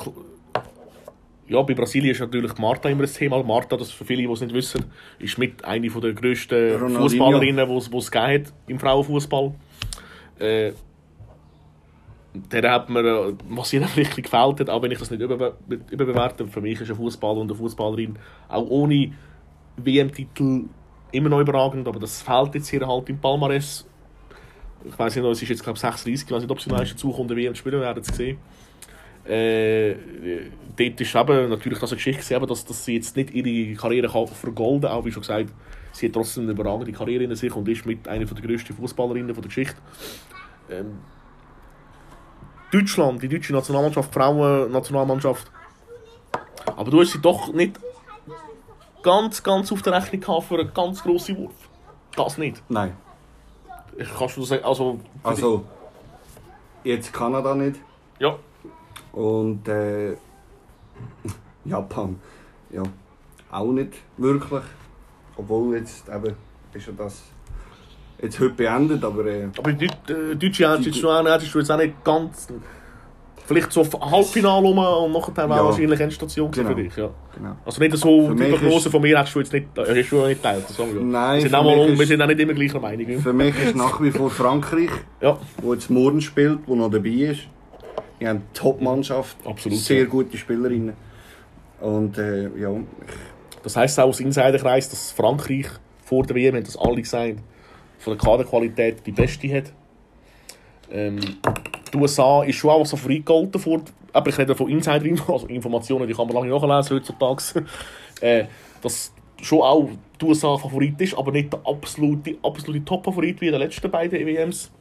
ja, 1.48 1.62
bei 1.64 1.74
Brasilien 1.74 2.12
ist 2.12 2.20
natürlich 2.20 2.58
Marta 2.58 2.90
immer 2.90 3.04
ein 3.04 3.14
Thema. 3.14 3.42
Marta, 3.44 3.76
das 3.76 3.92
für 3.92 4.06
viele, 4.06 4.22
die 4.22 4.32
es 4.32 4.42
nicht 4.42 4.54
wissen, 4.54 4.86
ist 5.18 5.38
mit 5.38 5.66
einer 5.66 5.90
der 5.90 6.14
grössten 6.14 6.80
Fußballerinnen, 6.96 7.68
die 7.68 7.98
es 7.98 8.12
gegeben 8.12 8.46
hat 8.46 8.54
im 8.68 8.80
Frauenfußball. 8.80 9.54
Äh, 10.40 10.74
der 12.34 12.72
hat 12.72 12.90
mir, 12.90 13.00
äh, 13.00 13.34
was 13.50 13.74
ihnen 13.74 13.88
vielleicht 13.88 14.16
gefällt 14.16 14.60
hat, 14.60 14.70
auch 14.70 14.82
wenn 14.82 14.92
ich 14.92 15.00
das 15.00 15.12
nicht 15.12 15.22
überbe 15.22 15.56
überbewerte, 15.68 16.48
für 16.48 16.62
mich 16.62 16.80
ist 16.80 16.90
ein 16.90 16.96
Fußballer 16.96 17.40
und 17.40 17.50
eine 17.50 17.58
Fußballerin 17.58 18.18
auch 18.48 18.70
ohne 18.70 19.12
WM-Titel 19.78 20.66
immer 21.12 21.30
noch 21.30 21.40
überragend, 21.40 21.88
aber 21.88 22.00
das 22.00 22.22
fehlt 22.22 22.56
jetzt 22.56 22.70
hier 22.70 22.86
halt 22.86 23.10
im 23.10 23.20
Palmares. 23.20 23.88
Ich 24.86 24.98
weiß 24.98 25.16
nicht, 25.16 25.26
es 25.26 25.42
ist 25.42 25.50
jetzt 25.50 25.64
glaube 25.64 25.78
ich 25.78 25.82
36, 25.82 26.26
ich 26.26 26.32
weiß 26.32 26.42
nicht, 26.42 26.52
ob 26.52 26.62
sie 26.62 26.70
noch 26.70 26.80
dazu 26.80 27.12
kommt, 27.12 27.36
WM 27.36 27.56
spielen, 27.56 27.76
wir 27.76 27.82
werden 27.82 28.04
es 28.08 28.16
sehen. 28.16 28.38
Äh, 29.26 29.96
dort 30.78 31.02
ist 31.02 31.16
eben 31.16 31.50
natürlich 31.50 31.80
das 31.80 31.92
eine 31.92 31.98
Geschichte 31.98 32.22
gesehen, 32.22 32.48
dass, 32.48 32.66
dass 32.66 32.86
sie 32.86 32.96
jetzt 32.96 33.16
nicht 33.16 33.32
ihre 33.32 33.76
Karriere 33.76 34.10
vergolden 34.10 34.82
kann, 34.82 34.92
auch 34.92 35.06
wie 35.06 35.12
schon 35.12 35.22
gesagt, 35.22 35.52
sie 35.92 36.08
hat 36.08 36.14
trotzdem 36.14 36.44
eine 36.44 36.54
überragende 36.54 36.92
Karriere 36.92 37.26
in 37.26 37.36
sich 37.36 37.54
und 37.54 37.68
ist 37.68 37.86
mit 37.86 38.08
einer 38.08 38.26
der 38.26 38.42
grössten 38.42 38.74
Fußballerinnen 38.74 39.34
der 39.34 39.44
Geschichte. 39.44 39.76
Ähm, 40.72 41.00
Deutschland, 42.72 43.22
die 43.22 43.30
deutsche 43.30 43.54
Nationalmannschaft, 43.54 44.14
Frauen-Nationalmannschaft. 44.14 45.52
Aber 46.76 46.92
du 46.92 47.02
hast 47.02 47.12
sie 47.12 47.20
doch 47.20 47.52
nicht 47.54 47.80
ganz, 49.02 49.42
ganz 49.42 49.72
auf 49.72 49.82
der 49.82 49.94
Rechnung 49.94 50.22
gehabt 50.22 50.44
für 50.44 50.60
einen 50.60 50.74
ganz 50.74 51.02
grossen 51.04 51.38
Wurf. 51.38 51.54
Das 52.16 52.38
nicht. 52.38 52.62
Nein. 52.70 52.96
Ich 53.98 54.10
kannst 54.18 54.38
du 54.38 54.44
sagen, 54.44 54.64
also... 54.64 55.00
Also, 55.24 55.66
jetzt 56.84 57.12
Kanada 57.12 57.56
nicht. 57.56 57.80
Ja. 58.20 58.38
Und 59.12 59.68
äh, 59.68 60.12
Japan, 61.66 62.20
ja, 62.70 62.84
auch 63.52 63.72
nicht 63.72 63.94
wirklich. 64.18 64.64
Obwohl 65.36 65.78
jetzt 65.78 66.08
eben 66.08 66.36
ist 66.74 66.88
ja 66.88 66.94
das 66.94 67.24
jetzt 68.22 68.40
heute 68.40 68.54
beendet, 68.54 69.04
aber... 69.04 69.26
Äh, 69.26 69.48
aber 69.58 69.74
die 69.74 69.86
äh, 69.86 70.36
Deutsche 70.36 70.70
hättest 70.72 71.04
du 71.04 71.60
jetzt 71.60 71.72
auch 71.72 71.78
nicht 71.78 72.04
ganz... 72.04 72.48
Vielleicht 73.46 73.72
so 73.72 73.84
Halbfinale 73.84 74.62
rum 74.68 74.78
und 74.78 75.12
nachher 75.12 75.34
ja. 75.36 75.50
wahrscheinlich 75.50 76.00
Endstation 76.00 76.52
genau. 76.52 76.70
für 76.70 76.76
dich. 76.76 76.96
Ja. 76.96 77.10
Genau. 77.36 77.56
Also 77.66 77.82
nicht 77.82 77.98
so, 77.98 78.28
für 78.28 78.36
die 78.36 78.44
Prognose 78.44 78.92
von 78.92 79.02
mir 79.02 79.18
hättest 79.18 79.34
du 79.34 79.40
jetzt 79.40 79.54
nicht, 79.54 79.76
äh, 79.76 79.82
hast 79.82 80.12
du 80.12 80.28
nicht 80.28 80.44
geteilt. 80.44 80.66
Nein, 81.02 81.38
wir 81.38 81.42
sind, 81.42 81.56
auch 81.56 81.64
mal, 81.64 81.98
wir 81.98 82.06
sind 82.06 82.22
auch 82.22 82.28
nicht 82.28 82.40
immer 82.40 82.54
gleicher 82.54 82.80
Meinung. 82.80 83.20
Für 83.20 83.34
mich 83.34 83.56
ist 83.60 83.76
nach 83.76 84.00
wie 84.04 84.12
vor 84.12 84.30
Frankreich, 84.30 84.92
ja. 85.20 85.36
wo 85.64 85.74
jetzt 85.74 85.90
morgen 85.90 86.22
spielt, 86.22 86.60
wo 86.68 86.76
noch 86.76 86.92
dabei 86.92 87.10
ist. 87.10 87.42
Die 88.20 88.28
haben 88.28 88.38
eine 88.38 88.54
Top-Mannschaft, 88.54 89.36
Absolut, 89.44 89.80
sehr 89.80 90.02
ja. 90.02 90.06
gute 90.06 90.38
Spielerinnen. 90.38 90.94
Und 91.82 92.20
äh, 92.20 92.50
ja... 92.56 92.70
Das 93.64 93.76
heisst 93.76 94.00
auch 94.00 94.06
aus 94.06 94.20
Insiderkreis, 94.20 94.90
dass 94.90 95.12
Frankreich 95.12 95.66
vor 96.06 96.24
der 96.24 96.36
WM, 96.36 96.64
das 96.64 96.78
alle 96.78 97.02
gesagt, 97.02 97.40
von 98.00 98.18
der 98.18 98.26
Kaderqualität 98.26 99.06
die 99.06 99.12
beste 99.12 99.54
hat. 99.54 99.72
Ähm, 100.92 101.20
die 101.94 101.98
USA 101.98 102.44
ist 102.44 102.56
schon 102.56 102.72
auch 102.72 102.86
so 102.86 102.98
freigehalten 102.98 103.60
vor, 103.60 103.82
aber 104.12 104.30
ich 104.30 104.38
rede 104.38 104.56
von 104.56 104.70
Insider, 104.70 105.06
also 105.32 105.48
Informationen, 105.48 106.08
die 106.08 106.14
kann 106.14 106.28
man 106.28 106.36
lange 106.36 106.50
nachlesen 106.50 106.98
heutzutage, 106.98 107.66
äh, 108.22 108.46
dass 108.82 109.14
schon 109.42 109.62
auch 109.62 109.90
die 110.20 110.26
USA 110.26 110.58
Favorit 110.58 111.00
ist, 111.00 111.18
aber 111.18 111.32
nicht 111.32 111.54
der 111.54 111.62
absolute, 111.66 112.38
absolute 112.44 112.84
Top-Favorit 112.84 113.40
wie 113.42 113.48
in 113.48 113.54
den 113.54 113.62
letzten 113.62 113.90
beiden 113.90 114.20
EWMs. 114.20 114.72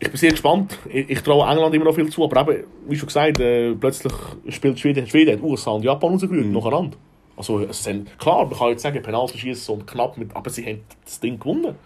Ich 0.00 0.08
bin 0.08 0.16
sehr 0.16 0.30
gespannt. 0.30 0.78
Ich, 0.88 1.10
ich 1.10 1.20
traue 1.22 1.48
England 1.48 1.74
immer 1.74 1.86
noch 1.86 1.94
viel 1.94 2.08
zu, 2.08 2.24
aber 2.24 2.52
eben, 2.52 2.64
wie 2.88 2.96
schon 2.96 3.08
gesagt, 3.08 3.40
äh, 3.40 3.74
plötzlich 3.74 4.12
spielt 4.48 4.78
Schweden, 4.78 5.06
Schweden 5.06 5.42
USA 5.42 5.72
und 5.72 5.84
Japan 5.84 6.12
rausgerührt, 6.12 6.46
mhm. 6.46 6.52
nacheinander. 6.52 6.96
Also, 7.38 7.60
es 7.60 7.84
sind, 7.84 8.18
klar, 8.18 8.46
man 8.46 8.58
kann 8.58 8.70
jetzt 8.70 8.82
sagen, 8.82 9.00
Penalty 9.00 9.38
schießen 9.38 9.72
und 9.72 9.86
knapp, 9.86 10.16
mit, 10.16 10.34
aber 10.34 10.50
sie 10.50 10.66
haben 10.66 10.80
das 11.04 11.20
Ding 11.20 11.38
gewonnen. 11.38 11.76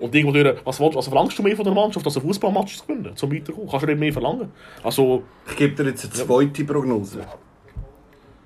Und 0.00 0.12
irgendwo 0.12 0.32
durch, 0.32 0.56
was 0.64 0.80
willst, 0.80 0.96
also 0.96 1.12
verlangst 1.12 1.38
du 1.38 1.44
mehr 1.44 1.54
von 1.54 1.64
der 1.64 1.74
Mannschaft, 1.74 2.04
als 2.04 2.16
ein 2.16 2.22
Fußballmatch 2.22 2.78
zu 2.78 2.86
gewinnen, 2.86 3.14
zum 3.14 3.32
Weiterkommen? 3.32 3.70
Kannst 3.70 3.84
du 3.84 3.86
nicht 3.86 4.00
mehr 4.00 4.12
verlangen? 4.12 4.50
Also, 4.82 5.22
ich 5.48 5.56
gebe 5.56 5.76
dir 5.76 5.90
jetzt 5.90 6.04
eine 6.06 6.12
zweite 6.12 6.62
ja. 6.62 6.72
Prognose. 6.72 7.24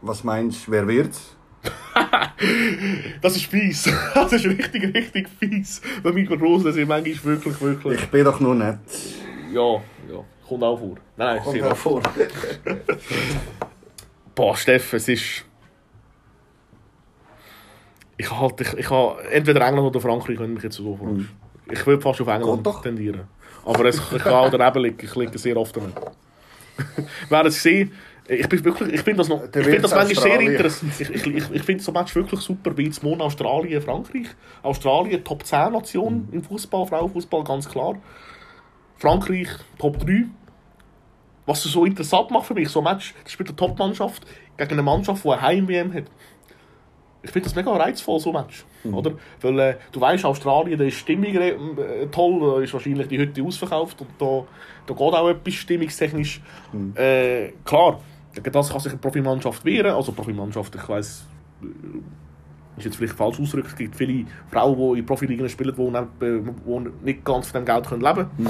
Was 0.03 0.23
meinst 0.23 0.67
du, 0.67 0.73
wer 0.73 0.87
wird's? 0.87 1.35
das 3.23 3.37
ist 3.37 3.47
fies. 3.47 3.91
Das 4.15 4.31
ist 4.35 4.45
richtig, 4.45 4.95
richtig 4.95 5.29
fies. 5.39 5.81
Bei 6.03 6.13
Mikroprosen 6.13 6.75
sind 6.75 6.89
manchmal 6.89 7.37
wirklich, 7.37 7.59
wirklich... 7.59 8.01
Ich 8.03 8.09
bin 8.11 8.25
doch 8.25 8.39
nur 8.39 8.55
nett. 8.55 8.81
Ja, 9.51 9.77
ja. 10.13 10.25
Kommt 10.47 10.63
auch 10.63 10.79
vor. 10.79 10.97
Nein, 11.17 11.41
Kommt 11.43 11.63
auch 11.63 11.77
vor. 11.77 12.03
Boah, 14.35 14.55
Steff, 14.57 14.93
es 14.93 15.09
ist 15.09 15.45
ich 18.21 18.31
halt, 18.31 18.61
ich, 18.61 18.73
ich 18.75 18.91
habe 18.91 19.23
entweder 19.31 19.67
England 19.67 19.89
oder 19.89 20.01
Frankreich, 20.01 20.39
wenn 20.39 20.55
mich 20.55 20.63
jetzt 20.63 20.77
so 20.77 20.97
fragst. 20.97 21.15
Mhm. 21.15 21.29
Ich 21.71 21.87
würde 21.87 22.03
fast 22.03 22.21
auf 22.21 22.29
England 22.29 22.67
tendieren. 22.83 23.23
Aber 23.65 23.85
es, 23.85 23.97
ich 23.97 24.23
kann 24.23 24.33
auch 24.33 24.51
daneben 24.51 24.83
liegen, 24.83 24.99
ich 25.03 25.15
liege 25.15 25.39
sehr 25.39 25.57
oft 25.57 25.77
damit. 25.77 25.95
Wäre 27.29 27.49
es 27.49 27.55
gesehen, 27.55 27.93
ich 28.27 28.49
bin 28.49 28.65
wirklich, 28.65 28.95
ich 28.95 29.03
finde 29.03 29.19
das 29.19 29.29
noch, 29.29 29.43
ich 29.45 29.51
finde 29.51 29.81
das 29.81 29.95
manchmal 29.95 30.23
sehr 30.23 30.41
interessant. 30.41 30.93
Ich, 30.99 31.11
ich, 31.11 31.27
ich, 31.27 31.51
ich 31.51 31.63
finde 31.63 31.83
so 31.83 31.93
Match 31.93 32.15
wirklich 32.15 32.41
super, 32.41 32.77
wie 32.77 32.85
jetzt 32.85 33.03
morgen 33.03 33.21
Australien, 33.21 33.83
Frankreich. 33.83 34.29
Australien 34.63 35.25
Top 35.25 35.45
10 35.45 35.73
Nation 35.73 36.27
mhm. 36.29 36.35
im 36.35 36.43
Fußball, 36.43 36.87
Frauenfußball, 36.87 37.45
ganz 37.45 37.69
klar. 37.69 37.97
Frankreich 38.99 39.49
Top 39.79 39.99
3. 39.99 40.27
was 41.47 41.65
es 41.65 41.73
so 41.73 41.85
interessant 41.85 42.31
macht 42.31 42.47
für 42.47 42.55
mich, 42.55 42.69
so 42.69 42.81
ein 42.81 42.85
Match, 42.85 43.15
das 43.25 43.33
spielt 43.33 43.49
eine 43.49 43.57
Top-Mannschaft 43.57 44.25
gegen 44.57 44.73
eine 44.73 44.83
Mannschaft, 44.83 45.25
die 45.25 45.29
eine 45.29 45.43
Heim-WM 45.43 45.95
hat. 45.95 46.05
Ich 47.23 47.31
finde 47.31 47.49
das 47.49 47.55
mega 47.55 47.71
reizvoll, 47.73 48.19
so 48.19 48.31
ein 48.31 48.43
Match. 48.43 48.65
Mhm. 48.85 48.95
Oder? 48.95 49.13
Weil 49.41 49.59
äh, 49.59 49.77
du 49.93 50.01
weißt, 50.01 50.25
Australien, 50.25 50.79
da 50.79 50.85
ist 50.85 50.97
Stimmung 50.97 51.35
äh, 51.35 52.07
toll, 52.11 52.41
da 52.41 52.63
ist 52.63 52.73
wahrscheinlich 52.73 53.09
die 53.09 53.19
Hütte 53.19 53.43
ausverkauft 53.43 54.01
und 54.01 54.11
da, 54.19 54.45
da 54.87 54.95
geht 54.95 55.15
auch 55.15 55.29
etwas 55.29 55.55
stimmungstechnisch. 55.55 56.41
Mhm. 56.73 56.95
Äh, 56.97 57.53
klar, 57.65 58.01
gegen 58.35 58.53
das 58.53 58.71
kann 58.71 58.81
sich 58.81 58.93
eine 58.93 59.01
Profimannschaft 59.01 59.65
wehren. 59.65 59.93
Also 59.93 60.13
Profimannschaft, 60.13 60.75
ich 60.75 60.89
weiss, 60.89 61.27
äh, 61.63 62.79
ist 62.79 62.85
jetzt 62.85 62.97
vielleicht 62.97 63.15
falsch 63.15 63.39
ausgedrückt, 63.39 63.69
es 63.69 63.77
gibt 63.77 63.97
viele 63.97 64.25
Frauen, 64.51 64.95
die 64.95 65.01
in 65.01 65.07
Profiligen 65.07 65.49
spielen, 65.49 65.75
die 65.77 65.83
nicht, 65.83 66.07
die 66.21 67.05
nicht 67.05 67.25
ganz 67.25 67.49
von 67.49 67.61
dem 67.61 67.67
Geld 67.67 67.87
können 67.87 68.03
leben 68.03 68.15
können. 68.15 68.31
Mhm. 68.39 68.49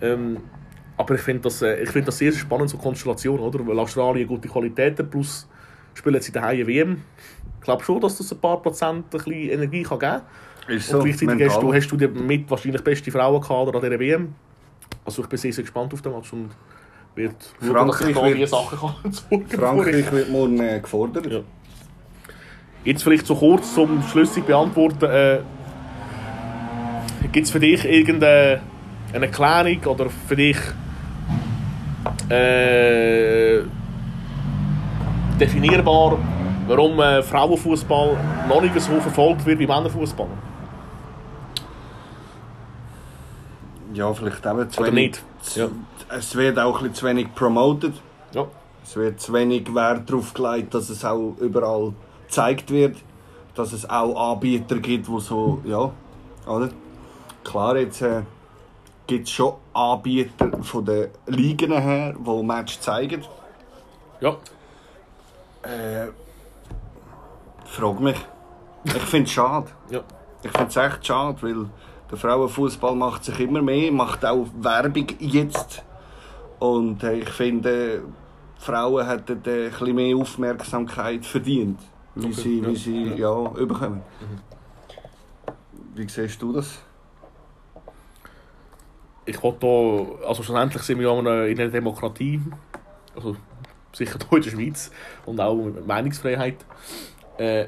Ähm, 0.00 0.36
aber 0.96 1.14
ich 1.14 1.22
finde 1.22 1.42
das, 1.42 1.62
äh, 1.62 1.84
find 1.86 2.06
das 2.06 2.18
sehr 2.18 2.32
spannend, 2.32 2.70
so 2.70 2.76
Konstellation, 2.76 3.40
oder? 3.40 3.66
Weil 3.66 3.78
Australien 3.78 4.28
gute 4.28 4.48
Qualität 4.48 4.98
hat, 4.98 5.10
plus 5.10 5.48
spielen 5.94 6.20
sie 6.20 6.32
daheim 6.32 6.66
WM. 6.66 7.02
Ich 7.58 7.64
glaube 7.64 7.82
schon, 7.82 8.00
dass 8.00 8.18
das 8.18 8.30
ein 8.32 8.38
paar 8.38 8.60
Prozent 8.60 9.06
ein 9.06 9.10
bisschen 9.10 9.50
Energie 9.50 9.82
kann 9.82 9.98
geben 9.98 10.20
kann. 10.66 10.76
Ist 10.76 10.88
so, 10.88 10.98
Und 10.98 11.04
gleichzeitig 11.04 11.48
hast 11.48 11.62
du, 11.62 11.74
hast 11.74 11.90
du 11.90 12.08
mit 12.08 12.50
wahrscheinlich 12.50 12.82
beste 12.82 13.10
Frauenkader 13.10 13.74
an 13.74 13.80
dieser 13.80 13.98
WM. 13.98 14.34
Also 15.04 15.22
ich 15.22 15.28
bin 15.28 15.38
sehr, 15.38 15.52
sehr 15.52 15.64
gespannt 15.64 15.92
auf 15.92 16.02
den 16.02 16.12
Match 16.12 16.32
und 16.32 16.50
wird 17.14 17.34
Frankreich 17.60 18.14
schauen, 18.14 18.38
wird, 18.38 18.48
Sachen 18.48 18.78
kann 18.78 19.44
Frankreich 19.48 20.12
wird 20.12 20.30
morgen 20.30 20.60
äh, 20.60 20.80
gefordert. 20.80 21.26
Ja. 21.30 21.40
Jetzt 22.84 23.02
vielleicht 23.02 23.26
so 23.26 23.34
kurz 23.34 23.74
zum 23.74 24.02
schlüssig 24.02 24.44
beantworten. 24.44 25.04
Äh, 25.04 25.40
Gibt 27.32 27.46
es 27.46 27.50
für 27.50 27.60
dich 27.60 27.84
irgendeine 27.84 28.60
Erklärung 29.12 29.84
oder 29.86 30.10
für 30.10 30.36
dich 30.36 30.58
äh, 32.28 33.60
definierbar, 35.38 36.18
warum 36.66 37.00
äh, 37.00 37.22
Frauenfußball 37.22 38.16
noch 38.48 38.60
nicht 38.60 38.78
so 38.80 39.00
verfolgt 39.00 39.44
wird 39.46 39.58
wie 39.58 39.66
Männerfußball? 39.66 40.28
Ja, 43.92 44.12
vielleicht 44.12 44.46
auch 44.46 44.68
zu 44.68 44.80
Oder 44.80 44.92
wenig. 44.92 45.22
Nicht. 45.42 45.56
Ja. 45.56 45.68
Es 46.08 46.34
wird 46.34 46.58
auch 46.58 46.82
ein 46.82 46.94
zu 46.94 47.06
wenig 47.06 47.34
promoted. 47.34 47.94
Ja. 48.32 48.46
Es 48.82 48.96
wird 48.96 49.20
zu 49.20 49.32
wenig 49.32 49.72
Wert 49.74 50.10
darauf 50.10 50.34
gelegt, 50.34 50.74
dass 50.74 50.90
es 50.90 51.04
auch 51.04 51.36
überall 51.40 51.92
gezeigt 52.26 52.70
wird. 52.70 52.96
Dass 53.54 53.72
es 53.72 53.88
auch 53.88 54.32
Anbieter 54.32 54.76
gibt, 54.78 55.06
die 55.06 55.20
so, 55.20 55.60
ja, 55.64 55.92
oder? 56.44 56.70
Klar, 57.44 57.76
jetzt 57.76 58.02
äh, 58.02 58.22
gibt 59.06 59.28
es 59.28 59.30
schon 59.30 59.54
Anbieter 59.72 60.50
von 60.62 60.84
den 60.84 61.08
Ligen 61.26 61.70
her, 61.70 62.14
die 62.18 62.42
Match 62.42 62.80
zeigen. 62.80 63.22
Ja. 64.20 64.36
Äh, 65.66 66.08
frag 67.64 68.00
mich. 68.00 68.16
Ich 68.84 68.92
finde 68.92 69.26
es 69.26 69.32
schade. 69.32 69.68
Ja. 69.90 70.02
Ich 70.42 70.50
finde 70.50 70.68
es 70.68 70.76
echt 70.76 71.06
schade, 71.06 71.42
weil 71.42 71.66
der 72.10 72.18
Frauenfußball 72.18 72.94
macht 72.94 73.24
sich 73.24 73.40
immer 73.40 73.62
mehr, 73.62 73.90
macht 73.90 74.24
auch 74.24 74.46
Werbung 74.58 75.06
jetzt. 75.18 75.82
Und 76.58 77.02
äh, 77.02 77.14
ich 77.14 77.30
finde, 77.30 78.02
Frauen 78.58 79.06
hätten 79.06 79.42
äh, 79.46 79.70
ein 79.70 79.94
mehr 79.94 80.16
Aufmerksamkeit 80.16 81.24
verdient, 81.24 81.80
wie 82.14 82.26
okay. 82.26 82.34
sie, 82.34 82.66
wie 82.66 82.76
sie 82.76 83.04
ja. 83.10 83.14
ja 83.16 83.52
überkommen. 83.56 84.02
Mhm. 84.20 84.54
Wie 85.94 86.08
siehst 86.08 86.40
du 86.42 86.52
das? 86.52 86.78
Ich 89.26 89.42
wollte 89.42 89.66
also 90.26 90.42
schlussendlich 90.42 90.82
sind 90.82 90.98
wir 90.98 91.10
in 91.10 91.26
einer 91.26 91.68
Demokratie, 91.68 92.42
also 93.16 93.36
sicher 93.94 94.18
hier 94.28 94.38
in 94.38 94.44
der 94.44 94.50
Schweiz 94.50 94.90
und 95.26 95.40
auch 95.40 95.54
mit 95.54 95.86
Meinungsfreiheit. 95.86 96.56
Äh, 97.38 97.66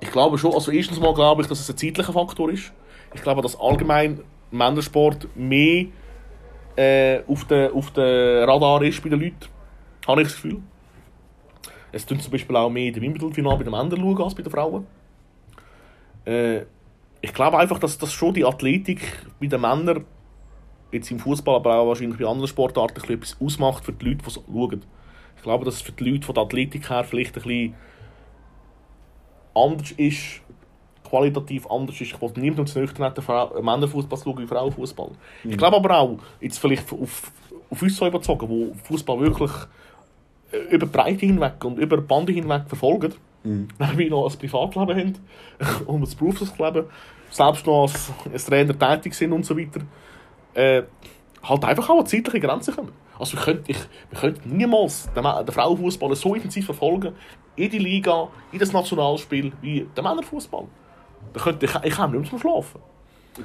ich 0.00 0.10
glaube 0.10 0.38
schon, 0.38 0.54
also 0.54 0.70
erstens 0.70 0.98
mal 0.98 1.14
glaube 1.14 1.42
ich, 1.42 1.48
dass 1.48 1.60
es 1.60 1.70
ein 1.70 1.76
zeitlicher 1.76 2.12
Faktor 2.12 2.50
ist. 2.50 2.72
Ich 3.14 3.22
glaube, 3.22 3.42
dass 3.42 3.58
allgemein 3.58 4.20
Männersport 4.50 5.28
mehr 5.34 5.86
äh, 6.76 7.20
auf 7.26 7.44
dem 7.44 7.72
auf 7.72 7.90
de 7.90 8.44
Radar 8.44 8.82
ist 8.82 9.02
bei 9.02 9.08
den 9.08 9.20
Leuten. 9.20 9.46
Habe 10.06 10.22
ich 10.22 10.28
das 10.28 10.36
Gefühl. 10.36 10.62
Es 11.92 12.06
tun 12.06 12.20
zum 12.20 12.32
Beispiel 12.32 12.56
auch 12.56 12.70
mehr 12.70 12.86
in 12.86 12.94
der 12.94 13.02
Wimbledon-Final 13.02 13.56
bei 13.56 13.64
den 13.64 13.72
Männern 13.72 13.96
schauen 13.96 14.22
als 14.22 14.34
bei 14.34 14.42
den 14.42 14.52
Frauen. 14.52 14.86
Äh, 16.24 16.62
ich 17.20 17.34
glaube 17.34 17.58
einfach, 17.58 17.78
dass, 17.78 17.98
dass 17.98 18.12
schon 18.12 18.34
die 18.34 18.44
Athletik 18.44 19.00
bei 19.40 19.46
den 19.46 19.60
Männern 19.60 20.04
jetzt 20.92 21.10
im 21.10 21.18
Fußball, 21.18 21.56
aber 21.56 21.76
auch 21.76 21.88
wahrscheinlich 21.88 22.18
bei 22.18 22.26
anderen 22.26 22.48
Sportarten 22.48 23.00
etwas 23.12 23.36
ausmacht 23.40 23.84
für 23.84 23.92
die 23.92 24.10
Leute, 24.10 24.24
die 24.24 24.30
schauen. 24.30 24.82
Ich 25.36 25.42
glaube, 25.42 25.64
dass 25.64 25.76
es 25.76 25.82
für 25.82 25.92
die 25.92 26.10
Leute 26.10 26.26
von 26.26 26.34
der 26.34 26.44
Athletik 26.44 26.90
her 26.90 27.04
vielleicht 27.04 27.36
ein 27.36 27.42
bisschen 27.42 27.74
anders 29.54 29.92
ist, 29.92 30.42
qualitativ 31.10 31.66
anders 31.70 32.00
ist. 32.00 32.12
Ich 32.12 32.20
wollte 32.20 32.40
niemandem 32.40 32.66
zu 32.66 32.78
nüchtern 32.78 33.12
Männerfußball 33.62 34.18
schauen 34.22 34.38
wie 34.38 34.46
Frauenfußball. 34.46 35.10
Mhm. 35.44 35.50
Ich 35.50 35.58
glaube 35.58 35.76
aber 35.76 35.98
auch, 35.98 36.18
jetzt 36.40 36.58
vielleicht 36.58 36.92
auf, 36.92 37.32
auf 37.70 37.82
uns 37.82 37.96
so 37.96 38.06
überzogen, 38.06 38.48
wo 38.48 38.74
Fußball 38.84 39.20
wirklich 39.20 39.50
äh, 40.52 40.74
über 40.74 40.86
die 40.86 40.92
Breite 40.92 41.26
hinweg 41.26 41.64
und 41.64 41.78
über 41.78 41.96
die 41.96 42.06
Bande 42.06 42.32
hinweg 42.32 42.62
verfolgen, 42.66 43.14
mhm. 43.42 43.68
wir 43.96 44.10
noch 44.10 44.30
ein 44.30 44.38
Privatleben 44.38 45.16
haben 45.58 45.86
und 45.86 46.02
ein 46.12 46.18
Berufsleben, 46.18 46.84
selbst 47.30 47.66
noch 47.66 47.82
als, 47.82 48.12
als 48.32 48.44
Trainer 48.44 48.78
tätig 48.78 49.14
sind 49.14 49.32
und 49.32 49.44
so 49.44 49.56
weiter, 49.56 49.80
äh, 50.54 50.82
halt 51.42 51.64
einfach 51.64 51.88
auch 51.88 52.00
an 52.00 52.06
zeitliche 52.06 52.40
Grenzen 52.40 52.74
kommen. 52.74 52.92
Also 53.18 53.36
wir 53.36 53.44
könnten, 53.44 53.64
ich, 53.66 53.78
wir 54.10 54.18
könnten 54.18 54.56
niemals 54.56 55.10
den, 55.14 55.24
den 55.24 55.54
Frauenfußball 55.54 56.14
so 56.16 56.34
intensiv 56.34 56.64
verfolgen, 56.66 57.12
in 57.56 57.70
die 57.70 57.78
Liga, 57.78 58.28
in 58.52 58.58
das 58.58 58.72
Nationalspiel, 58.72 59.52
wie 59.60 59.86
den 59.96 60.04
Männerfußball. 60.04 60.64
Da 61.34 61.40
könnte 61.40 61.66
ich, 61.66 61.74
ich 61.84 61.94
kann 61.94 62.12
nicht 62.12 62.32
mehr 62.32 62.40
schlafen. 62.40 62.80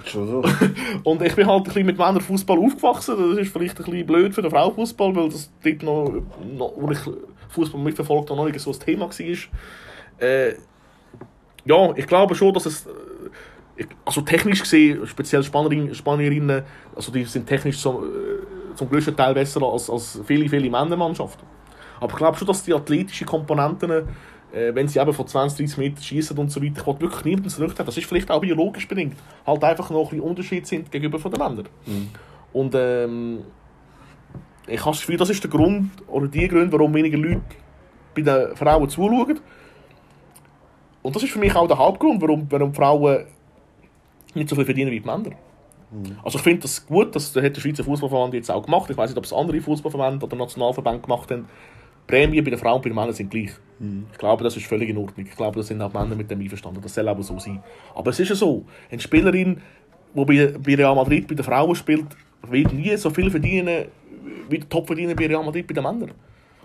So. 0.05 0.43
und 1.03 1.21
ich 1.21 1.35
bin 1.35 1.47
halt 1.47 1.57
ein 1.57 1.63
bisschen 1.63 1.85
mit 1.85 1.97
Männerfußball 1.97 2.57
aufgewachsen. 2.57 3.15
Das 3.17 3.37
ist 3.39 3.51
vielleicht 3.51 3.79
ein 3.79 3.85
bisschen 3.85 4.05
blöd 4.05 4.33
für 4.33 4.41
den 4.41 4.51
Frauenfußball, 4.51 5.15
weil 5.15 5.29
das 5.29 5.51
dort 5.63 5.83
noch, 5.83 6.11
noch 6.57 6.73
wo 6.75 6.91
ich 6.91 6.99
Fußball 7.49 7.81
mitverfolgt 7.81 8.29
habe, 8.29 8.39
noch 8.39 8.47
nicht 8.47 8.59
so 8.59 8.71
ein 8.71 8.79
Thema 8.79 9.09
war. 9.09 10.27
Äh, 10.27 10.55
ja, 11.65 11.93
ich 11.95 12.07
glaube 12.07 12.35
schon, 12.35 12.53
dass 12.53 12.65
es 12.65 12.87
also 14.05 14.21
technisch 14.21 14.61
gesehen, 14.61 15.05
speziell 15.05 15.43
Spanierinnen, 15.43 15.93
Spanierinnen 15.93 16.63
also 16.95 17.11
die 17.11 17.25
sind 17.25 17.45
technisch 17.45 17.79
zum, 17.79 18.03
äh, 18.03 18.75
zum 18.75 18.89
größten 18.89 19.15
Teil 19.15 19.33
besser 19.33 19.61
als, 19.63 19.89
als 19.89 20.19
viele, 20.25 20.47
viele 20.47 20.69
Männermannschaften. 20.69 21.45
Aber 21.99 22.11
ich 22.11 22.17
glaube 22.17 22.37
schon, 22.37 22.47
dass 22.47 22.63
die 22.63 22.73
athletischen 22.73 23.27
Komponenten, 23.27 23.91
äh, 23.91 24.73
wenn 24.73 24.87
sie 24.87 24.99
eben 24.99 25.13
von 25.13 25.27
20, 25.27 25.65
30 25.65 25.77
Metern 25.77 26.03
schießen 26.03 26.37
und 26.37 26.51
so 26.51 26.61
weiter, 26.61 26.81
ich 26.81 27.01
wirklich 27.01 27.25
niemanden 27.25 27.49
zurückhalten. 27.49 27.85
Das 27.85 27.97
ist 27.97 28.07
vielleicht 28.07 28.31
auch 28.31 28.41
biologisch 28.41 28.87
bedingt. 28.87 29.17
Halt 29.45 29.63
einfach 29.63 29.89
noch 29.89 30.03
ein 30.03 30.09
bisschen 30.09 30.21
Unterschied 30.21 30.67
sind 30.67 30.91
gegenüber 30.91 31.19
von 31.19 31.31
den 31.31 31.39
Männern. 31.39 31.67
Mhm. 31.85 32.09
Und 32.53 32.75
ähm, 32.75 33.39
ich 34.67 34.79
habe 34.79 34.91
das 34.91 35.01
Gefühl, 35.01 35.17
das 35.17 35.29
ist 35.29 35.43
der 35.43 35.51
Grund, 35.51 35.91
oder 36.07 36.27
die 36.27 36.47
Gründe, 36.47 36.71
warum 36.71 36.93
weniger 36.93 37.17
Leute 37.17 37.41
bei 38.15 38.21
den 38.21 38.55
Frauen 38.55 38.89
zuschauen. 38.89 39.39
Und 41.01 41.15
das 41.15 41.23
ist 41.23 41.31
für 41.31 41.39
mich 41.39 41.55
auch 41.55 41.67
der 41.67 41.77
Hauptgrund, 41.77 42.21
warum, 42.21 42.47
warum 42.49 42.73
Frauen 42.73 43.25
nicht 44.35 44.49
so 44.49 44.55
viel 44.55 44.65
verdienen 44.65 44.91
wie 44.91 44.99
die 44.99 45.05
Männer. 45.05 45.31
Mhm. 45.91 46.17
Also 46.23 46.37
ich 46.37 46.43
finde 46.43 46.61
das 46.61 46.85
gut, 46.85 47.15
das 47.15 47.35
hat 47.35 47.55
der 47.55 47.61
Schweizer 47.61 47.83
Fußballverband 47.83 48.33
jetzt 48.33 48.51
auch 48.51 48.63
gemacht. 48.63 48.89
Ich 48.89 48.97
weiß 48.97 49.09
nicht, 49.09 49.17
ob 49.17 49.25
es 49.25 49.33
andere 49.33 49.61
Fußballverbände 49.61 50.25
oder 50.25 50.35
Nationalverbände 50.35 51.01
gemacht 51.01 51.31
haben. 51.31 51.47
Prämien 52.07 52.43
bei 52.43 52.51
den 52.51 52.59
Frauen 52.59 52.75
und 52.75 52.83
bei 52.83 52.89
den 52.89 52.95
Männern 52.95 53.13
sind 53.13 53.31
gleich. 53.31 53.51
Mhm. 53.79 54.05
Ich 54.11 54.17
glaube, 54.17 54.43
das 54.43 54.55
ist 54.55 54.65
völlig 54.65 54.89
in 54.89 54.97
Ordnung. 54.97 55.25
Ich 55.25 55.35
glaube, 55.35 55.55
da 55.57 55.63
sind 55.63 55.81
auch 55.81 55.93
Männer 55.93 56.15
mit 56.15 56.29
dem 56.29 56.39
einverstanden. 56.39 56.81
Das 56.81 56.93
soll 56.93 57.07
aber 57.07 57.23
so 57.23 57.39
sein. 57.39 57.63
Aber 57.95 58.11
es 58.11 58.19
ist 58.19 58.29
ja 58.29 58.35
so, 58.35 58.65
eine 58.91 59.01
Spielerin, 59.01 59.61
die 60.13 60.25
bei, 60.25 60.53
bei 60.57 60.75
Real 60.75 60.95
Madrid 60.95 61.27
bei 61.27 61.35
den 61.35 61.43
Frauen 61.43 61.75
spielt, 61.75 62.05
wird 62.47 62.73
nie 62.73 62.95
so 62.97 63.09
viel 63.09 63.31
verdienen 63.31 63.85
wie 64.49 64.59
der 64.59 64.69
Topverdiener 64.69 65.15
bei 65.15 65.27
Real 65.27 65.43
Madrid 65.43 65.67
bei 65.67 65.73
den 65.73 65.83
Männern. 65.83 66.11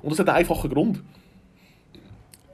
Und 0.02 0.12
das 0.12 0.18
hat 0.18 0.28
einen 0.28 0.38
einfachen 0.38 0.70
Grund. 0.70 1.02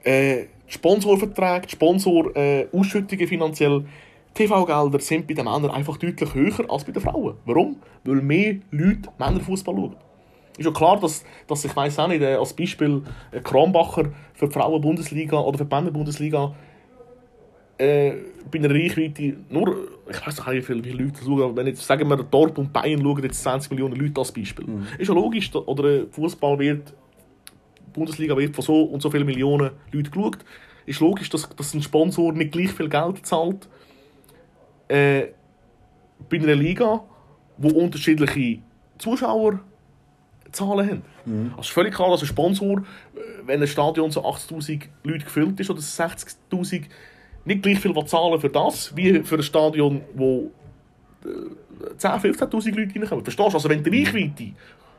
Äh, 0.03 0.45
die 0.67 0.73
Sponsorverträge, 0.73 1.67
die 1.67 1.71
Sponsorausschüttungen 1.71 3.25
äh, 3.25 3.27
finanziell 3.27 3.85
TV-Gelder 4.33 4.99
sind 4.99 5.27
bei 5.27 5.33
den 5.33 5.45
Männern 5.45 5.71
einfach 5.71 5.97
deutlich 5.97 6.33
höher 6.33 6.69
als 6.69 6.83
bei 6.83 6.91
den 6.91 7.01
Frauen. 7.01 7.35
Warum? 7.45 7.77
Weil 8.03 8.21
mehr 8.21 8.57
Leute 8.71 9.09
Männerfußball 9.17 9.75
schauen. 9.75 9.95
Ist 10.57 10.65
ja 10.65 10.71
klar, 10.71 10.99
dass, 10.99 11.23
dass 11.47 11.65
ich 11.65 11.75
weiß 11.75 11.99
auch 11.99 12.07
nicht, 12.07 12.21
äh, 12.21 12.33
als 12.33 12.53
Beispiel 12.53 13.03
äh, 13.31 13.39
Kronbacher 13.41 14.09
für 14.33 14.47
die 14.47 14.53
Frauen-Bundesliga 14.53 15.39
oder 15.39 15.57
für 15.57 15.65
die 15.65 15.75
Männer-Bundesliga 15.75 16.55
äh, 17.77 18.13
bei 18.51 18.57
einer 18.57 18.71
Reichweite 18.71 19.37
nur, 19.49 19.87
ich 20.09 20.25
weiß 20.25 20.37
nicht, 20.37 20.47
wie 20.47 20.61
viele, 20.61 20.83
wie 20.83 20.89
viele 20.89 21.03
Leute 21.03 21.19
schauen, 21.23 21.43
aber 21.43 21.55
wenn 21.57 21.67
jetzt, 21.67 21.85
sagen 21.85 22.09
wir, 22.09 22.17
Dorp 22.17 22.57
und 22.57 22.73
Bayern 22.73 23.01
schauen 23.01 23.23
jetzt 23.23 23.43
20 23.43 23.69
Millionen 23.71 23.95
Leute 23.95 24.19
als 24.19 24.31
Beispiel. 24.31 24.65
Mhm. 24.65 24.87
Ist 24.97 25.07
ja 25.07 25.13
logisch, 25.13 25.53
oder 25.53 26.07
Fußball 26.09 26.57
wird, 26.57 26.93
Bundesliga 27.93 28.35
wird 28.35 28.55
von 28.55 28.63
so 28.63 28.83
und 28.83 29.01
so 29.01 29.11
vielen 29.11 29.27
Millionen 29.27 29.71
Leuten 29.91 30.09
geschaut. 30.09 30.39
Ist 30.87 31.01
logisch, 31.01 31.29
dass, 31.29 31.47
dass 31.49 31.73
ein 31.73 31.83
Sponsor 31.83 32.33
nicht 32.33 32.51
gleich 32.51 32.71
viel 32.71 32.89
Geld 32.89 33.25
zahlt 33.25 33.67
äh, 34.87 35.27
bei 36.29 36.37
einer 36.37 36.55
Liga, 36.55 37.03
wo 37.57 37.69
unterschiedliche 37.69 38.59
Zuschauer 38.97 39.59
Zahlen 40.51 40.89
haben. 40.89 41.01
Mhm. 41.25 41.49
Also 41.51 41.61
ist 41.61 41.69
völlig 41.69 41.93
klar, 41.93 42.09
dass 42.09 42.21
ein 42.21 42.27
Sponsor, 42.27 42.79
äh, 42.79 43.19
wenn 43.45 43.61
ein 43.61 43.67
Stadion 43.67 44.11
so 44.11 44.23
80'000 44.23 44.83
Leute 45.03 45.25
gefüllt 45.25 45.59
ist 45.59 45.69
oder 45.69 45.79
60'000, 45.79 46.83
nicht 47.45 47.63
gleich 47.63 47.79
viel 47.79 47.93
zahlen 48.05 48.39
für 48.39 48.49
das, 48.49 48.95
wie 48.95 49.23
für 49.23 49.35
ein 49.35 49.43
Stadion, 49.43 50.01
wo 50.15 50.51
10'000, 51.97 52.37
15'000 52.37 52.75
Leute 52.75 52.95
reinkommen. 52.99 53.23
Verstehst 53.23 53.39
du? 53.39 53.57
Also 53.57 53.69
wenn 53.69 53.83
die 53.83 53.89
Reichweite 53.89 54.51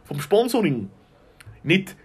vom 0.05 0.21
Sponsoring 0.21 0.89
nicht 1.63 1.97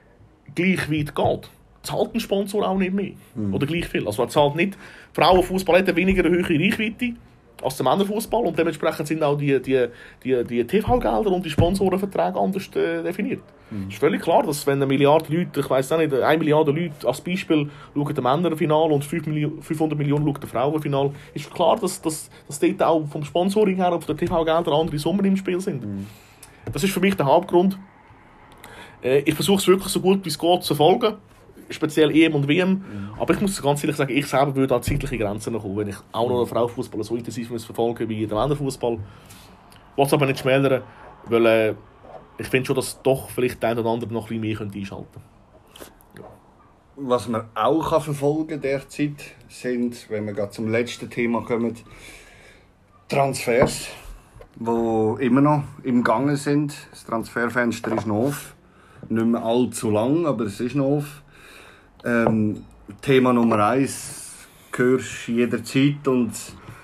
gleich 0.55 0.91
weit 0.91 1.15
geht, 1.15 1.49
zahlt 1.83 2.13
ein 2.13 2.19
Sponsor 2.19 2.67
auch 2.67 2.77
nicht 2.77 2.93
mehr. 2.93 3.11
Mhm. 3.35 3.53
Oder 3.53 3.65
gleich 3.65 3.87
viel. 3.87 4.05
Also 4.05 4.23
er 4.23 4.29
zahlt 4.29 4.55
nicht, 4.55 4.77
Frauenfußball 5.13 5.79
hat 5.79 5.95
weniger 5.95 6.25
eine 6.25 6.35
höhere 6.35 6.59
Reichweite 6.59 7.13
als 7.63 7.77
der 7.77 7.85
Männerfußball 7.85 8.45
und 8.45 8.57
dementsprechend 8.57 9.07
sind 9.07 9.23
auch 9.23 9.37
die, 9.37 9.61
die, 9.61 9.87
die, 10.23 10.43
die 10.43 10.65
TV-Gelder 10.65 11.31
und 11.31 11.45
die 11.45 11.49
Sponsorenverträge 11.49 12.39
anders 12.39 12.67
äh, 12.75 13.03
definiert. 13.03 13.41
Mhm. 13.69 13.87
Es 13.87 13.93
ist 13.95 13.99
völlig 13.99 14.21
klar, 14.21 14.43
dass 14.43 14.65
wenn 14.67 14.77
eine 14.77 14.85
Milliarde 14.85 15.35
Leute, 15.35 15.59
ich 15.59 15.69
weiß 15.69 15.91
nicht, 15.91 16.13
eine 16.13 16.37
Milliarde 16.37 16.71
Leute 16.71 17.07
als 17.07 17.21
Beispiel 17.21 17.69
schauen 17.93 18.15
den 18.15 18.23
Männerfinal 18.23 18.91
und 18.91 19.03
500 19.03 19.97
Millionen 19.97 20.25
schauen 20.25 20.41
den 20.41 20.49
Frauenfinal, 20.49 21.11
ist 21.33 21.53
klar, 21.53 21.77
dass, 21.79 22.01
dass, 22.01 22.29
dass 22.47 22.59
dort 22.59 22.83
auch 22.83 23.05
vom 23.07 23.23
Sponsoring 23.23 23.77
her 23.77 23.93
und 23.93 24.03
von 24.03 24.15
den 24.15 24.25
TV-Geldern 24.25 24.73
andere 24.73 24.97
Summen 24.97 25.25
im 25.25 25.37
Spiel 25.37 25.59
sind. 25.61 25.83
Mhm. 25.83 26.07
Das 26.71 26.83
ist 26.83 26.93
für 26.93 26.99
mich 26.99 27.15
der 27.15 27.25
Hauptgrund. 27.25 27.77
Äh, 29.03 29.19
ich 29.19 29.35
versuche 29.35 29.57
es 29.59 29.67
wirklich 29.67 29.89
so 29.89 29.99
gut 29.99 30.23
wie 30.23 30.29
es 30.29 30.39
geht 30.39 30.63
zu 30.63 30.75
folgen 30.75 31.15
speziell 31.73 32.15
EM 32.15 32.35
und 32.35 32.47
WM. 32.47 32.69
Mhm. 32.69 32.83
Aber 33.19 33.33
ich 33.33 33.41
muss 33.41 33.61
ganz 33.61 33.83
ehrlich 33.83 33.97
sagen, 33.97 34.15
ich 34.15 34.25
selber 34.25 34.55
würde 34.55 34.75
an 34.75 34.83
zeitliche 34.83 35.17
Grenzen 35.17 35.57
kommen, 35.57 35.77
wenn 35.77 35.89
ich 35.89 35.97
auch 36.11 36.29
noch 36.29 36.37
einen 36.37 36.47
Frauenfußball 36.47 37.03
so 37.03 37.15
intensiv 37.15 37.49
muss 37.49 37.65
verfolgen 37.65 38.07
wie 38.09 38.25
den 38.25 38.37
Männerfußball. 38.37 38.99
Was 39.95 40.13
aber 40.13 40.25
nicht 40.25 40.39
schmälern, 40.39 40.81
weil 41.25 41.45
äh, 41.45 41.75
ich 42.37 42.47
finde 42.47 42.67
schon, 42.67 42.75
dass 42.75 43.01
doch 43.01 43.29
vielleicht 43.29 43.61
der 43.61 43.71
eine 43.71 43.81
oder 43.81 43.91
andere 43.91 44.11
noch 44.11 44.29
ein 44.29 44.41
bisschen 44.41 44.69
mehr 44.71 44.81
einschalten 44.81 45.07
könnte. 45.13 45.33
Was 46.95 47.27
man 47.27 47.45
auch 47.55 47.89
kann 47.89 48.01
verfolgen 48.01 48.61
derzeit 48.61 49.35
sind, 49.49 50.09
wenn 50.09 50.25
wir 50.27 50.33
gerade 50.33 50.51
zum 50.51 50.71
letzten 50.71 51.09
Thema 51.09 51.41
kommen, 51.41 51.75
Transfers, 53.09 53.87
die 54.55 55.25
immer 55.25 55.41
noch 55.41 55.63
im 55.83 56.03
Gange 56.03 56.37
sind. 56.37 56.73
Das 56.91 57.05
Transferfenster 57.05 57.95
ist 57.95 58.07
noch 58.07 58.27
offen. 58.27 58.53
Nicht 59.09 59.25
mehr 59.25 59.43
allzu 59.43 59.89
lang, 59.89 60.25
aber 60.25 60.45
es 60.45 60.59
ist 60.59 60.75
noch 60.75 60.97
offen. 60.97 61.22
Ähm, 62.05 62.65
Thema 63.01 63.31
Nummer 63.31 63.65
eins 63.65 64.47
hörst 64.75 65.27
du 65.27 65.31
jederzeit 65.31 66.07
und 66.07 66.31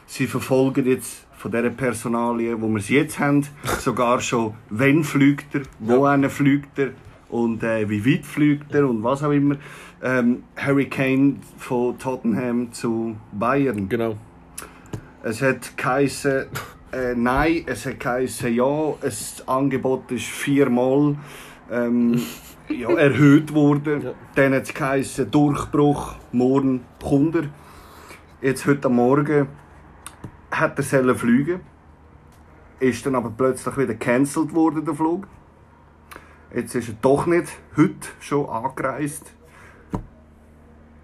sie 0.06 0.28
verfolgen 0.28 0.86
jetzt 0.86 1.26
von 1.38 1.52
dieser 1.52 1.70
Personalie, 1.70 2.62
wo 2.62 2.68
wir 2.70 2.82
sie 2.82 2.96
jetzt 2.96 3.20
haben, 3.20 3.46
sogar 3.80 4.22
schon, 4.22 4.54
wenn 4.70 5.04
fliegt 5.04 5.56
er, 5.56 5.62
wo 5.80 6.06
ja. 6.06 6.14
einer 6.14 6.30
fliegt 6.30 6.80
er 6.80 6.92
und 7.30 7.64
äh, 7.64 7.90
wie 7.90 8.06
weit 8.06 8.26
fliegt 8.26 8.74
er 8.74 8.88
und 8.88 9.04
was 9.04 9.24
auch 9.24 9.32
immer. 9.32 9.56
Ähm, 10.02 10.44
Harry 10.56 10.88
Kane 10.88 11.36
von 11.58 11.98
Tottenham 11.98 12.72
zu 12.72 13.18
Bayern. 13.32 13.90
Genau. 13.90 14.18
Es 15.24 15.42
hat 15.42 15.78
geheißen, 15.78 16.46
äh, 16.94 17.14
nein, 17.16 17.64
es 17.66 17.86
hat 17.86 18.00
geheißen, 18.00 18.54
ja, 18.54 18.94
das 19.02 19.44
Angebot 19.48 20.10
ist 20.12 20.26
viermal. 20.26 21.18
Ähm, 21.70 22.22
ja, 22.70 22.90
erhöht 22.92 23.54
worden. 23.54 24.02
Ja. 24.02 24.14
Dann 24.36 24.54
hat 24.54 24.64
es 24.64 24.74
geheißen, 24.74 25.30
Durchbruch, 25.30 26.16
morgen 26.32 26.86
kommt 27.04 27.36
er. 27.36 27.44
Jetzt 28.42 28.66
heute 28.66 28.90
Morgen 28.90 29.48
hat 30.52 30.78
er 30.78 30.84
sollen 30.84 31.16
fliegen. 31.16 31.62
Ist 32.80 33.06
dann 33.06 33.16
aber 33.16 33.32
plötzlich 33.36 33.76
wieder 33.76 33.94
gecancelt 33.94 34.54
worden, 34.54 34.86
der 34.86 34.94
Flug. 34.94 35.28
Jetzt 36.54 36.74
ist 36.76 36.88
er 36.88 36.96
doch 37.02 37.26
nicht 37.26 37.48
heute 37.76 38.08
schon 38.20 38.48
angereist. 38.50 39.34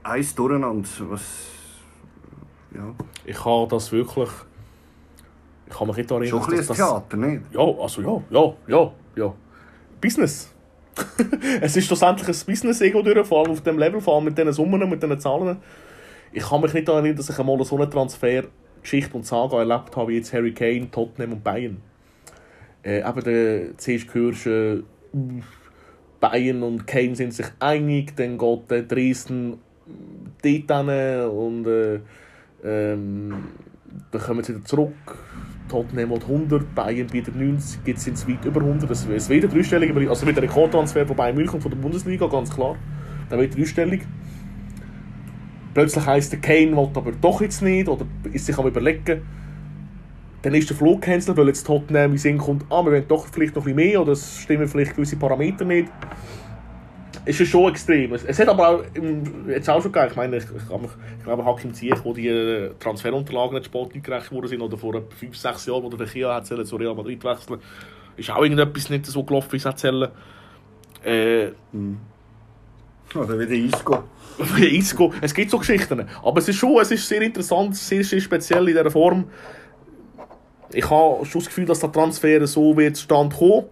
Eins 0.03 0.33
durcheinander. 0.33 0.87
Was, 1.09 1.47
ja. 2.73 2.93
Ich 3.25 3.43
habe 3.43 3.67
das 3.67 3.91
wirklich... 3.91 4.29
Ich 5.67 5.75
kann 5.75 5.87
mich 5.87 5.97
nicht 5.97 6.11
erinnern, 6.11 6.29
Schon 6.29 6.43
ein 6.43 6.49
bisschen 6.51 6.67
das, 6.67 6.77
Theater, 6.77 7.17
nicht? 7.17 7.41
Ja, 7.51 7.59
also 7.59 8.01
ja, 8.01 8.21
ja, 8.29 8.53
ja, 8.67 8.91
ja. 9.15 9.33
Business. 9.99 10.54
es 11.61 11.75
ist 11.75 11.85
schlussendlich 11.85 12.27
ein 12.27 12.45
Business-Ego 12.45 13.01
durch, 13.01 13.27
vor 13.27 13.41
allem 13.43 13.51
auf 13.51 13.61
dem 13.61 13.77
Level, 13.77 14.01
vor 14.01 14.15
allem 14.15 14.25
mit 14.25 14.37
diesen 14.37 14.53
Summen, 14.53 14.89
mit 14.89 15.01
diesen 15.01 15.19
Zahlen. 15.19 15.57
Ich 16.31 16.43
kann 16.43 16.61
mich 16.61 16.73
nicht 16.73 16.87
erinnern, 16.87 17.15
dass 17.15 17.29
ich 17.29 17.39
einmal 17.39 17.63
so 17.63 17.75
eine 17.75 17.89
Transfer-Geschichte 17.89 19.15
und 19.15 19.25
Saga 19.25 19.59
erlebt 19.59 19.95
habe, 19.95 20.11
wie 20.11 20.17
jetzt 20.17 20.33
Harry 20.33 20.53
Kane, 20.53 20.89
Tottenham 20.91 21.33
und 21.33 21.43
Bayern. 21.43 21.81
Äh, 22.83 22.99
eben, 22.99 23.23
der, 23.23 23.77
zuerst 23.77 24.13
hörst 24.13 24.47
äh, 24.47 24.81
Bayern 26.19 26.63
und 26.63 26.87
Kane 26.87 27.15
sind 27.15 27.33
sich 27.33 27.47
einig, 27.59 28.15
dann 28.15 28.37
geht 28.37 28.71
der 28.71 28.83
Dresden 28.83 29.59
dort 30.41 30.87
hin 30.87 31.29
und 31.29 31.67
äh, 31.67 31.99
ähm, 32.63 33.45
dann 34.11 34.21
kommen 34.21 34.43
sie 34.43 34.55
wieder 34.55 34.65
zurück 34.65 35.17
Tottenham 35.69 36.11
hat 36.11 36.23
100, 36.23 36.75
Bayern 36.75 37.07
bietet 37.07 37.35
90, 37.35 37.81
jetzt 37.85 38.03
sind 38.03 38.15
es 38.15 38.27
weit 38.27 38.45
über 38.45 38.61
100. 38.61 38.89
Das 38.89 39.05
ist 39.05 39.29
wieder 39.29 39.47
dreistellig, 39.47 40.09
also 40.09 40.27
wieder 40.27 40.41
Rekordtransfer 40.41 41.05
von 41.05 41.15
Bayern 41.15 41.35
München 41.35 41.61
von 41.61 41.71
der 41.71 41.77
Bundesliga, 41.77 42.27
ganz 42.27 42.53
klar. 42.53 42.75
Dann 43.29 43.39
wird 43.39 43.57
dreistellig. 43.57 44.01
Plötzlich 45.73 46.05
heisst 46.05 46.31
der 46.31 46.39
Kane 46.39 46.71
will 46.71 46.89
aber 46.93 47.11
doch 47.11 47.41
jetzt 47.41 47.61
nicht 47.61 47.89
oder 47.89 48.05
ist 48.31 48.45
sich 48.45 48.57
am 48.57 48.67
überlegen. 48.67 49.21
Dann 50.41 50.53
ist 50.53 50.69
der 50.69 50.77
Flug 50.77 51.01
gecancelt, 51.01 51.35
weil 51.37 51.47
jetzt 51.47 51.65
Tottenham 51.65 52.11
in 52.11 52.17
Sinn 52.17 52.37
kommt, 52.37 52.65
ah, 52.69 52.83
wir 52.83 52.91
wollen 52.91 53.07
doch 53.07 53.27
vielleicht 53.27 53.55
noch 53.55 53.65
ein 53.65 53.75
bisschen 53.75 53.91
mehr 53.91 54.01
oder 54.01 54.11
es 54.11 54.39
stimmen 54.39 54.67
vielleicht 54.67 54.95
gewisse 54.95 55.17
Parameter 55.17 55.65
nicht 55.65 55.89
ist 57.25 57.41
es 57.41 57.47
schon 57.47 57.71
extrem. 57.71 58.13
Es, 58.13 58.39
hat 58.39 58.47
aber 58.47 58.69
auch 58.69 58.83
jetzt 59.47 59.69
auch 59.69 59.81
schon 59.81 59.91
gegeben, 59.91 60.11
ich 60.11 60.15
meine, 60.15 60.37
ich, 60.37 60.43
ich, 60.43 61.19
ich 61.19 61.23
glaube, 61.23 61.45
Hakim 61.45 61.73
Ziyech, 61.73 62.03
wo 62.03 62.13
die 62.13 62.27
äh, 62.27 62.71
Transferunterlagen 62.79 63.55
nicht 63.55 63.65
sportlich 63.65 64.03
gerecht 64.03 64.31
worden 64.31 64.47
sind, 64.47 64.61
oder 64.61 64.77
vor 64.77 65.01
5, 65.17 65.35
6 65.35 65.65
Jahren, 65.65 65.83
wo 65.83 65.89
der 65.89 66.07
Kia 66.07 66.35
hat 66.35 66.45
zu 66.45 66.75
Real 66.75 66.95
Madrid 66.95 67.23
wechseln, 67.23 67.59
ist 68.17 68.29
auch 68.29 68.43
irgendetwas 68.43 68.89
nicht 68.89 69.05
so 69.05 69.23
gelaufen, 69.23 69.51
wie 69.51 69.57
es 69.57 69.65
erzählen. 69.65 70.09
Äh, 71.03 71.47
mhm. 71.71 71.97
Oder 73.13 73.39
wie 73.39 73.45
der 73.45 73.57
Isco. 73.57 74.03
Wie 74.55 74.77
Isco. 74.77 75.13
Es 75.21 75.33
gibt 75.33 75.49
so 75.49 75.57
Geschichten. 75.57 76.05
Aber 76.21 76.39
es 76.39 76.49
ist 76.49 76.57
schon 76.57 76.77
es 76.81 76.91
ist 76.91 77.07
sehr 77.07 77.21
interessant, 77.21 77.75
sehr, 77.77 78.03
sehr 78.03 78.19
speziell 78.19 78.67
in 78.67 78.75
dieser 78.75 78.91
Form. 78.91 79.25
Ich 80.73 80.89
habe 80.89 81.25
schon 81.25 81.39
das 81.39 81.47
Gefühl, 81.47 81.65
dass 81.65 81.79
der 81.79 81.91
Transfer 81.91 82.45
so 82.45 82.75
wird 82.75 82.97
stand 82.97 83.33
kommen. 83.33 83.65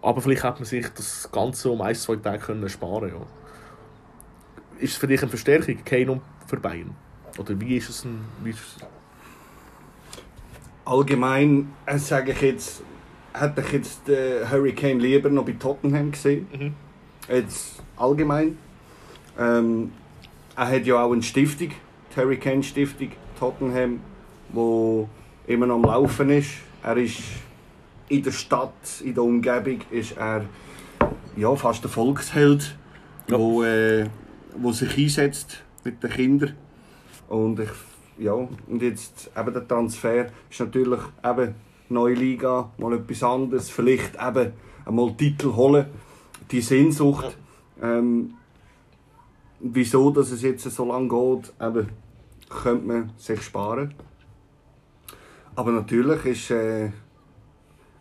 Aber 0.00 0.20
vielleicht 0.20 0.44
hätte 0.44 0.56
man 0.56 0.64
sich 0.64 0.86
das 0.88 1.28
Ganze 1.32 1.70
um 1.70 1.80
ein, 1.80 1.94
zwei 1.94 2.16
Tage 2.16 2.38
können 2.38 2.68
sparen 2.68 3.10
können. 3.10 3.20
Ja. 3.20 4.82
Ist 4.82 4.92
es 4.92 4.96
für 4.96 5.08
dich 5.08 5.20
eine 5.20 5.28
Verstärkung, 5.28 5.76
Kane 5.84 6.12
und 6.12 6.22
für 6.46 6.56
Bayern? 6.56 6.94
Oder 7.36 7.58
wie 7.60 7.76
ist 7.76 7.88
es 7.88 8.04
ein... 8.04 8.24
Wie 8.42 8.50
ist 8.50 8.60
es? 8.60 8.86
Allgemein 10.84 11.72
äh, 11.84 11.98
sage 11.98 12.32
ich 12.32 12.40
jetzt, 12.40 12.82
hätte 13.34 13.60
ich 13.60 13.72
jetzt 13.72 14.08
äh, 14.08 14.46
Harry 14.46 14.72
Kane 14.72 14.94
lieber 14.94 15.28
noch 15.28 15.44
bei 15.44 15.52
Tottenham 15.52 16.12
gesehen. 16.12 16.46
Mhm. 16.52 16.74
Jetzt 17.28 17.82
allgemein. 17.96 18.56
Ähm, 19.38 19.92
er 20.56 20.68
hat 20.68 20.86
ja 20.86 21.02
auch 21.02 21.12
eine 21.12 21.22
Stiftung, 21.22 21.68
die 21.70 22.16
Harry 22.16 22.38
Kane 22.38 22.62
Stiftung, 22.62 23.12
Tottenham, 23.38 24.00
wo 24.50 25.08
immer 25.46 25.66
noch 25.66 25.76
am 25.76 25.84
Laufen 25.84 26.30
ist. 26.30 26.50
Er 26.82 26.96
ist 26.96 27.20
in 28.08 28.22
der 28.22 28.32
Stadt, 28.32 29.00
in 29.04 29.14
der 29.14 29.22
Umgebung, 29.22 29.80
ist 29.90 30.16
er 30.16 30.44
ja, 31.36 31.54
fast 31.54 31.84
ein 31.84 31.90
Volksheld, 31.90 32.76
ja. 33.28 33.38
wo, 33.38 33.62
äh, 33.62 34.06
wo 34.56 34.72
sich 34.72 34.96
einsetzt 34.96 35.62
mit 35.84 36.02
den 36.02 36.10
Kindern. 36.10 36.54
Und, 37.28 37.60
ich, 37.60 37.70
ja, 38.18 38.32
und 38.32 38.82
jetzt 38.82 39.30
eben 39.36 39.52
der 39.52 39.68
Transfer 39.68 40.26
ist 40.50 40.60
natürlich 40.60 41.00
eben 41.24 41.54
neue 41.90 42.14
Liga, 42.14 42.70
mal 42.78 42.94
etwas 42.94 43.22
anderes, 43.22 43.70
vielleicht 43.70 44.14
eben 44.14 44.52
einmal 44.84 45.14
Titel 45.16 45.54
holen, 45.54 45.86
die 46.50 46.60
Sehnsucht. 46.60 47.36
Ja. 47.80 47.98
Ähm, 47.98 48.34
wieso 49.60 50.10
dass 50.10 50.30
es 50.30 50.42
jetzt 50.42 50.64
so 50.64 50.84
lange 50.84 51.08
geht, 51.08 51.52
eben, 51.60 51.88
könnte 52.48 52.86
man 52.86 53.12
sich 53.16 53.42
sparen. 53.42 53.94
Aber 55.54 55.72
natürlich 55.72 56.24
ist... 56.24 56.50
Äh, 56.50 56.90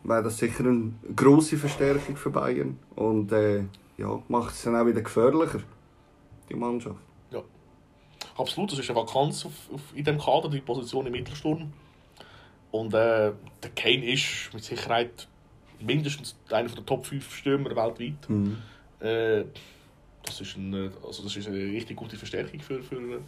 wäre 0.08 0.24
das 0.24 0.38
sicher 0.38 0.64
eine 0.64 0.94
grosse 1.16 1.58
Verstärkung 1.58 2.16
für 2.16 2.30
Bayern. 2.30 2.80
Und 2.96 3.32
äh, 3.32 3.64
ja, 3.98 4.22
macht 4.28 4.56
es 4.56 4.64
dann 4.64 4.76
auch 4.76 4.86
wieder 4.86 5.02
gefährlicher, 5.02 5.60
die 6.50 6.56
Mannschaft. 6.56 7.00
Ja, 7.32 7.44
absolut. 8.38 8.72
Das 8.72 8.80
ist 8.80 8.90
eine 8.90 9.00
Vakanz 9.00 9.46
auf, 9.46 9.54
auf, 9.72 9.82
in 9.94 10.04
diesem 10.04 10.20
Kader, 10.20 10.50
die 10.50 10.62
Position 10.62 11.06
im 11.06 11.12
Mittelsturm. 11.12 11.74
Und 12.72 12.94
äh, 12.94 13.34
der 13.64 13.70
Kane 13.76 14.12
ist 14.12 14.50
mit 14.54 14.64
Sicherheit 14.64 15.28
mindestens 15.80 16.36
einer 16.50 16.70
der 16.70 16.86
Top 16.86 17.06
5 17.06 17.36
Stürmer 17.36 17.76
weltweit. 17.76 18.30
Mhm. 18.30 18.58
Äh, 19.00 19.44
das, 20.24 20.42
ist 20.42 20.56
ein, 20.58 20.74
also 21.06 21.24
das 21.24 21.36
ist 21.36 21.48
eine 21.48 21.58
richtig 21.58 21.98
gute 21.98 22.16
Verstärkung 22.16 22.60
für, 22.62 22.82
für, 22.82 23.22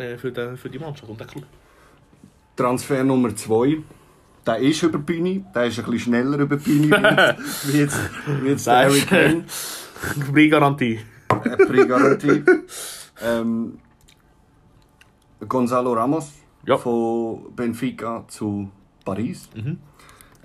äh, 0.00 0.16
für, 0.16 0.32
den, 0.32 0.56
für 0.56 0.70
die 0.70 0.78
Mannschaft 0.78 1.10
und 1.10 1.20
den 1.20 1.26
Club. 1.26 1.44
Transfer 2.56 3.02
Nummer 3.02 3.34
2 3.34 3.78
Der 4.46 4.56
ist 4.58 4.82
über 4.82 4.98
die 4.98 5.04
Bühne, 5.04 5.44
der 5.54 5.66
ist 5.66 5.78
ein 5.78 5.84
bisschen 5.84 5.98
schneller 6.00 6.38
über 6.38 6.56
die 6.56 6.64
Bühne 6.64 7.36
wie 7.64 7.78
jetzt, 7.78 7.98
wie 8.42 8.48
jetzt 8.48 8.66
der 8.66 8.76
Harry 8.76 9.00
Kane. 9.00 9.44
Pre-Garantie. 10.32 10.98
Äh, 11.44 11.56
Pre-Garantie. 11.56 12.42
ähm, 13.24 13.78
Gonzalo 15.48 15.92
Ramos 15.92 16.32
Ja. 16.66 16.76
von 16.76 17.54
Benfica 17.54 18.24
zu 18.28 18.68
Paris. 19.04 19.48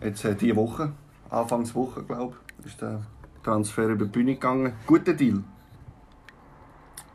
Jetzt 0.04 0.26
äh, 0.26 0.36
diese 0.36 0.56
Woche, 0.56 0.91
Anfangswoche 1.32 2.04
glaube 2.04 2.36
ich, 2.60 2.68
ist 2.68 2.82
der 2.82 3.02
Transfer 3.43 3.88
über 3.88 4.06
die 4.06 4.12
Bühne 4.12 4.34
gegangen. 4.36 4.74
Guter 4.86 5.14
Deal. 5.14 5.43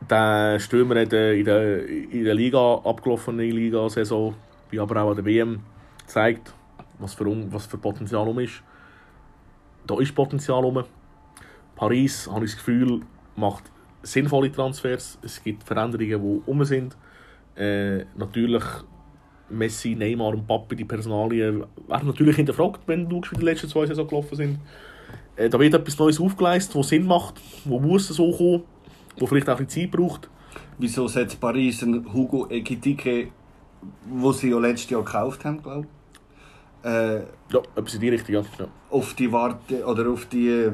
Der 0.09 0.59
Stürmer 0.59 0.99
hat 1.01 1.13
äh, 1.13 1.39
in 1.39 1.45
der, 1.45 1.87
in 1.87 2.23
der 2.25 2.33
Liga, 2.35 2.81
abgelaufene 2.83 3.43
Liga-Saison, 3.43 4.35
wie 4.69 4.79
aber 4.81 5.01
auch 5.01 5.09
an 5.11 5.15
der 5.15 5.25
WM, 5.25 5.59
gezeigt, 5.99 6.53
was 6.99 7.13
für, 7.13 7.25
was 7.51 7.65
für 7.65 7.77
Potenzial 7.77 8.27
um 8.27 8.39
ist. 8.39 8.61
Da 9.85 9.99
ist 9.99 10.15
Potenzial 10.15 10.63
um. 10.63 10.83
Paris, 11.75 12.29
habe 12.31 12.45
ich 12.45 12.51
das 12.51 12.57
Gefühl, 12.57 13.01
macht 13.35 13.63
sinnvolle 14.03 14.51
Transfers. 14.51 15.17
Es 15.21 15.41
gibt 15.43 15.63
Veränderungen, 15.63 16.21
die 16.21 16.49
um 16.49 16.63
sind. 16.63 16.95
Äh, 17.55 18.05
natürlich 18.15 18.63
Messi, 19.49 19.95
Neymar 19.95 20.29
und 20.29 20.47
Papi, 20.47 20.75
die 20.75 20.85
Personalien, 20.85 21.65
werden 21.87 22.07
natürlich 22.07 22.35
hinterfragt, 22.35 22.81
wenn 22.87 23.07
du 23.09 23.21
die 23.21 23.43
letzten 23.43 23.69
zwei 23.69 23.85
Saison 23.85 24.07
gelaufen 24.07 24.35
sind. 24.35 24.59
Äh, 25.35 25.49
da 25.49 25.59
wird 25.59 25.73
etwas 25.73 25.97
Neues 25.97 26.19
aufgeleistet, 26.19 26.75
was 26.75 26.89
Sinn 26.89 27.05
macht, 27.05 27.41
wo 27.65 27.79
muss 27.79 28.07
so 28.07 28.31
kommen, 28.31 28.63
wo 29.17 29.25
vielleicht 29.25 29.49
auch 29.49 29.59
ein 29.59 29.65
bisschen 29.65 29.83
Zeit 29.83 29.91
braucht. 29.91 30.29
Wieso 30.77 31.07
setzt 31.07 31.39
Paris 31.39 31.83
einen 31.83 32.11
Hugo 32.13 32.47
Ekitike, 32.49 33.29
wo 34.05 34.31
sie 34.31 34.49
ja 34.49 34.59
letztes 34.59 34.89
Jahr 34.89 35.03
gekauft 35.03 35.45
haben, 35.45 35.61
glaube 35.61 35.81
ich, 35.81 36.02
äh, 36.83 37.15
Ja, 37.51 37.59
etwas 37.75 37.93
in 37.95 38.01
die 38.01 38.09
Richtung, 38.09 38.35
ja. 38.35 38.41
ja. 38.59 38.67
auf 38.89 39.13
die 39.13 39.31
Warte 39.31 39.85
oder 39.85 40.09
auf 40.09 40.25
die 40.27 40.71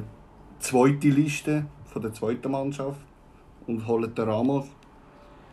zweite 0.60 1.10
Liste 1.10 1.66
von 1.86 2.02
der 2.02 2.14
zweiten 2.14 2.52
Mannschaft 2.52 3.00
und 3.68 3.88
holen 3.88 4.14
den 4.14 4.26
Ramos. 4.30 4.66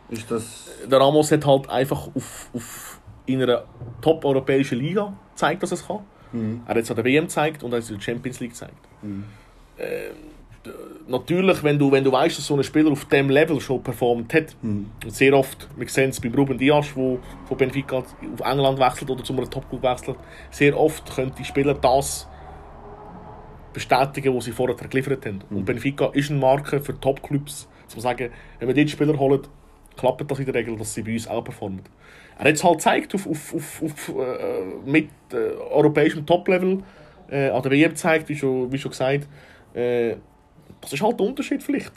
Ist 0.09 0.29
das 0.31 0.69
Der 0.89 0.99
Ramos 0.99 1.31
hat 1.31 1.45
halt 1.45 1.69
einfach 1.69 2.07
auf, 2.15 2.49
auf 2.53 2.99
in 3.25 3.41
einer 3.41 3.63
top-europäischen 4.01 4.79
Liga 4.79 5.13
gezeigt, 5.33 5.63
dass 5.63 5.71
er 5.71 5.75
es 5.77 5.85
kann. 5.87 5.99
Er 6.65 6.69
hat 6.75 6.77
es 6.77 6.89
an 6.89 6.95
der 6.95 7.05
WM 7.05 7.25
gezeigt 7.25 7.63
und 7.63 7.71
er 7.71 7.77
hat 7.77 7.83
es 7.83 7.89
in 7.89 7.97
der 7.97 8.03
Champions 8.03 8.39
League 8.39 8.51
gezeigt. 8.51 8.73
Ähm, 9.03 9.23
d- 9.77 10.11
natürlich, 11.07 11.63
wenn 11.63 11.79
du, 11.79 11.91
wenn 11.91 12.03
du 12.03 12.11
weißt, 12.11 12.37
dass 12.37 12.47
so 12.47 12.55
ein 12.55 12.63
Spieler 12.63 12.91
auf 12.91 13.05
diesem 13.05 13.29
Level 13.29 13.59
schon 13.59 13.81
performt 13.81 14.33
hat, 14.33 14.55
und 14.61 14.91
sehr 15.07 15.33
oft, 15.33 15.67
wir 15.75 15.87
sehen 15.87 16.09
es 16.09 16.19
bei 16.19 16.29
Ruben 16.29 16.57
Dias, 16.57 16.87
der 16.95 17.17
von 17.47 17.57
Benfica 17.57 17.97
auf 17.97 18.41
England 18.43 18.79
wechselt 18.79 19.09
oder 19.09 19.23
zu 19.23 19.33
einem 19.33 19.49
Top-Club 19.49 19.83
wechselt, 19.83 20.17
sehr 20.51 20.77
oft 20.77 21.15
können 21.15 21.31
die 21.37 21.45
Spieler 21.45 21.73
das 21.73 22.27
bestätigen, 23.73 24.35
was 24.35 24.45
sie 24.45 24.51
vorher 24.51 24.75
geliefert 24.75 25.25
haben. 25.25 25.41
Und 25.49 25.65
Benfica 25.65 26.07
ist 26.13 26.29
eine 26.29 26.39
Marke 26.39 26.79
für 26.79 26.99
Top-Clubs, 26.99 27.67
man 27.97 28.01
sagen, 28.01 28.29
wenn 28.59 28.67
wir 28.67 28.75
dort 28.75 28.89
Spieler 28.89 29.17
holen, 29.17 29.41
klappt 29.97 30.29
das 30.29 30.39
in 30.39 30.45
der 30.45 30.55
Regel, 30.55 30.77
dass 30.77 30.93
sie 30.93 31.01
bei 31.01 31.13
uns 31.13 31.27
auch 31.27 31.43
performen. 31.43 31.81
Er 32.37 32.45
hat 32.45 32.53
es 32.53 32.63
halt 32.63 32.77
gezeigt 32.77 33.15
auf, 33.15 33.27
auf, 33.27 33.55
auf, 33.55 33.83
auf 33.83 34.09
äh, 34.09 34.89
mit 34.89 35.09
äh, 35.33 35.55
europäischem 35.71 36.25
Top-Level, 36.25 36.83
äh, 37.29 37.49
an 37.49 37.61
der 37.63 37.71
WM 37.71 37.89
gezeigt, 37.89 38.29
wie 38.29 38.35
schon, 38.35 38.71
wie 38.71 38.77
schon 38.77 38.91
gesagt. 38.91 39.27
Äh, 39.73 40.17
das 40.81 40.93
ist 40.93 41.01
halt 41.01 41.19
der 41.19 41.27
Unterschied 41.27 41.63
vielleicht. 41.63 41.91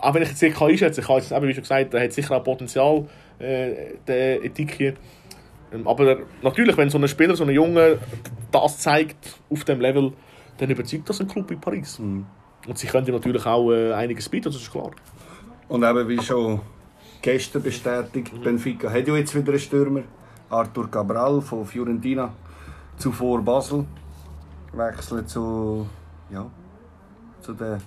Auch 0.00 0.14
wenn 0.14 0.22
ich 0.22 0.30
jetzt 0.30 0.42
nicht 0.42 0.56
kann 0.56 0.68
einschätzen 0.68 1.04
kann, 1.04 1.18
ich 1.18 1.24
jetzt 1.24 1.32
eben, 1.32 1.48
wie 1.48 1.54
schon 1.54 1.62
gesagt, 1.62 1.94
er 1.94 2.02
hat 2.02 2.12
sicher 2.12 2.36
auch 2.36 2.44
Potenzial, 2.44 3.06
äh, 3.38 3.94
der 4.06 4.44
Ethik 4.44 4.96
ähm, 5.72 5.86
aber 5.86 6.18
natürlich, 6.42 6.76
wenn 6.76 6.90
so 6.90 6.98
ein 6.98 7.08
Spieler, 7.08 7.36
so 7.36 7.44
ein 7.44 7.50
Junge 7.50 7.98
das 8.50 8.78
zeigt 8.78 9.38
auf 9.48 9.64
dem 9.64 9.80
Level, 9.80 10.12
dann 10.58 10.70
überzeugt 10.70 11.08
das 11.08 11.20
ein 11.20 11.28
Club 11.28 11.48
wie 11.50 11.56
Paris. 11.56 11.98
Und 11.98 12.26
sie 12.74 12.86
können 12.86 13.06
ihm 13.06 13.14
natürlich 13.14 13.46
auch 13.46 13.70
äh, 13.70 13.92
einiges 13.92 14.28
bieten, 14.28 14.50
das 14.50 14.56
ist 14.56 14.70
klar. 14.70 14.90
Und 15.68 15.84
eben 15.84 16.08
wie 16.08 16.20
schon 16.20 16.60
gestern 17.22 17.62
bestätigt, 17.62 18.42
Benfica 18.42 18.90
hat 18.90 19.06
ja 19.06 19.16
jetzt 19.16 19.34
wieder 19.34 19.52
einen 19.52 19.60
Stürmer. 19.60 20.02
Arthur 20.48 20.90
Cabral 20.90 21.40
von 21.40 21.64
Fiorentina. 21.64 22.32
Zuvor 22.96 23.40
Basel. 23.42 23.86
Wechselt 24.72 25.28
zu, 25.28 25.86
ja, 26.30 26.46
zu 27.40 27.54
den 27.54 27.78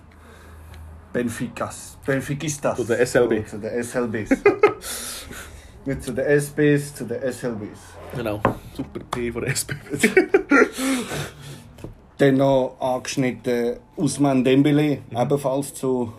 Benficas. 1.13 1.97
Benfiquistas. 2.05 2.75
Zu 2.77 2.83
den 2.85 3.05
SLB. 3.05 3.47
Zu 3.47 3.59
den 3.59 3.83
SLBs. 3.83 4.29
Nicht 5.85 6.01
zu 6.03 6.11
den 6.13 6.25
SBs, 6.25 6.95
zu 6.95 7.05
den 7.05 7.21
SLBs. 7.31 7.79
Genau, 8.15 8.41
super 8.73 8.99
P 9.11 9.31
von 9.31 9.41
der 9.43 9.51
SP. 9.51 9.73
Dann 12.17 12.37
noch 12.37 12.75
angeschnitten 12.79 13.77
Usman 13.95 14.43
Dembele, 14.43 14.99
ebenfalls 15.11 15.73
zu 15.73 16.13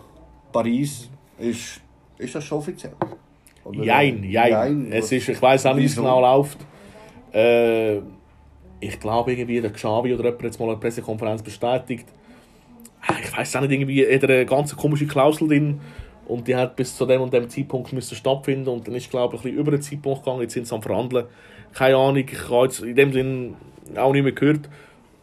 Paris. 0.51 1.09
Ist, 1.39 1.81
ist 2.17 2.35
das 2.35 2.43
schon 2.43 2.59
offiziell? 2.59 2.93
Oder- 3.63 3.83
Jein, 3.83 4.23
jein. 4.23 4.91
Es 4.91 5.11
ist, 5.11 5.27
ich 5.29 5.41
weiß 5.41 5.65
auch 5.65 5.73
nicht, 5.73 5.83
wie 5.83 5.87
es 5.87 5.95
genau 5.95 6.21
läuft. 6.21 6.59
Äh, 7.33 7.97
ich 8.79 8.99
glaube 8.99 9.33
irgendwie, 9.33 9.59
der 9.61 9.71
Xavi 9.73 10.13
oder 10.13 10.23
jemand 10.25 10.37
hat 10.39 10.43
jetzt 10.43 10.59
mal 10.59 10.69
eine 10.69 10.77
Pressekonferenz 10.77 11.41
bestätigt. 11.41 12.07
Ich 13.23 13.37
weiß 13.37 13.55
auch 13.55 13.61
nicht, 13.61 13.71
irgendwie 13.71 14.05
hat 14.05 14.23
eine 14.23 14.45
ganz 14.45 14.75
komische 14.75 15.05
Klausel 15.05 15.47
drin 15.47 15.79
und 16.27 16.47
die 16.47 16.55
hat 16.55 16.75
bis 16.75 16.95
zu 16.95 17.05
dem 17.05 17.21
und 17.21 17.33
dem 17.33 17.49
Zeitpunkt 17.49 17.93
müssen 17.93 18.15
stattfinden 18.15 18.69
und 18.69 18.87
dann 18.87 18.95
ist 18.95 19.09
glaube 19.09 19.35
ich 19.35 19.41
ein 19.41 19.43
bisschen 19.43 19.59
über 19.59 19.71
den 19.71 19.81
Zeitpunkt 19.81 20.23
gegangen, 20.23 20.41
jetzt 20.41 20.53
sind 20.53 20.67
sie 20.67 20.73
am 20.73 20.81
Verhandeln. 20.81 21.25
Keine 21.73 21.97
Ahnung, 21.97 22.17
ich 22.17 22.49
habe 22.49 22.65
jetzt 22.65 22.81
in 22.81 22.95
dem 22.95 23.13
Sinn 23.13 23.55
auch 23.95 24.13
nicht 24.13 24.23
mehr 24.23 24.31
gehört. 24.31 24.69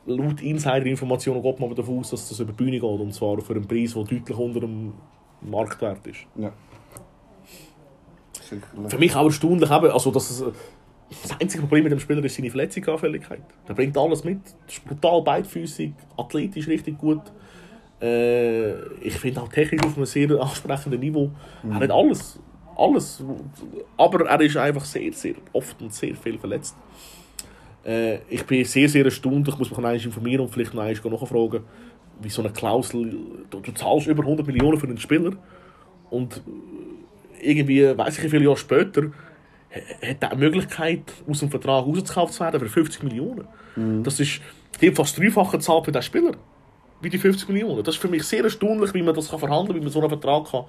Laut 0.05 0.43
Insider-Informationen 0.43 1.43
geht 1.43 1.61
man 1.61 1.74
davon 1.74 2.01
aus, 2.01 2.11
dass 2.11 2.28
das 2.28 2.41
über 2.41 2.53
die 2.53 2.57
Bühne 2.57 2.78
geht 2.78 2.83
und 2.83 3.14
zwar 3.14 3.41
für 3.41 3.55
einen 3.55 3.66
Preis, 3.66 3.95
der 3.95 4.05
deutlich 4.05 4.37
unter 4.37 4.61
dem 4.61 4.93
Marktwert 5.41 6.07
ist. 6.07 6.20
Ja. 6.37 6.53
Sicherlich. 8.33 8.91
Für 8.91 8.99
mich 8.99 9.14
auch 9.14 9.24
erstaunlich, 9.24 9.70
also 9.70 10.11
dass 10.11 10.30
es, 10.30 10.45
das 11.22 11.41
einzige 11.41 11.62
Problem 11.62 11.85
mit 11.85 11.93
dem 11.93 12.01
Spieler 12.01 12.24
ist 12.24 12.35
seine 12.35 12.51
Verletzungsanfälligkeit. 12.51 13.43
Er 13.66 13.74
bringt 13.74 13.97
alles 13.97 14.24
mit, 14.24 14.41
ist 14.68 14.85
brutal 14.85 15.22
beidfüßig, 15.22 15.93
athletisch 16.16 16.68
richtig 16.68 16.99
gut. 16.99 17.20
Äh, 18.03 18.72
ich 19.00 19.14
finde 19.14 19.40
auch 19.40 19.48
technisch 19.48 19.82
auf 19.84 19.96
einem 19.96 20.07
sehr 20.07 20.30
ansprechenden 20.40 21.00
Niveau. 21.00 21.30
Er 21.70 21.76
hat 21.76 21.90
alles, 21.90 22.40
alles. 22.76 23.22
Aber 23.96 24.28
er 24.28 24.40
ist 24.40 24.57
einfach 24.57 24.84
sehr, 24.84 25.12
sehr 25.12 25.34
oft 25.53 25.80
und 25.80 25.94
sehr 25.94 26.14
viel 26.16 26.38
verletzt. 26.38 26.76
Äh, 27.84 28.18
ich 28.28 28.44
bin 28.44 28.64
sehr, 28.64 28.88
sehr 28.88 29.05
erstaunt. 29.05 29.46
Ich 29.48 29.59
muss 29.59 29.70
mich 29.70 29.70
noch 29.70 29.78
einmal 29.78 29.94
informieren 29.94 30.40
und 30.40 30.48
vielleicht 30.48 30.74
noch 30.74 30.82
einmal 30.82 31.12
nachfragen, 31.12 31.64
wie 32.20 32.28
so 32.28 32.42
eine 32.42 32.53
Klausel. 32.53 33.14
Du, 33.50 33.61
du 33.61 33.72
zahlst 33.72 34.09
über 34.09 34.24
100 34.24 34.46
Millionen 34.46 34.78
für 34.78 34.86
einen 34.86 34.98
Spieler 34.98 35.32
und 36.11 36.42
irgendwie, 37.40 37.96
weiß 37.96 38.18
ich 38.18 38.24
wie 38.24 38.30
viele 38.30 38.44
Jahre 38.44 38.57
später, 38.57 39.03
hat 40.03 40.16
er 40.20 40.30
die 40.30 40.36
Möglichkeit, 40.36 41.12
aus 41.28 41.40
dem 41.40 41.50
Vertrag 41.50 41.86
rausgekauft 41.86 42.34
zu 42.34 42.40
werden 42.40 42.61
für 42.61 42.68
50 42.68 43.03
Millionen. 43.05 43.46
Das 44.03 44.20
ist 44.20 44.40
fast 44.94 45.18
dreifache 45.18 45.59
Zahl 45.59 45.82
für 45.82 45.92
den 45.92 46.03
Spieler. 46.03 46.32
Wie 47.03 47.11
die 47.11 47.18
50 47.18 47.48
Millionen. 47.48 47.82
Das 47.82 47.96
ist 47.96 48.00
für 48.00 48.09
mich 48.09 48.22
sehr 48.22 48.44
erstaunlich, 48.44 48.94
wie 48.94 49.03
man 49.03 49.14
das 49.14 49.28
kann 49.28 49.38
verhandeln 49.38 49.68
kann, 49.68 49.76
wie 49.76 49.84
man 49.84 49.92
so 49.92 50.00
einen 50.00 50.09
Vertrag 50.09 50.50
kann 50.50 50.64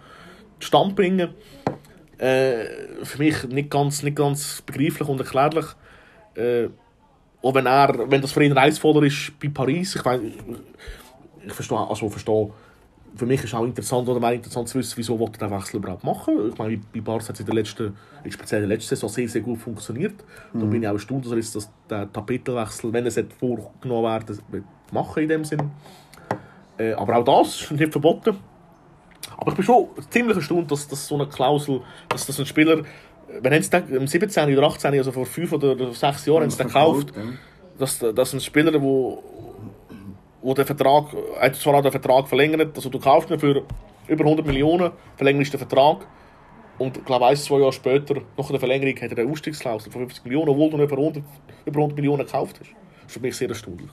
zustande 0.59 0.93
bringen. 0.93 1.29
Äh, 2.17 2.65
für 3.03 3.19
mich 3.19 3.43
nicht 3.45 3.69
ganz, 3.69 4.03
nicht 4.03 4.17
ganz 4.17 4.61
begreiflich 4.61 5.07
und 5.07 5.19
erklärlich. 5.19 5.65
Äh, 6.35 6.69
auch 7.41 7.53
wenn, 7.53 7.65
er, 7.65 8.09
wenn 8.09 8.21
das 8.21 8.31
für 8.31 8.43
ihn 8.43 8.53
reizvoller 8.53 9.03
ist 9.03 9.37
bei 9.39 9.49
Paris, 9.49 9.95
ich, 9.95 10.05
mein, 10.05 10.33
ich 11.45 11.53
verstehe, 11.53 11.77
also 11.77 12.09
verstehe, 12.09 12.51
für 13.15 13.25
mich 13.25 13.43
ist 13.43 13.53
auch 13.53 13.65
interessant, 13.65 14.07
oder 14.07 14.21
wäre 14.21 14.35
interessant 14.35 14.69
zu 14.69 14.79
wissen, 14.79 14.93
wieso 14.95 15.19
wollte 15.19 15.39
er 15.41 15.49
den 15.49 15.57
Wechsel 15.57 15.77
überhaupt 15.77 16.03
machen. 16.03 16.49
Ich 16.49 16.57
meine, 16.57 16.79
bei 16.93 17.01
Barca 17.01 17.27
hat 17.27 17.35
es 17.35 17.41
in 17.41 17.45
der 17.45 17.55
letzten, 17.55 17.95
speziell 18.27 18.63
in 18.63 18.69
der 18.69 18.77
letzten 18.77 18.95
Saison 18.95 19.09
sehr, 19.09 19.29
sehr 19.29 19.41
gut 19.41 19.59
funktioniert. 19.59 20.15
Da 20.53 20.65
bin 20.65 20.81
ich 20.81 20.87
auch 20.87 20.93
erstaunt, 20.93 21.25
dass 21.25 21.69
er 21.89 22.05
den 22.05 22.13
Tapetenwechsel, 22.13 22.91
wenn 22.91 23.05
es 23.05 23.19
vorgenommen 23.39 24.03
werden 24.03 24.63
machen 24.91 25.23
in 25.23 25.29
dem 25.29 25.45
Sinn. 25.45 25.71
Äh, 26.83 26.93
aber 26.93 27.17
auch 27.17 27.23
das 27.23 27.61
ist 27.61 27.71
nicht 27.71 27.91
verboten. 27.91 28.37
Aber 29.37 29.51
ich 29.51 29.55
bin 29.55 29.65
schon 29.65 29.87
ziemlich 30.09 30.37
erstaunt, 30.37 30.71
dass, 30.71 30.87
dass 30.87 31.07
so 31.07 31.15
eine 31.15 31.27
Klausel, 31.27 31.81
dass 32.09 32.25
das 32.25 32.39
ein 32.39 32.45
Spieler, 32.45 32.83
wenn 33.41 33.53
es 33.53 33.69
im 33.69 34.07
17 34.07 34.57
oder 34.57 34.67
18, 34.67 34.93
also 34.93 35.11
vor 35.11 35.25
5 35.25 35.53
oder 35.53 35.93
6 35.93 36.25
Jahren, 36.25 36.49
den 36.49 36.57
gekauft, 36.57 37.13
dass, 37.77 37.99
dass 37.99 38.33
ein 38.33 38.39
Spieler, 38.39 38.79
wo, 38.81 39.23
wo 40.41 40.53
der 40.53 40.65
Vertrag, 40.65 41.07
er 41.39 41.47
hat 41.47 41.55
zwar 41.55 41.75
auch 41.75 41.81
den 41.81 41.91
Vertrag 41.91 42.27
verlängert, 42.27 42.75
also 42.75 42.89
du 42.89 42.99
kaufst 42.99 43.31
ihn 43.31 43.39
für 43.39 43.63
über 44.07 44.23
100 44.23 44.45
Millionen, 44.45 44.91
verlängerst 45.15 45.53
den 45.53 45.59
Vertrag 45.59 46.05
und 46.77 46.97
ich 46.97 47.05
glaube, 47.05 47.25
ein, 47.25 47.37
zwei 47.37 47.59
Jahre 47.59 47.73
später, 47.73 48.15
nach 48.37 48.47
der 48.49 48.59
Verlängerung, 48.59 48.95
hat 49.01 49.11
er 49.11 49.17
eine 49.17 49.31
Ausstiegsklausel 49.31 49.91
von 49.91 50.01
50 50.01 50.25
Millionen, 50.25 50.49
obwohl 50.49 50.69
du 50.69 50.77
ihn 50.77 50.83
über 50.83 50.97
100, 50.97 51.23
über 51.65 51.77
100 51.77 51.95
Millionen 51.95 52.25
gekauft 52.25 52.59
hast. 52.59 52.71
Das 52.71 53.07
ist 53.07 53.13
für 53.13 53.19
mich 53.19 53.35
sehr 53.35 53.49
erstaunlich. 53.49 53.89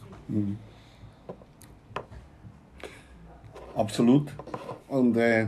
Absolut. 3.81 4.31
Und 4.89 5.17
äh, 5.17 5.47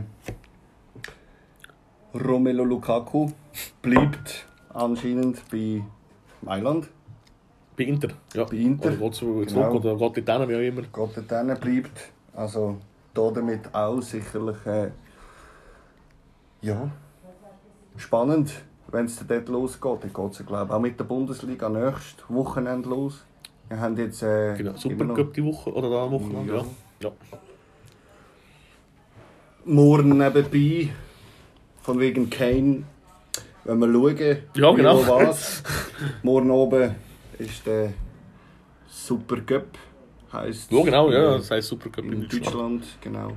Romelu 2.15 2.63
Lukaku 2.63 3.29
bleibt 3.81 4.47
anscheinend 4.73 5.43
bei 5.51 5.83
Mailand. 6.41 6.89
Bei 7.77 7.83
Inter, 7.83 8.09
ja. 8.33 8.45
Bei 8.45 8.55
Inter. 8.57 8.89
Oder 8.89 8.97
geht 8.97 9.15
zu, 9.15 9.25
Genau. 9.45 9.45
zurück 9.45 9.85
oder 9.85 10.09
geht 10.09 10.27
wie 10.27 10.55
auch 10.55 10.59
immer. 10.59 10.81
Gott 10.91 11.11
dort 11.15 11.29
hinten 11.29 11.59
bleibt. 11.59 12.11
Also 12.35 12.77
da 13.13 13.29
damit 13.29 13.73
auch 13.73 14.01
sicherlich 14.01 14.65
äh, 14.65 14.89
ja, 16.61 16.89
spannend, 17.97 18.51
wenn 18.87 19.05
es 19.05 19.23
dort 19.27 19.49
losgeht. 19.49 20.03
Dann 20.03 20.13
geht 20.13 20.39
es 20.39 20.45
glaube 20.45 20.65
ich 20.65 20.71
auch 20.71 20.79
mit 20.79 20.99
der 20.99 21.03
Bundesliga 21.03 21.69
nächstes 21.69 22.25
Wochenende 22.29 22.89
los. 22.89 23.25
Wir 23.69 23.79
haben 23.79 23.95
jetzt 23.97 24.23
äh, 24.23 24.55
Genau, 24.57 24.71
immer 24.71 24.79
Super 24.79 25.05
noch 25.05 25.15
Cup 25.15 25.33
die 25.33 25.45
Woche 25.45 25.71
oder 25.71 25.89
da 25.89 26.11
Wochenende, 26.11 26.55
ja. 26.55 26.65
Ja. 26.99 27.11
ja. 27.31 27.37
Morgen 29.65 30.17
nebenbei, 30.17 30.89
von 31.81 31.99
wegen 31.99 32.29
Kane, 32.29 32.83
wenn 33.63 33.79
wir 33.79 33.91
schauen, 33.91 34.37
Ja, 34.55 34.71
wie 34.71 34.75
genau. 34.77 35.07
was. 35.07 35.63
morgen 36.21 36.51
oben 36.51 36.95
ist 37.37 37.65
der 37.65 37.93
Super 38.87 39.37
Cup, 39.41 39.65
heisst 40.31 40.71
Ja, 40.71 40.81
genau, 40.83 41.11
ja, 41.11 41.35
äh, 41.35 41.37
das 41.37 41.51
heisst 41.51 41.69
Super 41.69 41.89
Cup 41.89 42.05
in 42.05 42.13
in 42.13 42.21
Deutschland. 42.23 42.45
Deutschland, 42.45 42.83
genau. 43.01 43.31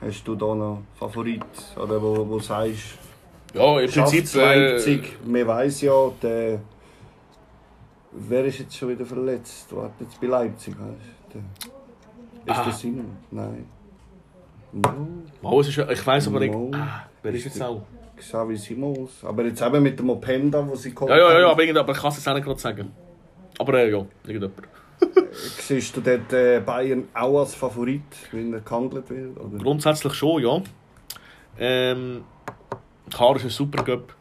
Hast 0.00 0.26
du 0.26 0.34
da 0.34 0.54
noch 0.54 0.82
Favorit? 0.98 1.42
Oder 1.76 2.00
wo, 2.00 2.26
wo 2.28 2.38
sagst 2.38 2.98
Ja, 3.52 3.80
im 3.80 3.90
Prinzip. 3.90 4.34
Äh, 4.36 4.70
Leipzig? 4.72 5.16
Man 5.26 5.46
weiss 5.46 5.80
ja, 5.82 6.10
der... 6.22 6.60
Wer 8.12 8.44
ist 8.46 8.58
jetzt 8.60 8.76
schon 8.76 8.88
wieder 8.88 9.04
verletzt? 9.04 9.66
Warte 9.70 10.04
jetzt 10.04 10.20
bei 10.20 10.26
Leipzig, 10.26 10.74
weißt 10.78 11.34
du? 11.34 11.38
Der- 12.46 12.54
Ist 12.54 12.60
Ah. 12.60 12.64
der 12.64 12.72
Simon? 12.72 13.10
Nein. 13.30 13.66
Oh, 15.42 15.60
es 15.60 15.68
ist, 15.68 15.78
ich 15.78 16.06
weiss 16.06 16.28
aber 16.28 16.40
nicht. 16.40 16.54
Ah, 16.74 17.06
wer 17.22 17.32
ist 17.34 17.44
jetzt 17.44 17.62
auch? 17.62 17.82
Xavi 18.16 18.56
Simons. 18.56 19.24
Aber 19.24 19.44
jetzt 19.44 19.62
eben 19.62 19.82
mit 19.82 19.98
dem 19.98 20.10
Openda, 20.10 20.66
wo 20.66 20.74
sie 20.76 20.94
geholt 20.94 21.10
Ja, 21.10 21.16
ja, 21.16 21.40
ja, 21.40 21.50
aber, 21.50 21.62
irgend- 21.62 21.78
aber 21.78 21.92
ich 21.92 21.98
kann 21.98 22.10
es 22.10 22.16
jetzt 22.16 22.28
auch 22.28 22.34
nicht 22.34 22.44
gerade 22.44 22.60
sagen. 22.60 22.92
Aber 23.58 23.74
äh, 23.74 23.90
ja, 23.90 24.04
irgendjemand. 24.26 24.52
Siehst 25.32 25.96
du 25.96 26.00
dort 26.02 26.32
äh, 26.32 26.60
Bayern 26.60 27.08
auch 27.14 27.40
als 27.40 27.54
Favorit, 27.54 28.02
wenn 28.32 28.52
er 28.52 28.60
gehandelt 28.60 29.08
wird? 29.08 29.38
Oder? 29.40 29.58
Grundsätzlich 29.58 30.12
schon, 30.12 30.42
ja. 30.42 30.62
Ähm, 31.58 32.24
klar 33.10 33.36
ist 33.36 33.44
ein 33.44 33.50
Super 33.50 33.82
Cup. 33.82 34.14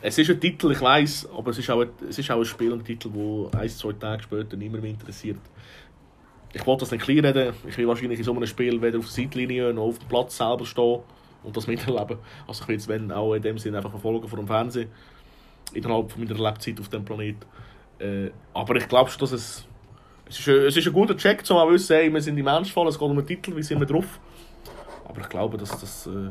Es 0.00 0.16
ist 0.18 0.30
ein 0.30 0.38
Titel, 0.40 0.70
ich 0.70 0.80
weiß, 0.80 1.28
aber 1.36 1.50
es 1.50 1.58
ist 1.58 1.68
auch 1.70 1.80
ein, 1.80 1.88
es 2.08 2.18
ist 2.18 2.30
auch 2.30 2.38
ein 2.38 2.44
Spiel 2.44 2.70
und 2.72 2.80
ein 2.80 2.84
Titel, 2.84 3.10
der 3.10 3.60
ein, 3.60 3.68
zwei 3.68 3.92
Tage 3.94 4.22
später 4.22 4.56
niemand 4.56 4.82
mehr 4.82 4.92
interessiert. 4.92 5.38
Ich 6.56 6.66
wollte 6.66 6.80
das 6.80 6.90
nicht 6.90 7.04
klein 7.04 7.22
reden. 7.22 7.52
Ich 7.68 7.76
will 7.76 7.86
wahrscheinlich 7.86 8.18
in 8.18 8.24
so 8.24 8.32
einem 8.32 8.46
Spiel 8.46 8.80
weder 8.80 8.98
auf 8.98 9.04
der 9.04 9.12
Seitlinie 9.12 9.74
noch 9.74 9.82
auf 9.82 9.98
dem 9.98 10.08
Platz 10.08 10.38
selber 10.38 10.64
stehen 10.64 11.00
und 11.42 11.54
das 11.54 11.66
miterleben. 11.66 12.16
Also 12.48 12.62
ich 12.62 12.68
will 12.68 12.76
es 12.76 12.88
wenn 12.88 13.12
auch 13.12 13.34
in 13.34 13.42
dem 13.42 13.58
Sinne 13.58 13.76
einfach 13.76 13.90
verfolgen 13.90 14.26
vor 14.26 14.38
dem 14.38 14.46
Fernsehen. 14.46 14.88
Innerhalb 15.74 16.16
meiner 16.16 16.34
Lebzeit 16.34 16.80
auf 16.80 16.88
dem 16.88 17.04
Planet. 17.04 17.36
Äh, 17.98 18.30
aber 18.54 18.76
ich 18.76 18.88
glaube 18.88 19.10
schon, 19.10 19.20
dass 19.20 19.32
es 19.32 19.66
es 20.28 20.40
ist, 20.40 20.48
ein, 20.48 20.54
es 20.54 20.76
ist 20.76 20.86
ein 20.86 20.92
guter 20.92 21.16
Check, 21.16 21.40
um 21.40 21.44
zu 21.44 21.54
wissen, 21.54 21.94
hey, 21.94 22.12
wir 22.12 22.20
sind 22.20 22.38
im 22.38 22.46
Ernstfall, 22.46 22.88
es 22.88 22.98
geht 22.98 23.08
um 23.08 23.16
einen 23.16 23.26
Titel, 23.26 23.54
wie 23.54 23.62
sind 23.62 23.78
wir 23.78 23.86
drauf. 23.86 24.18
Aber 25.04 25.20
ich 25.20 25.28
glaube, 25.28 25.58
dass 25.58 25.78
das. 25.78 26.06
Äh, 26.06 26.30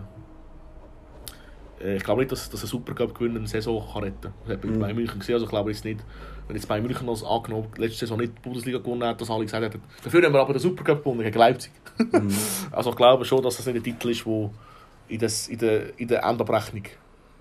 ich 1.93 2.03
glaube 2.03 2.21
nicht, 2.21 2.31
dass, 2.31 2.49
dass 2.49 2.63
ein 2.63 2.67
Supercup 2.67 3.13
gewinner 3.13 3.39
eine 3.39 3.47
Saison 3.47 3.83
kann 3.93 4.03
retten 4.03 4.21
kann. 4.21 4.33
Das 4.45 4.53
hat 4.57 4.63
man 4.63 4.75
Mhm. 4.75 4.79
bei 4.79 4.93
München 4.93 5.19
gesehen. 5.19 5.35
Also 5.35 5.45
ich 5.45 5.49
glaube 5.51 5.71
jetzt 5.71 5.85
nicht, 5.85 5.99
wenn 6.47 6.55
jetzt 6.55 6.67
bei 6.67 6.79
München 6.81 7.07
als 7.09 7.23
angenommen 7.23 7.67
letzte 7.77 7.99
Saison 7.99 8.17
nicht 8.19 8.33
die 8.37 8.41
Bundesliga 8.41 8.77
gewonnen 8.79 9.03
hat, 9.03 9.19
dass 9.21 9.29
alle 9.29 9.45
gesagt 9.45 9.63
hätten, 9.63 9.81
dafür 10.03 10.23
haben 10.23 10.33
wir 10.33 10.41
aber 10.41 10.53
den 10.53 10.59
Supercup 10.61 10.99
gewonnen 11.03 11.21
gegen 11.23 11.37
Leipzig. 11.37 11.71
Also 12.71 12.89
ich 12.91 12.95
glaube 12.95 13.25
schon, 13.25 13.41
dass 13.43 13.57
das 13.57 13.65
nicht 13.67 13.77
ein 13.77 13.83
Titel 13.83 14.09
ist, 14.09 14.25
der 14.25 14.49
in, 15.07 15.19
das, 15.19 15.47
in, 15.47 15.57
der, 15.59 15.99
in 15.99 16.07
der 16.07 16.23
Endabrechnung 16.23 16.83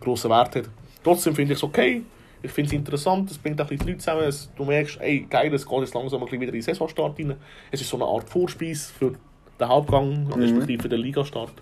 grossen 0.00 0.30
Wert 0.30 0.56
hat. 0.56 0.64
Trotzdem 1.02 1.34
finde 1.34 1.52
ich 1.54 1.58
es 1.58 1.62
okay. 1.62 2.02
Ich 2.42 2.50
finde 2.50 2.68
es 2.68 2.72
interessant, 2.74 3.30
es 3.30 3.38
bringt 3.38 3.60
auch 3.60 3.66
die 3.66 3.76
Leute 3.76 3.96
zusammen. 3.98 4.22
Es, 4.24 4.50
du 4.54 4.64
merkst, 4.64 5.00
ey, 5.00 5.26
geil, 5.30 5.52
es 5.54 5.66
geht 5.66 5.80
jetzt 5.80 5.94
langsam 5.94 6.20
ein 6.20 6.24
bisschen 6.26 6.40
wieder 6.42 6.52
in 6.52 6.58
den 6.58 6.62
Saisonstart 6.62 7.18
rein. 7.18 7.34
Es 7.70 7.80
ist 7.80 7.88
so 7.88 7.96
eine 7.96 8.04
Art 8.04 8.28
Vorspeis 8.28 8.90
für 8.98 9.12
den 9.58 9.68
Hauptgang, 9.68 10.30
respektive 10.34 10.82
für 10.82 10.88
den 10.90 11.00
Ligastart. 11.00 11.52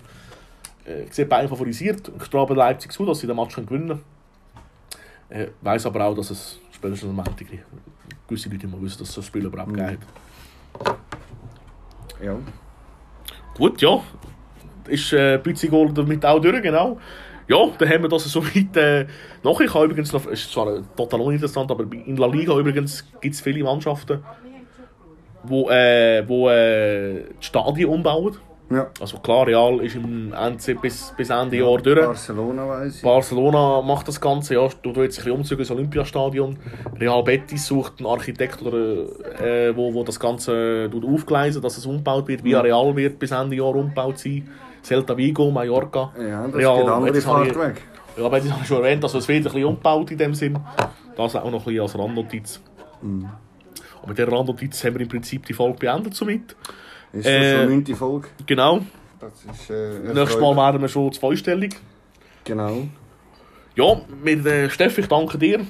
Äh, 0.86 1.04
ich 1.04 1.14
sehe 1.14 1.26
Bayern 1.26 1.48
favorisiert. 1.48 2.10
Ich 2.20 2.28
traue 2.28 2.54
Leipzig 2.54 2.92
zu, 2.92 3.04
dass 3.04 3.20
sie 3.20 3.26
den 3.26 3.36
Match 3.36 3.54
können 3.54 3.66
gewinnen 3.66 3.88
können. 3.88 4.04
Äh, 5.28 5.48
weiß 5.62 5.86
aber 5.86 6.04
auch, 6.04 6.14
dass 6.14 6.30
es 6.30 6.60
spätestens 6.72 7.08
am 7.08 7.16
Montag 7.16 7.46
gewisse 8.28 8.48
Leute 8.48 8.66
immer 8.66 8.80
wissen, 8.82 8.98
dass 8.98 9.10
es 9.10 9.14
das 9.14 9.26
Spiel 9.26 9.44
überhaupt 9.44 9.70
Mhm. 9.70 9.76
gegeben 9.76 9.98
hat. 10.84 10.96
Ja. 12.22 12.36
Gut, 13.54 13.80
ja. 13.82 14.00
Ist 14.88 15.12
äh, 15.12 15.38
Bützigol 15.42 15.92
damit 15.92 16.24
auch 16.24 16.40
durch, 16.40 16.62
genau. 16.62 16.98
Ja, 17.48 17.66
dann 17.78 17.88
haben 17.88 18.02
wir 18.02 18.08
das 18.08 18.24
soweit 18.24 18.76
äh, 18.76 19.06
noch. 19.42 19.60
Ich 19.60 19.72
habe 19.74 19.86
übrigens 19.86 20.12
noch, 20.12 20.26
ist 20.26 20.50
zwar 20.50 20.76
äh, 20.76 20.82
total 20.96 21.20
uninteressant, 21.20 21.70
aber 21.70 21.84
in 21.92 22.16
La 22.16 22.26
Liga 22.26 22.56
übrigens 22.56 23.06
gibt 23.20 23.34
es 23.34 23.40
viele 23.40 23.64
Mannschaften, 23.64 24.22
wo, 25.42 25.68
äh, 25.70 26.22
wo 26.26 26.48
äh, 26.48 27.24
die 27.40 27.44
Stadien 27.44 27.88
umbauen. 27.88 28.36
Ja. 28.74 28.90
Also 29.00 29.18
klar, 29.18 29.46
Real 29.46 29.80
ist 29.80 29.96
im 29.96 30.32
Ende, 30.32 30.74
bis, 30.80 31.12
bis 31.16 31.30
Ende 31.30 31.56
Jahr 31.56 31.78
durch. 31.78 32.00
Barcelona 32.00 32.68
weiss 32.68 32.96
ich. 32.96 33.02
Barcelona 33.02 33.82
macht 33.82 34.08
das 34.08 34.20
Ganze, 34.20 34.54
ja, 34.54 34.68
tut 34.68 34.96
jetzt 34.96 35.18
ein 35.18 35.24
bisschen 35.24 35.32
umzügen 35.32 35.60
ins 35.60 35.70
Olympiastadion. 35.70 36.56
Real 36.98 37.22
Betis 37.22 37.66
sucht 37.66 37.94
einen 37.98 38.08
Architekt, 38.08 38.62
oder, 38.62 39.04
äh, 39.40 39.76
wo, 39.76 39.92
wo 39.94 40.04
das 40.04 40.18
Ganze 40.18 40.88
tut 40.90 41.04
aufgleisen, 41.04 41.62
dass 41.62 41.76
es 41.76 41.86
umgebaut 41.86 42.28
wird. 42.28 42.44
Via 42.44 42.60
Real 42.60 42.94
wird 42.96 43.18
bis 43.18 43.30
Ende 43.30 43.56
Jahr 43.56 43.74
umgebaut 43.74 44.18
sein. 44.18 44.48
Celta 44.82 45.16
Vigo, 45.16 45.50
Mallorca. 45.50 46.12
ja, 46.18 46.46
das 46.46 46.54
Real, 46.56 46.78
geht 46.78 46.88
andere 46.88 47.20
Fahrt 47.20 47.58
weg. 47.58 47.82
Ja, 48.16 48.26
aber 48.26 48.40
das 48.40 48.50
habe 48.50 48.60
ich 48.60 48.68
schon 48.68 48.82
erwähnt, 48.82 49.02
also 49.02 49.18
es 49.18 49.28
wird 49.28 49.38
ein 49.38 49.44
bisschen 49.44 49.64
umgebaut 49.64 50.10
in 50.10 50.18
dem 50.18 50.34
Sinn. 50.34 50.58
Das 51.16 51.36
auch 51.36 51.50
noch 51.50 51.60
ein 51.60 51.64
bisschen 51.64 51.80
als 51.80 51.98
Randnotiz. 51.98 52.60
Und 53.00 54.08
mit 54.08 54.18
dieser 54.18 54.30
Randnotiz 54.30 54.84
haben 54.84 54.94
wir 54.94 55.02
im 55.02 55.08
Prinzip 55.08 55.46
die 55.46 55.52
Folge 55.52 55.78
beendet 55.78 56.14
somit. 56.14 56.56
Ist 57.12 57.26
das 57.26 57.32
Äh, 57.32 57.56
schon 57.58 57.68
neunte 57.70 57.94
Folge? 57.96 58.28
Genau. 58.46 58.80
Das 59.20 59.32
ist, 59.44 59.70
äh, 59.70 59.98
Nächstes. 60.14 60.40
Mal 60.40 60.56
werden 60.56 60.80
wir 60.80 60.88
schon 60.88 61.12
zweistellig. 61.12 61.76
Genau. 62.44 62.88
Ja, 63.74 64.00
mit 64.22 64.44
äh, 64.46 64.68
Steff, 64.70 64.98
ich 64.98 65.06
danke 65.06 65.38
dir. 65.38 65.60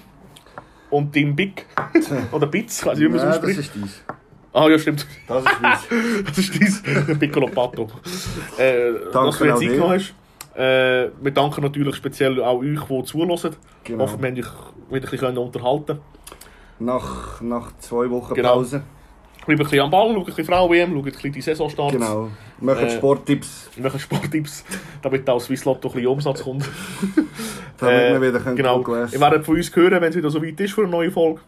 Und 0.91 1.15
dem 1.15 1.35
Big. 1.37 1.67
Oder 2.33 2.47
Bitz, 2.47 2.81
ich 2.81 2.87
weiß 2.87 2.99
nicht, 2.99 3.09
wie 3.09 3.17
man 3.17 3.19
es 3.19 3.23
Nein, 3.25 3.31
das 3.33 3.39
ausspricht. 3.41 3.59
ist 3.61 3.75
dies. 3.75 4.03
Ah, 4.53 4.69
ja, 4.69 4.79
stimmt. 4.79 5.07
Das 5.29 5.45
ist 5.45 5.53
dies. 5.63 6.25
Das 6.27 6.39
ist 6.39 6.55
dies, 6.55 6.83
der 6.83 7.15
Piccolo 7.15 7.47
Pato. 7.49 7.89
Äh, 8.59 8.93
dass 9.13 9.39
du 9.39 9.45
dir. 9.45 9.55
eingenommen 9.55 9.93
hast. 9.93 10.15
Äh, 10.55 11.09
wir 11.23 11.31
danken 11.33 11.63
natürlich 11.63 11.97
speziell 11.97 12.43
auch 12.43 12.59
euch, 12.59 12.81
die 12.83 13.05
zuhören. 13.05 13.57
Genau. 13.85 14.03
Hoffen, 14.05 14.21
wir 14.23 14.29
haben 14.29 14.37
euch 14.39 14.47
wieder 14.91 15.07
ein 15.07 15.11
bisschen 15.11 15.39
unterhalten 15.39 15.99
Nach, 16.79 17.41
nach 17.41 17.73
zwei 17.79 18.11
Wochen 18.11 18.35
Genau. 18.35 18.55
Pause. 18.57 18.83
Bleibt 19.47 19.61
ein 19.61 19.65
bisschen 19.65 19.81
am 19.81 19.91
Ball, 19.91 20.09
schaut 20.09 20.19
ein 20.19 20.25
bisschen 20.25 20.45
Frau-WM, 20.45 20.91
schaut 20.95 21.05
ein 21.07 21.13
bisschen 21.13 21.33
die 21.33 21.41
Saisonstarts. 21.41 21.93
Genau. 21.95 22.29
Machen 22.61 22.87
Äh, 22.87 22.91
Sporttipps, 22.91 23.71
Wir 23.75 23.83
machen 23.83 23.99
Sporttipps, 23.99 24.65
damit 25.03 25.29
auch 25.29 25.41
Swiss 25.41 25.65
Lotto 25.65 25.89
ein 25.89 25.95
bisschen 25.95 26.09
Umsatz 26.09 26.43
kommt. 26.45 26.69
damit 27.79 28.01
Äh, 28.01 28.13
wir 28.13 28.29
wieder 28.29 28.41
können 28.41 28.57
genau. 28.57 28.79
Ihr 28.81 29.21
werdet 29.21 29.45
von 29.45 29.57
uns 29.57 29.75
hören, 29.75 30.01
wenn 30.01 30.11
es 30.11 30.17
wieder 30.17 30.31
so 30.31 30.41
weit 30.43 30.61
ist 30.61 30.73
für 30.73 30.83
eine 30.83 30.91
neue 30.91 31.11
Folge. 31.11 31.41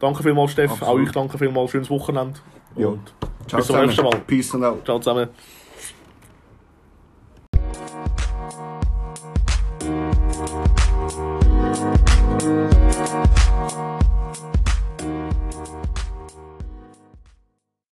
Danke 0.00 0.22
vielmals, 0.22 0.52
Steff. 0.52 0.70
Absolut. 0.70 0.88
Auch 0.94 1.06
euch 1.06 1.12
danke 1.12 1.38
vielmals. 1.38 1.70
Schönes 1.70 1.90
Wochenende. 1.90 2.38
Ja. 2.76 2.88
Und 2.88 3.12
Ciao 3.48 3.58
bis 3.58 3.66
zum 3.66 3.76
nächsten 3.80 4.02
Mal. 4.02 4.10
zusammen. 4.10 4.26
Peace 4.26 4.54
and 4.54 4.64
out. 4.64 4.84
ciao 4.84 4.98
zusammen. 4.98 5.28